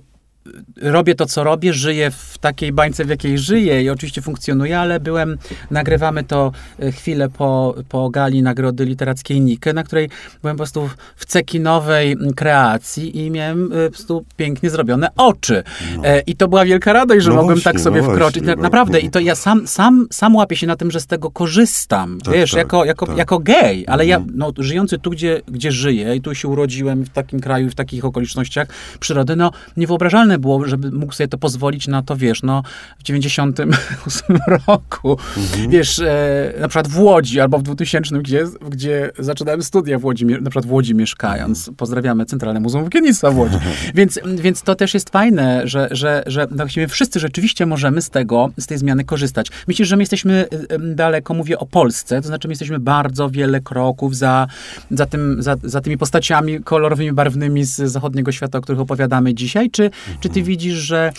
robię 0.83 1.15
to, 1.15 1.27
co 1.27 1.45
robię, 1.45 1.73
żyję 1.73 2.11
w 2.11 2.39
takiej 2.39 2.73
bańce, 2.73 3.05
w 3.05 3.09
jakiej 3.09 3.39
żyję 3.39 3.83
i 3.83 3.91
oczywiście 3.91 4.23
funkcjonuję, 4.23 4.79
ale 4.79 5.01
byłem, 5.01 5.39
nagrywamy 5.71 6.25
to 6.25 6.53
e, 6.79 6.93
chwilę 6.93 7.29
po, 7.29 7.75
po 7.89 8.11
gali 8.11 8.43
Nagrody 8.43 8.85
Literackiej 8.85 9.41
Nike, 9.41 9.73
na 9.73 9.83
której 9.83 10.09
byłem 10.43 10.57
po 10.57 10.59
prostu 10.59 10.91
w 11.17 11.25
cekinowej 11.25 12.17
kreacji 12.37 13.19
i 13.19 13.31
miałem 13.31 13.73
e, 13.73 13.85
po 13.85 13.91
prostu 13.91 14.25
pięknie 14.37 14.71
zrobione 14.71 15.09
oczy. 15.17 15.63
No. 15.97 16.05
E, 16.05 16.21
I 16.21 16.37
to 16.37 16.49
była 16.49 16.65
wielka 16.65 16.93
radość, 16.93 17.25
że 17.25 17.31
no 17.31 17.37
mogłem 17.37 17.61
tak 17.61 17.63
właśnie, 17.63 17.73
tak 17.73 17.83
sobie 17.83 18.03
no 18.03 18.11
wkroczyć. 18.11 18.45
Właśnie, 18.45 18.63
Naprawdę. 18.63 19.01
I 19.01 19.11
to 19.11 19.21
ja 19.21 19.35
sam, 19.35 19.67
sam, 19.69 20.07
sam 20.11 20.37
łapię 20.37 20.57
się 20.57 20.67
na 20.67 20.77
tym, 20.77 20.91
że 20.91 21.01
z 21.01 21.07
tego 21.07 21.31
korzystam. 21.31 22.19
Tak, 22.25 22.35
wiesz, 22.35 22.51
tak, 22.51 22.59
jako, 22.59 22.85
jako, 22.85 23.07
tak. 23.07 23.17
jako 23.17 23.39
gej, 23.39 23.85
ale 23.89 24.07
ja, 24.07 24.17
mhm. 24.17 24.39
no, 24.39 24.53
żyjący 24.59 24.99
tu, 24.99 25.11
gdzie, 25.11 25.41
gdzie 25.49 25.73
żyję 25.73 26.17
i 26.17 26.21
tu 26.21 26.35
się 26.35 26.49
urodziłem 26.49 27.05
w 27.05 27.09
takim 27.09 27.41
kraju, 27.41 27.71
w 27.71 27.75
takich 27.75 28.05
okolicznościach 28.05 28.69
przyrody, 29.01 29.37
no, 29.37 29.51
niewyobrażalne 29.77 30.32
było, 30.39 30.69
żeby 30.69 30.91
mógł 30.91 31.13
sobie 31.13 31.29
to 31.29 31.39
pozwolić 31.39 31.89
na 31.89 32.03
to, 32.03 32.17
wiesz, 32.17 32.43
no 32.43 32.63
w 32.99 33.03
98 33.03 34.39
roku, 34.67 35.19
mhm. 35.37 35.71
wiesz, 35.71 35.99
e, 35.99 36.55
na 36.61 36.69
przykład 36.69 36.89
w 36.89 36.99
Łodzi 36.99 37.41
albo 37.41 37.59
w 37.59 37.63
2000, 37.63 38.19
gdzie, 38.19 38.45
gdzie 38.71 39.11
zaczynałem 39.19 39.63
studia 39.63 39.99
w 39.99 40.05
Łodzi, 40.05 40.27
na 40.27 40.51
przykład 40.51 40.67
w 40.67 40.73
Łodzi 40.73 40.95
mieszkając. 40.95 41.71
Pozdrawiamy 41.77 42.27
Centralne 42.27 42.61
Muzeum 42.61 42.85
Włókiennictwa 42.85 43.31
w 43.31 43.39
Łodzi. 43.39 43.57
Więc, 43.95 44.21
więc 44.25 44.63
to 44.63 44.75
też 44.75 44.95
jest 44.95 45.11
fajne, 45.11 45.63
że, 45.65 45.89
że, 45.91 46.23
że 46.27 46.47
właściwie 46.47 46.89
wszyscy 46.89 47.21
rzeczywiście 47.21 47.67
możemy 47.67 48.03
z 48.03 48.11
tego, 48.11 48.51
z 48.59 48.67
tej 48.67 48.79
zmiany 48.79 49.05
korzystać. 49.05 49.49
Myślę, 49.69 49.87
że 49.87 49.97
my 49.97 50.03
jesteśmy 50.03 50.47
daleko, 50.95 51.35
mówię 51.35 51.59
o 51.59 51.67
Polsce, 51.67 52.23
to 52.23 52.29
znaczy 52.29 52.49
my 52.49 52.53
jesteśmy 52.53 52.79
bardzo 52.81 53.31
wiele 53.31 53.61
kroków 53.61 54.17
za, 54.17 54.47
za, 54.91 55.07
tym, 55.07 55.43
za, 55.43 55.57
za 55.63 55.81
tymi 55.81 55.99
postaciami 55.99 56.61
kolorowymi, 56.61 57.13
barwnymi 57.13 57.65
z 57.65 57.77
zachodniego 57.77 58.33
świata, 58.33 58.59
o 58.59 58.61
których 58.61 58.81
opowiadamy 58.81 59.35
dzisiaj, 59.35 59.71
czy, 59.71 59.85
mhm. 59.85 60.19
Czy 60.23 60.29
ty 60.29 60.43
widzisz, 60.43 60.75
że, 60.75 61.13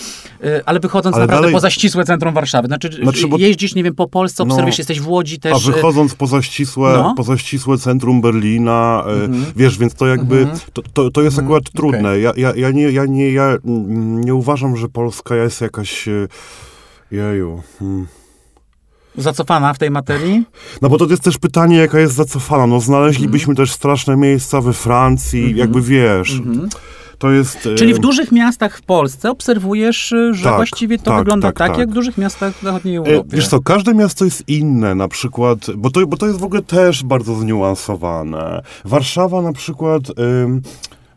y, 0.43 0.65
ale 0.65 0.79
wychodząc 0.79 1.15
ale 1.15 1.23
naprawdę 1.23 1.41
dalej... 1.41 1.53
poza 1.53 1.69
ścisłe 1.69 2.05
centrum 2.05 2.33
Warszawy, 2.33 2.67
znaczy, 2.67 2.89
znaczy 3.03 3.27
bo... 3.27 3.37
jeździsz, 3.37 3.75
nie 3.75 3.83
wiem, 3.83 3.95
po 3.95 4.07
Polsce, 4.07 4.43
no. 4.43 4.47
obserwujesz, 4.49 4.77
no, 4.77 4.81
jesteś 4.81 4.99
w 4.99 5.07
Łodzi 5.07 5.39
też. 5.39 5.67
A 5.67 5.69
y, 5.69 5.73
wychodząc 5.73 6.15
poza 6.15 6.41
ścisłe, 6.41 6.93
no. 6.93 7.13
poza 7.17 7.37
ścisłe 7.37 7.77
centrum 7.77 8.21
Berlina, 8.21 9.03
y, 9.07 9.11
mhm. 9.11 9.45
wiesz, 9.55 9.77
więc 9.77 9.93
to 9.93 10.07
jakby, 10.07 10.37
mhm. 10.37 10.59
to, 10.73 10.81
to, 10.93 11.11
to 11.11 11.21
jest 11.21 11.39
mhm. 11.39 11.47
akurat 11.47 11.71
trudne. 11.71 11.99
Okay. 11.99 12.19
Ja, 12.19 12.33
ja, 12.37 12.53
ja, 12.55 12.71
nie, 12.71 12.91
ja, 12.91 13.05
nie, 13.05 13.31
ja 13.31 13.57
nie 14.25 14.35
uważam, 14.35 14.77
że 14.77 14.89
Polska 14.89 15.35
jest 15.35 15.61
jakaś, 15.61 16.09
jeju... 17.11 17.63
Hmm 17.79 18.07
zacofana 19.17 19.73
w 19.73 19.77
tej 19.77 19.91
materii? 19.91 20.43
No 20.81 20.89
bo 20.89 20.97
to 20.97 21.05
jest 21.05 21.23
też 21.23 21.37
pytanie, 21.37 21.77
jaka 21.77 21.99
jest 21.99 22.13
zacofana. 22.13 22.67
No 22.67 22.79
znaleźlibyśmy 22.79 23.51
mm. 23.51 23.57
też 23.57 23.71
straszne 23.71 24.17
miejsca 24.17 24.61
we 24.61 24.73
Francji, 24.73 25.43
mm 25.43 25.53
-hmm. 25.53 25.57
jakby 25.57 25.81
wiesz... 25.81 26.31
Mm 26.31 26.53
-hmm. 26.53 26.75
To 27.23 27.31
jest, 27.31 27.69
Czyli 27.77 27.93
w 27.93 27.99
dużych 27.99 28.31
miastach 28.31 28.77
w 28.77 28.81
Polsce 28.81 29.31
obserwujesz, 29.31 30.11
y, 30.11 30.33
że 30.33 30.43
tak, 30.43 30.55
właściwie 30.55 30.97
to 30.97 31.03
tak, 31.03 31.17
wygląda 31.17 31.47
tak, 31.47 31.57
tak, 31.57 31.67
jak 31.69 31.77
tak. 31.77 31.89
w 31.89 31.93
dużych 31.93 32.17
miastach 32.17 32.53
zachodniej 32.63 32.95
Europy. 32.95 33.29
Wiesz 33.35 33.47
co, 33.47 33.61
każde 33.61 33.93
miasto 33.93 34.25
jest 34.25 34.43
inne, 34.47 34.95
na 34.95 35.07
przykład, 35.07 35.59
bo 35.75 35.89
to, 35.89 36.07
bo 36.07 36.17
to 36.17 36.27
jest 36.27 36.39
w 36.39 36.43
ogóle 36.43 36.61
też 36.61 37.03
bardzo 37.03 37.35
zniuansowane. 37.35 38.61
Warszawa 38.85 39.41
na 39.41 39.53
przykład... 39.53 40.03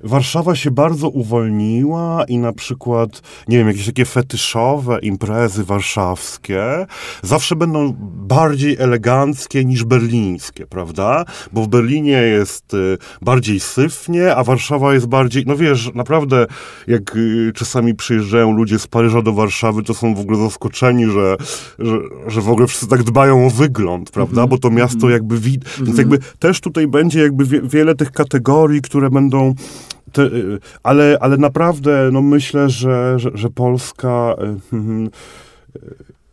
Warszawa 0.04 0.56
się 0.56 0.70
bardzo 0.70 1.08
uwolniła 1.08 2.24
i 2.28 2.38
na 2.38 2.52
przykład, 2.52 3.22
nie 3.48 3.58
wiem, 3.58 3.68
jakieś 3.68 3.86
takie 3.86 4.04
fetyszowe 4.04 4.98
imprezy 5.02 5.64
warszawskie 5.64 6.86
zawsze 7.22 7.56
będą 7.56 7.94
bardziej 8.16 8.76
eleganckie 8.78 9.64
niż 9.64 9.84
berlińskie, 9.84 10.66
prawda? 10.66 11.24
Bo 11.52 11.62
w 11.62 11.68
Berlinie 11.68 12.12
jest 12.12 12.74
y, 12.74 12.98
bardziej 13.22 13.60
syfnie, 13.60 14.36
a 14.36 14.44
Warszawa 14.44 14.94
jest 14.94 15.06
bardziej, 15.06 15.44
no 15.46 15.56
wiesz, 15.56 15.90
naprawdę 15.94 16.46
jak 16.86 17.16
y, 17.16 17.52
czasami 17.54 17.94
przyjeżdżają 17.94 18.52
ludzie 18.52 18.78
z 18.78 18.86
Paryża 18.86 19.22
do 19.22 19.32
Warszawy, 19.32 19.82
to 19.82 19.94
są 19.94 20.14
w 20.14 20.20
ogóle 20.20 20.38
zaskoczeni, 20.38 21.06
że, 21.06 21.36
że, 21.78 21.98
że 22.26 22.40
w 22.40 22.48
ogóle 22.48 22.66
wszyscy 22.66 22.88
tak 22.88 23.02
dbają 23.02 23.46
o 23.46 23.50
wygląd, 23.50 24.10
prawda? 24.10 24.40
Mm 24.40 24.46
-hmm. 24.46 24.50
Bo 24.50 24.58
to 24.58 24.70
miasto 24.70 25.06
-hmm. 25.06 25.10
jakby, 25.10 25.38
wi- 25.38 25.50
mm 25.50 25.60
-hmm. 25.60 25.86
więc 25.86 25.98
jakby 25.98 26.18
też 26.38 26.60
tutaj 26.60 26.86
będzie 26.86 27.20
jakby 27.20 27.44
wie- 27.44 27.62
wiele 27.62 27.94
tych 27.94 28.12
kategorii, 28.12 28.82
które 28.82 29.10
będą 29.10 29.54
te, 30.12 30.22
y, 30.22 30.60
ale, 30.82 31.18
ale 31.20 31.36
naprawdę 31.36 32.10
no 32.12 32.22
myślę, 32.22 32.70
że, 32.70 33.18
że, 33.18 33.30
że 33.34 33.50
Polska. 33.50 34.34
Y, 34.72 34.76
y, 34.76 35.10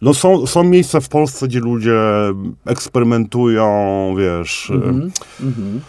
no 0.01 0.13
są, 0.13 0.47
są 0.47 0.63
miejsca 0.63 0.99
w 0.99 1.09
Polsce, 1.09 1.47
gdzie 1.47 1.59
ludzie 1.59 1.99
eksperymentują, 2.65 4.15
wiesz. 4.17 4.71
Mm 4.75 5.11
-hmm. 5.41 5.79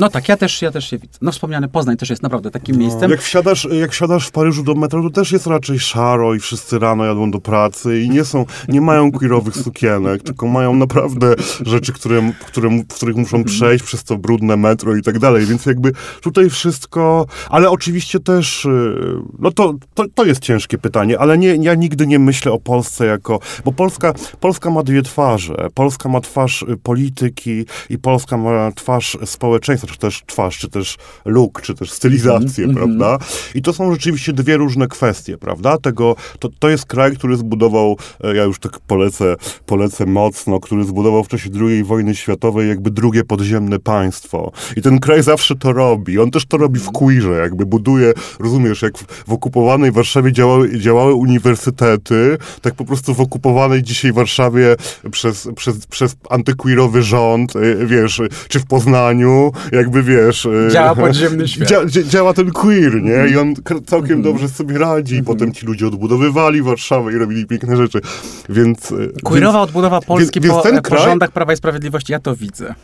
No 0.00 0.08
tak, 0.08 0.28
ja 0.28 0.36
też, 0.36 0.62
ja 0.62 0.70
też 0.70 0.90
się 0.90 0.98
widzę. 0.98 1.18
No 1.22 1.32
wspomniany 1.32 1.68
Poznań 1.68 1.96
też 1.96 2.10
jest 2.10 2.22
naprawdę 2.22 2.50
takim 2.50 2.74
no, 2.76 2.80
miejscem. 2.80 3.10
Jak 3.10 3.22
wsiadasz, 3.22 3.68
jak 3.80 3.92
wsiadasz 3.92 4.26
w 4.26 4.30
Paryżu 4.30 4.62
do 4.62 4.74
metra, 4.74 5.02
to 5.02 5.10
też 5.10 5.32
jest 5.32 5.46
raczej 5.46 5.78
szaro 5.78 6.34
i 6.34 6.40
wszyscy 6.40 6.78
rano 6.78 7.04
jadą 7.04 7.30
do 7.30 7.40
pracy 7.40 8.00
i 8.00 8.10
nie 8.10 8.24
są, 8.24 8.46
nie 8.68 8.80
mają 8.80 9.12
queerowych 9.12 9.54
sukienek, 9.56 10.22
tylko 10.22 10.46
mają 10.46 10.74
naprawdę 10.74 11.34
rzeczy, 11.60 11.92
które, 11.92 12.32
które, 12.46 12.68
w 12.68 12.94
których 12.94 13.16
muszą 13.16 13.44
przejść 13.44 13.84
przez 13.84 14.04
to 14.04 14.16
brudne 14.16 14.56
metro 14.56 14.96
i 14.96 15.02
tak 15.02 15.18
dalej, 15.18 15.46
więc 15.46 15.66
jakby 15.66 15.92
tutaj 16.22 16.50
wszystko, 16.50 17.26
ale 17.48 17.70
oczywiście 17.70 18.20
też, 18.20 18.64
y, 18.64 18.94
no 19.38 19.50
to, 19.50 19.74
to, 19.94 20.04
to 20.14 20.24
jest 20.24 20.40
ciężkie 20.40 20.78
pytanie, 20.78 21.18
ale 21.18 21.38
nie, 21.38 21.56
ja 21.56 21.74
nigdy 21.74 22.06
nie 22.06 22.18
myślę 22.18 22.52
o 22.52 22.58
Polsce 22.58 23.06
jako, 23.06 23.40
bo 23.64 23.72
Polska, 23.72 24.14
Polska 24.40 24.70
ma 24.70 24.82
dwie 24.82 25.02
twarze. 25.02 25.68
Polska 25.74 26.08
ma 26.08 26.20
twarz 26.20 26.62
y, 26.62 26.76
polityki 26.76 27.64
i 27.90 27.98
Polska 27.98 28.36
ma 28.36 28.72
twarz 28.72 29.16
społeczeństwa 29.24 29.89
też 29.98 30.22
twarz, 30.26 30.58
czy 30.58 30.68
też 30.68 30.96
look, 31.24 31.62
czy 31.62 31.74
też 31.74 31.92
stylizację, 31.92 32.64
mm 32.64 32.76
-hmm. 32.76 32.78
prawda? 32.78 33.18
I 33.54 33.62
to 33.62 33.72
są 33.72 33.92
rzeczywiście 33.92 34.32
dwie 34.32 34.56
różne 34.56 34.88
kwestie, 34.88 35.38
prawda? 35.38 35.78
Tego, 35.78 36.16
to, 36.38 36.48
to 36.58 36.68
jest 36.68 36.86
kraj, 36.86 37.16
który 37.16 37.36
zbudował, 37.36 37.96
e, 38.24 38.36
ja 38.36 38.44
już 38.44 38.58
tak 38.58 38.80
polecę, 38.80 39.36
polecę 39.66 40.06
mocno, 40.06 40.60
który 40.60 40.84
zbudował 40.84 41.24
w 41.24 41.28
czasie 41.28 41.50
II 41.60 41.84
wojny 41.84 42.14
światowej 42.14 42.68
jakby 42.68 42.90
drugie 42.90 43.24
podziemne 43.24 43.78
państwo. 43.78 44.52
I 44.76 44.82
ten 44.82 44.98
kraj 44.98 45.22
zawsze 45.22 45.56
to 45.56 45.72
robi. 45.72 46.18
On 46.18 46.30
też 46.30 46.46
to 46.46 46.56
robi 46.56 46.80
w 46.80 46.90
queerze, 46.90 47.32
jakby 47.32 47.66
buduje, 47.66 48.12
rozumiesz, 48.40 48.82
jak 48.82 48.98
w, 48.98 49.24
w 49.28 49.32
okupowanej 49.32 49.92
Warszawie 49.92 50.32
działały, 50.32 50.78
działały 50.78 51.14
uniwersytety, 51.14 52.38
tak 52.62 52.74
po 52.74 52.84
prostu 52.84 53.14
w 53.14 53.20
okupowanej 53.20 53.82
dzisiaj 53.82 54.12
Warszawie 54.12 54.76
przez, 55.10 55.48
przez, 55.56 55.86
przez 55.86 56.16
antyqueerowy 56.30 57.02
rząd, 57.02 57.56
e, 57.56 57.86
wiesz, 57.86 58.20
czy 58.48 58.60
w 58.60 58.66
Poznaniu, 58.66 59.52
jakby 59.72 60.02
wiesz... 60.02 60.46
E, 60.46 60.68
działa 60.70 60.94
podziemny 61.06 61.48
świat. 61.48 61.68
Dzia, 61.68 62.02
działa 62.02 62.34
ten 62.34 62.50
queer, 62.50 63.02
nie? 63.02 63.28
I 63.32 63.36
on 63.36 63.54
całkiem 63.86 64.12
mm. 64.12 64.22
dobrze 64.22 64.48
sobie 64.48 64.78
radzi. 64.78 65.14
I 65.14 65.18
mm. 65.18 65.24
potem 65.24 65.52
ci 65.52 65.66
ludzie 65.66 65.86
odbudowywali 65.86 66.62
Warszawę 66.62 67.12
i 67.12 67.16
robili 67.16 67.46
piękne 67.46 67.76
rzeczy. 67.76 68.00
Więc... 68.48 68.92
E, 68.92 69.22
Queerowa 69.22 69.58
więc, 69.58 69.68
odbudowa 69.68 70.00
Polski 70.00 70.40
więc, 70.40 70.54
po, 70.54 70.62
więc 70.62 70.80
kraj... 70.80 70.98
po 70.98 71.04
rządach 71.04 71.30
Prawa 71.30 71.52
i 71.52 71.56
Sprawiedliwości, 71.56 72.12
ja 72.12 72.20
to 72.20 72.36
widzę. 72.36 72.74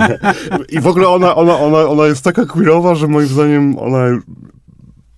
I 0.72 0.80
w 0.80 0.86
ogóle 0.86 1.08
ona, 1.08 1.34
ona, 1.34 1.58
ona, 1.58 1.78
ona 1.78 2.06
jest 2.06 2.24
taka 2.24 2.46
queerowa, 2.46 2.94
że 2.94 3.08
moim 3.08 3.28
zdaniem 3.28 3.78
ona 3.78 3.98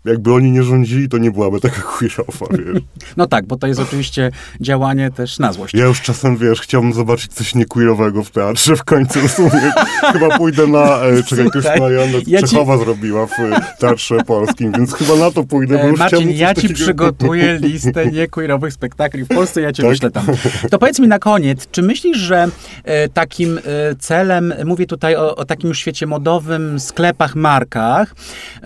jakby 0.05 0.34
oni 0.34 0.51
nie 0.51 0.62
rządzili, 0.62 1.09
to 1.09 1.18
nie 1.18 1.30
byłaby 1.30 1.61
taka 1.61 1.82
queerowa, 1.98 2.46
wiesz. 2.51 2.82
No 3.16 3.26
tak, 3.26 3.46
bo 3.46 3.57
to 3.57 3.66
jest 3.66 3.80
oczywiście 3.80 4.30
działanie 4.61 5.11
też 5.11 5.38
na 5.38 5.53
złość. 5.53 5.74
Ja 5.74 5.84
już 5.84 6.01
czasem, 6.01 6.36
wiesz, 6.36 6.61
chciałbym 6.61 6.92
zobaczyć 6.92 7.32
coś 7.32 7.55
niequeerowego 7.55 8.24
w 8.24 8.30
teatrze 8.30 8.76
w 8.76 8.84
końcu. 8.84 9.28
W 9.28 9.30
sumie 9.30 9.72
chyba 10.12 10.38
pójdę 10.38 10.66
na, 10.66 11.03
e, 11.03 11.22
czekaj, 11.22 11.46
już 11.55 11.64
Marianna 11.64 12.18
ja 12.26 12.40
Czechowa 12.40 12.78
ci... 12.78 12.84
zrobiła 12.84 13.26
w 13.26 13.30
Teatrze 13.78 14.24
Polskim, 14.26 14.72
więc 14.72 14.94
chyba 14.94 15.16
na 15.16 15.30
to 15.30 15.44
pójdę, 15.44 15.78
bo 15.78 15.84
e, 15.84 15.88
już 15.88 15.98
Marcin, 15.98 16.30
ja 16.30 16.55
ci 16.55 16.74
przygotuję 16.74 17.59
listę 17.62 18.07
niequeerowych 18.07 18.72
spektakli 18.72 19.24
w 19.24 19.28
Polsce, 19.28 19.61
ja 19.61 19.72
cię 19.72 19.82
tak? 19.82 19.92
wyślę 19.92 20.11
tam. 20.11 20.26
To 20.70 20.78
powiedz 20.78 20.98
mi 20.98 21.09
na 21.09 21.18
koniec, 21.18 21.70
czy 21.70 21.82
myślisz, 21.82 22.18
że 22.18 22.48
e, 22.84 23.09
takim 23.09 23.59
e, 23.59 23.62
celem, 23.98 24.55
mówię 24.64 24.86
tutaj 24.86 25.16
o, 25.16 25.36
o 25.36 25.44
takim 25.44 25.74
świecie 25.74 26.07
modowym, 26.07 26.80
sklepach, 26.80 27.34
markach, 27.34 28.14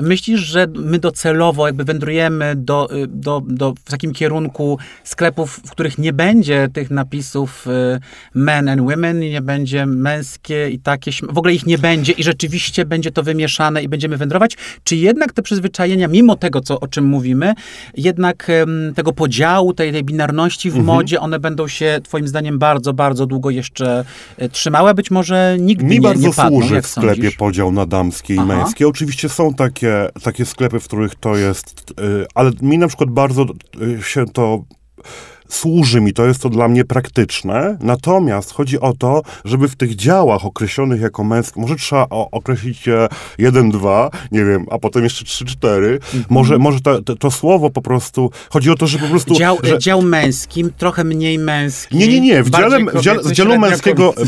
myślisz, 0.01 0.41
że 0.41 0.67
my 0.75 0.99
docenimy 0.99 1.24
celowo 1.25 1.67
jakby 1.67 1.85
wędrujemy 1.85 2.57
do, 2.57 2.97
y, 2.97 3.07
do, 3.07 3.43
do, 3.47 3.75
w 3.85 3.91
takim 3.91 4.13
kierunku 4.13 4.79
sklepów, 5.05 5.61
w 5.67 5.71
których 5.71 5.99
nie 5.99 6.13
będzie 6.13 6.69
tych 6.73 6.91
napisów 6.91 7.67
y, 7.67 8.01
men 8.35 8.69
and 8.69 8.83
women, 8.83 9.21
nie 9.21 9.41
będzie 9.41 9.87
męskie 9.87 10.71
i 10.71 10.79
takie, 10.79 11.11
w 11.31 11.39
ogóle 11.39 11.55
ich 11.55 11.67
nie 11.67 11.79
będzie 11.79 12.13
i 12.13 12.23
rzeczywiście 12.23 12.85
będzie 12.85 13.11
to 13.11 13.23
wymieszane 13.23 13.83
i 13.83 13.89
będziemy 13.89 14.17
wędrować, 14.17 14.57
czy 14.85 14.97
jednak 14.97 15.33
te 15.33 15.43
przyzwyczajenia, 15.43 16.09
mimo 16.09 16.37
tego, 16.37 16.61
co, 16.61 16.81
o 16.81 16.89
czym 16.89 17.05
mówimy, 17.05 17.55
jednak 17.97 18.51
tego 18.95 19.13
podziału, 19.13 19.75
tej, 19.75 19.93
tej 19.93 20.05
binarności 20.05 20.71
w 20.71 20.77
mhm. 20.77 20.97
modzie, 20.97 21.21
one 21.21 21.39
będą 21.39 21.69
się 21.69 22.01
twoim 22.05 22.29
zdaniem 22.29 22.59
bardzo, 22.59 22.93
bardzo 22.93 23.27
długo 23.27 23.51
jeszcze 23.51 24.05
y, 24.43 24.49
trzymały, 24.49 24.95
być 24.95 25.11
może 25.11 25.57
nigdy 25.61 25.85
Mi 25.85 25.91
nie, 25.91 26.01
bardzo 26.01 26.29
nie 26.29 26.35
padną, 26.35 26.59
służy 26.59 26.83
w 26.83 26.87
sklepie 26.87 27.15
sądzisz? 27.15 27.37
podział 27.37 27.73
na 27.73 27.87
damskie 27.87 28.35
i 28.35 28.39
Aha. 28.39 28.47
męskie. 28.47 28.89
Oczywiście 28.89 29.29
są 29.29 29.55
takie, 29.55 30.09
takie 30.23 30.47
sklepy, 30.47 30.81
w 30.81 30.85
których 30.85 31.14
to 31.21 31.37
jest, 31.37 31.91
y, 31.91 32.27
ale 32.35 32.51
mi 32.63 32.79
na 32.79 32.89
przykład 32.89 33.11
bardzo 33.11 33.47
y, 33.83 34.03
się 34.03 34.27
to 34.27 34.65
służy 35.49 36.01
mi, 36.01 36.13
to 36.13 36.27
jest 36.27 36.43
to 36.43 36.49
dla 36.49 36.69
mnie 36.69 36.85
praktyczne. 36.85 37.77
Natomiast 37.81 38.53
chodzi 38.53 38.81
o 38.81 38.93
to, 38.93 39.23
żeby 39.45 39.69
w 39.69 39.77
tych 39.77 39.97
działach 39.97 40.45
określonych 40.45 41.01
jako 41.01 41.25
męskie, 41.25 41.61
może 41.61 41.77
trzeba 41.77 42.07
określić 42.11 42.87
je 42.87 43.09
jeden, 43.39 43.71
dwa, 43.71 44.11
nie 44.33 44.45
wiem, 44.45 44.67
a 44.71 44.79
potem 44.79 45.05
jeszcze 45.05 45.25
trzy, 45.25 45.45
cztery. 45.45 45.93
Mhm. 45.93 46.25
Może, 46.31 46.59
może 46.59 46.81
to, 46.81 47.03
to, 47.03 47.17
to, 47.17 47.31
słowo 47.31 47.71
po 47.71 47.83
prostu, 47.83 48.31
chodzi 48.51 48.71
o 48.71 48.75
to, 48.75 48.87
że 48.87 48.99
po 48.99 49.07
prostu... 49.07 49.35
Dział, 49.35 49.59
że... 49.63 49.79
dział 49.79 50.03
męskim, 50.03 50.71
trochę 50.79 51.05
mniej 51.05 51.39
męski. 51.39 51.97
Nie, 51.97 52.09
nie, 52.09 52.21
nie. 52.21 52.43
W 52.43 52.51
dziale, 52.51 52.79
w 52.95 53.01
dziale, 53.01 53.33
dziale 53.33 53.59
męskiego... 53.59 54.15
E, 54.17 54.23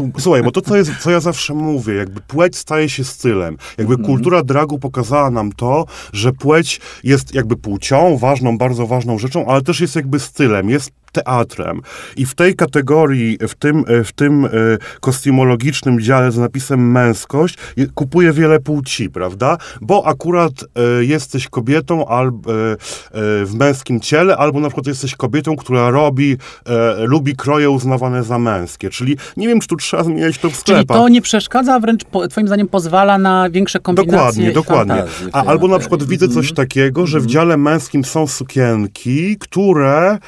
e, 0.00 0.10
słuchaj, 0.18 0.42
bo 0.42 0.50
to, 0.50 0.60
co, 0.60 0.76
jest, 0.76 0.90
co 1.00 1.10
ja 1.10 1.20
zawsze 1.20 1.54
mówię, 1.54 1.94
jakby 1.94 2.20
płeć 2.20 2.56
staje 2.56 2.88
się 2.88 3.04
stylem. 3.04 3.56
Jakby 3.78 3.94
mhm. 3.94 4.06
kultura 4.06 4.42
dragu 4.42 4.78
pokazała 4.78 5.30
nam 5.30 5.52
to, 5.52 5.86
że 6.12 6.32
płeć 6.32 6.80
jest 7.04 7.34
jakby 7.34 7.56
płcią, 7.56 8.16
ważną, 8.16 8.58
bardzo 8.58 8.86
ważną 8.86 9.18
rzeczą, 9.18 9.46
ale 9.46 9.62
też 9.62 9.80
jest 9.80 9.96
jakby 9.96 10.20
stylem 10.20 10.61
jest 10.68 11.01
teatrem. 11.12 11.80
I 12.16 12.26
w 12.26 12.34
tej 12.34 12.54
kategorii, 12.56 13.38
w 13.48 13.54
tym, 13.54 13.84
e, 13.88 14.04
w 14.04 14.12
tym 14.12 14.44
e, 14.44 14.48
kostiumologicznym 15.00 16.00
dziale 16.00 16.32
z 16.32 16.38
napisem 16.38 16.90
męskość, 16.90 17.56
je- 17.76 17.86
kupuje 17.94 18.32
wiele 18.32 18.60
płci, 18.60 19.10
prawda? 19.10 19.58
Bo 19.80 20.06
akurat 20.06 20.52
e, 21.00 21.04
jesteś 21.04 21.48
kobietą 21.48 22.06
albo 22.06 22.52
w 23.44 23.50
męskim 23.54 24.00
ciele, 24.00 24.36
albo 24.36 24.60
na 24.60 24.68
przykład 24.68 24.86
jesteś 24.86 25.14
kobietą, 25.14 25.56
która 25.56 25.90
robi, 25.90 26.36
lubi 26.98 27.36
kroje 27.36 27.70
uznawane 27.70 28.22
za 28.24 28.38
męskie. 28.38 28.90
Czyli 28.90 29.16
nie 29.36 29.48
wiem, 29.48 29.60
czy 29.60 29.68
tu 29.68 29.76
trzeba 29.76 30.04
zmieniać 30.04 30.38
to 30.38 30.48
w 30.50 30.52
Czyli 30.52 30.60
sklepach. 30.60 30.96
to 30.96 31.08
nie 31.08 31.22
przeszkadza, 31.22 31.74
a 31.74 31.80
wręcz 31.80 32.04
po, 32.04 32.28
twoim 32.28 32.46
zdaniem 32.46 32.68
pozwala 32.68 33.18
na 33.18 33.50
większe 33.50 33.80
kombinacje 33.80 34.52
Dokładnie, 34.52 34.52
dokładnie. 34.52 35.04
A, 35.32 35.44
albo 35.44 35.68
na 35.68 35.78
przykład 35.78 36.04
widzę 36.04 36.28
coś 36.28 36.36
Mhm. 36.50 36.54
takiego, 36.56 37.06
że 37.06 37.20
w 37.20 37.26
dziale 37.26 37.56
męskim 37.56 38.04
są 38.04 38.26
sukienki, 38.26 39.36
które, 39.38 40.18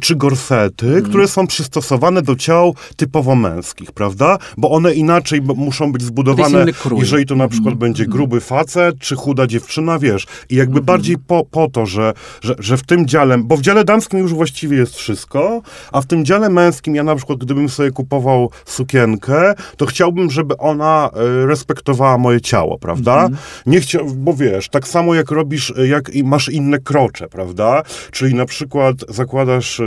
czy 0.00 0.16
gorsety, 0.38 0.86
Mhm. 0.86 1.04
które 1.04 1.28
są 1.28 1.46
przystosowane 1.46 2.22
do 2.22 2.36
ciał 2.36 2.74
typowo 2.96 3.34
męskich, 3.34 3.92
prawda? 3.92 4.38
Bo 4.56 4.70
one 4.70 4.94
inaczej 4.94 5.40
muszą 5.42 5.92
być 5.92 6.02
zbudowane, 6.02 6.64
jeżeli 6.98 7.26
to 7.26 7.34
na 7.34 7.44
Mhm. 7.44 7.50
przykład 7.50 7.74
będzie 7.74 8.06
gruby 8.06 8.40
facet, 8.40 8.98
czy 8.98 9.16
chuda 9.16 9.46
dziewczyna, 9.46 9.98
wiesz. 9.98 10.26
I 10.50 10.54
jakby 10.56 10.78
Mhm. 10.78 10.84
bardziej 10.86 11.16
po, 11.18 11.44
po 11.50 11.68
to, 11.70 11.86
że, 11.86 12.12
że, 12.42 12.54
że 12.58 12.76
w 12.76 12.82
tym 12.82 13.06
dziale, 13.06 13.38
bo 13.38 13.56
w 13.56 13.60
dziale 13.60 13.84
damskim 13.84 14.18
już 14.18 14.34
właściwie 14.34 14.76
jest 14.76 14.94
wszystko, 14.96 15.62
a 15.92 16.00
w 16.00 16.06
tym 16.06 16.24
dziale 16.24 16.48
męskim 16.50 16.94
ja 16.94 17.02
na 17.02 17.16
przykład, 17.16 17.38
gdybym 17.38 17.68
sobie 17.68 17.90
kupował 17.90 18.50
sukienkę, 18.64 19.54
to 19.76 19.86
chciałbym, 19.86 20.30
żeby 20.30 20.56
ona 20.58 21.10
e, 21.42 21.46
respektowała 21.46 22.18
moje 22.18 22.40
ciało, 22.40 22.78
prawda? 22.78 23.14
Mhm. 23.14 23.36
Nie 23.66 23.80
chciał, 23.80 24.04
bo 24.16 24.34
wiesz, 24.34 24.68
tak 24.68 24.88
samo 24.88 25.14
jak 25.14 25.30
robisz, 25.30 25.72
e, 25.78 25.86
jak 25.86 26.08
i 26.14 26.24
masz 26.24 26.48
inne 26.48 26.78
krocze, 26.78 27.28
prawda? 27.28 27.82
Czyli 28.10 28.34
na 28.34 28.46
przykład 28.46 28.96
zakładasz 29.08 29.80
e, 29.80 29.84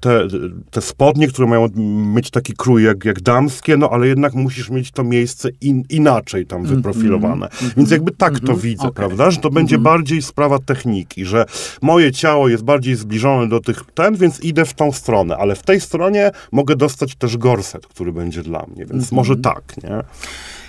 te, 0.00 0.28
te 0.70 0.80
spodnie, 0.80 1.28
które 1.28 1.48
mają 1.48 1.68
mieć 2.14 2.30
taki 2.30 2.52
krój 2.52 2.84
jak, 2.84 3.04
jak 3.04 3.20
damskie, 3.20 3.76
no 3.76 3.90
ale 3.90 4.08
jednak 4.08 4.34
musisz 4.34 4.70
mieć 4.70 4.90
to 4.90 5.04
miejsce 5.04 5.48
in, 5.60 5.84
inaczej 5.90 6.46
tam 6.46 6.64
wyprofilowane. 6.64 7.48
Więc 7.76 7.90
jakby 7.90 8.12
tak 8.12 8.40
to 8.40 8.56
widzę, 8.56 8.82
Okej. 8.82 8.94
prawda? 8.94 9.30
Że 9.30 9.40
to 9.40 9.50
będzie 9.50 9.78
bardziej 9.78 10.22
sprawa 10.22 10.58
techniki, 10.58 11.24
że 11.24 11.44
moje 11.82 12.12
ciało 12.12 12.48
jest 12.48 12.64
bardziej 12.64 12.96
zbliżone 12.96 13.48
do 13.48 13.60
tych 13.60 13.82
ten, 13.94 14.16
więc 14.16 14.40
idę 14.40 14.64
w 14.64 14.74
tą 14.74 14.92
stronę, 14.92 15.36
ale 15.36 15.54
w 15.54 15.62
tej 15.62 15.80
stronie 15.80 16.30
mogę 16.52 16.76
dostać 16.76 17.14
też 17.14 17.36
gorset, 17.36 17.86
który 17.86 18.12
będzie 18.12 18.42
dla 18.42 18.66
mnie, 18.74 18.86
więc 18.86 19.12
może 19.12 19.36
tak, 19.36 19.74
nie? 19.82 20.02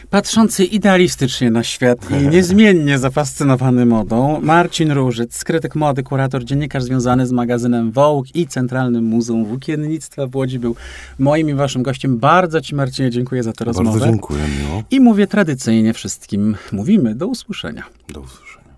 Patrzący 0.09 0.65
idealistycznie 0.65 1.51
na 1.51 1.63
świat 1.63 1.99
i 2.11 2.27
niezmiennie 2.35 2.99
zafascynowany 2.99 3.85
modą, 3.85 4.41
Marcin 4.41 4.91
Różyc, 4.91 5.43
krytyk 5.43 5.75
mody, 5.75 6.03
kurator, 6.03 6.43
dziennikarz 6.43 6.83
związany 6.83 7.27
z 7.27 7.31
magazynem 7.31 7.91
Vogue 7.91 8.25
i 8.33 8.47
Centralnym 8.47 9.03
Muzeum 9.03 9.45
Włókiennictwa 9.45 10.27
w 10.27 10.35
Łodzi 10.35 10.59
był 10.59 10.75
moim 11.19 11.49
i 11.49 11.53
waszym 11.53 11.83
gościem. 11.83 12.17
Bardzo 12.17 12.61
ci 12.61 12.75
Marcinie 12.75 13.09
dziękuję 13.09 13.43
za 13.43 13.53
tę 13.53 13.65
rozmowę. 13.65 13.89
Bardzo 13.89 14.05
dziękuję, 14.05 14.43
miło. 14.61 14.83
I 14.91 14.99
mówię 14.99 15.27
tradycyjnie 15.27 15.93
wszystkim, 15.93 16.55
mówimy 16.71 17.15
do 17.15 17.27
usłyszenia. 17.27 17.83
Do 18.09 18.21
usłyszenia. 18.21 18.77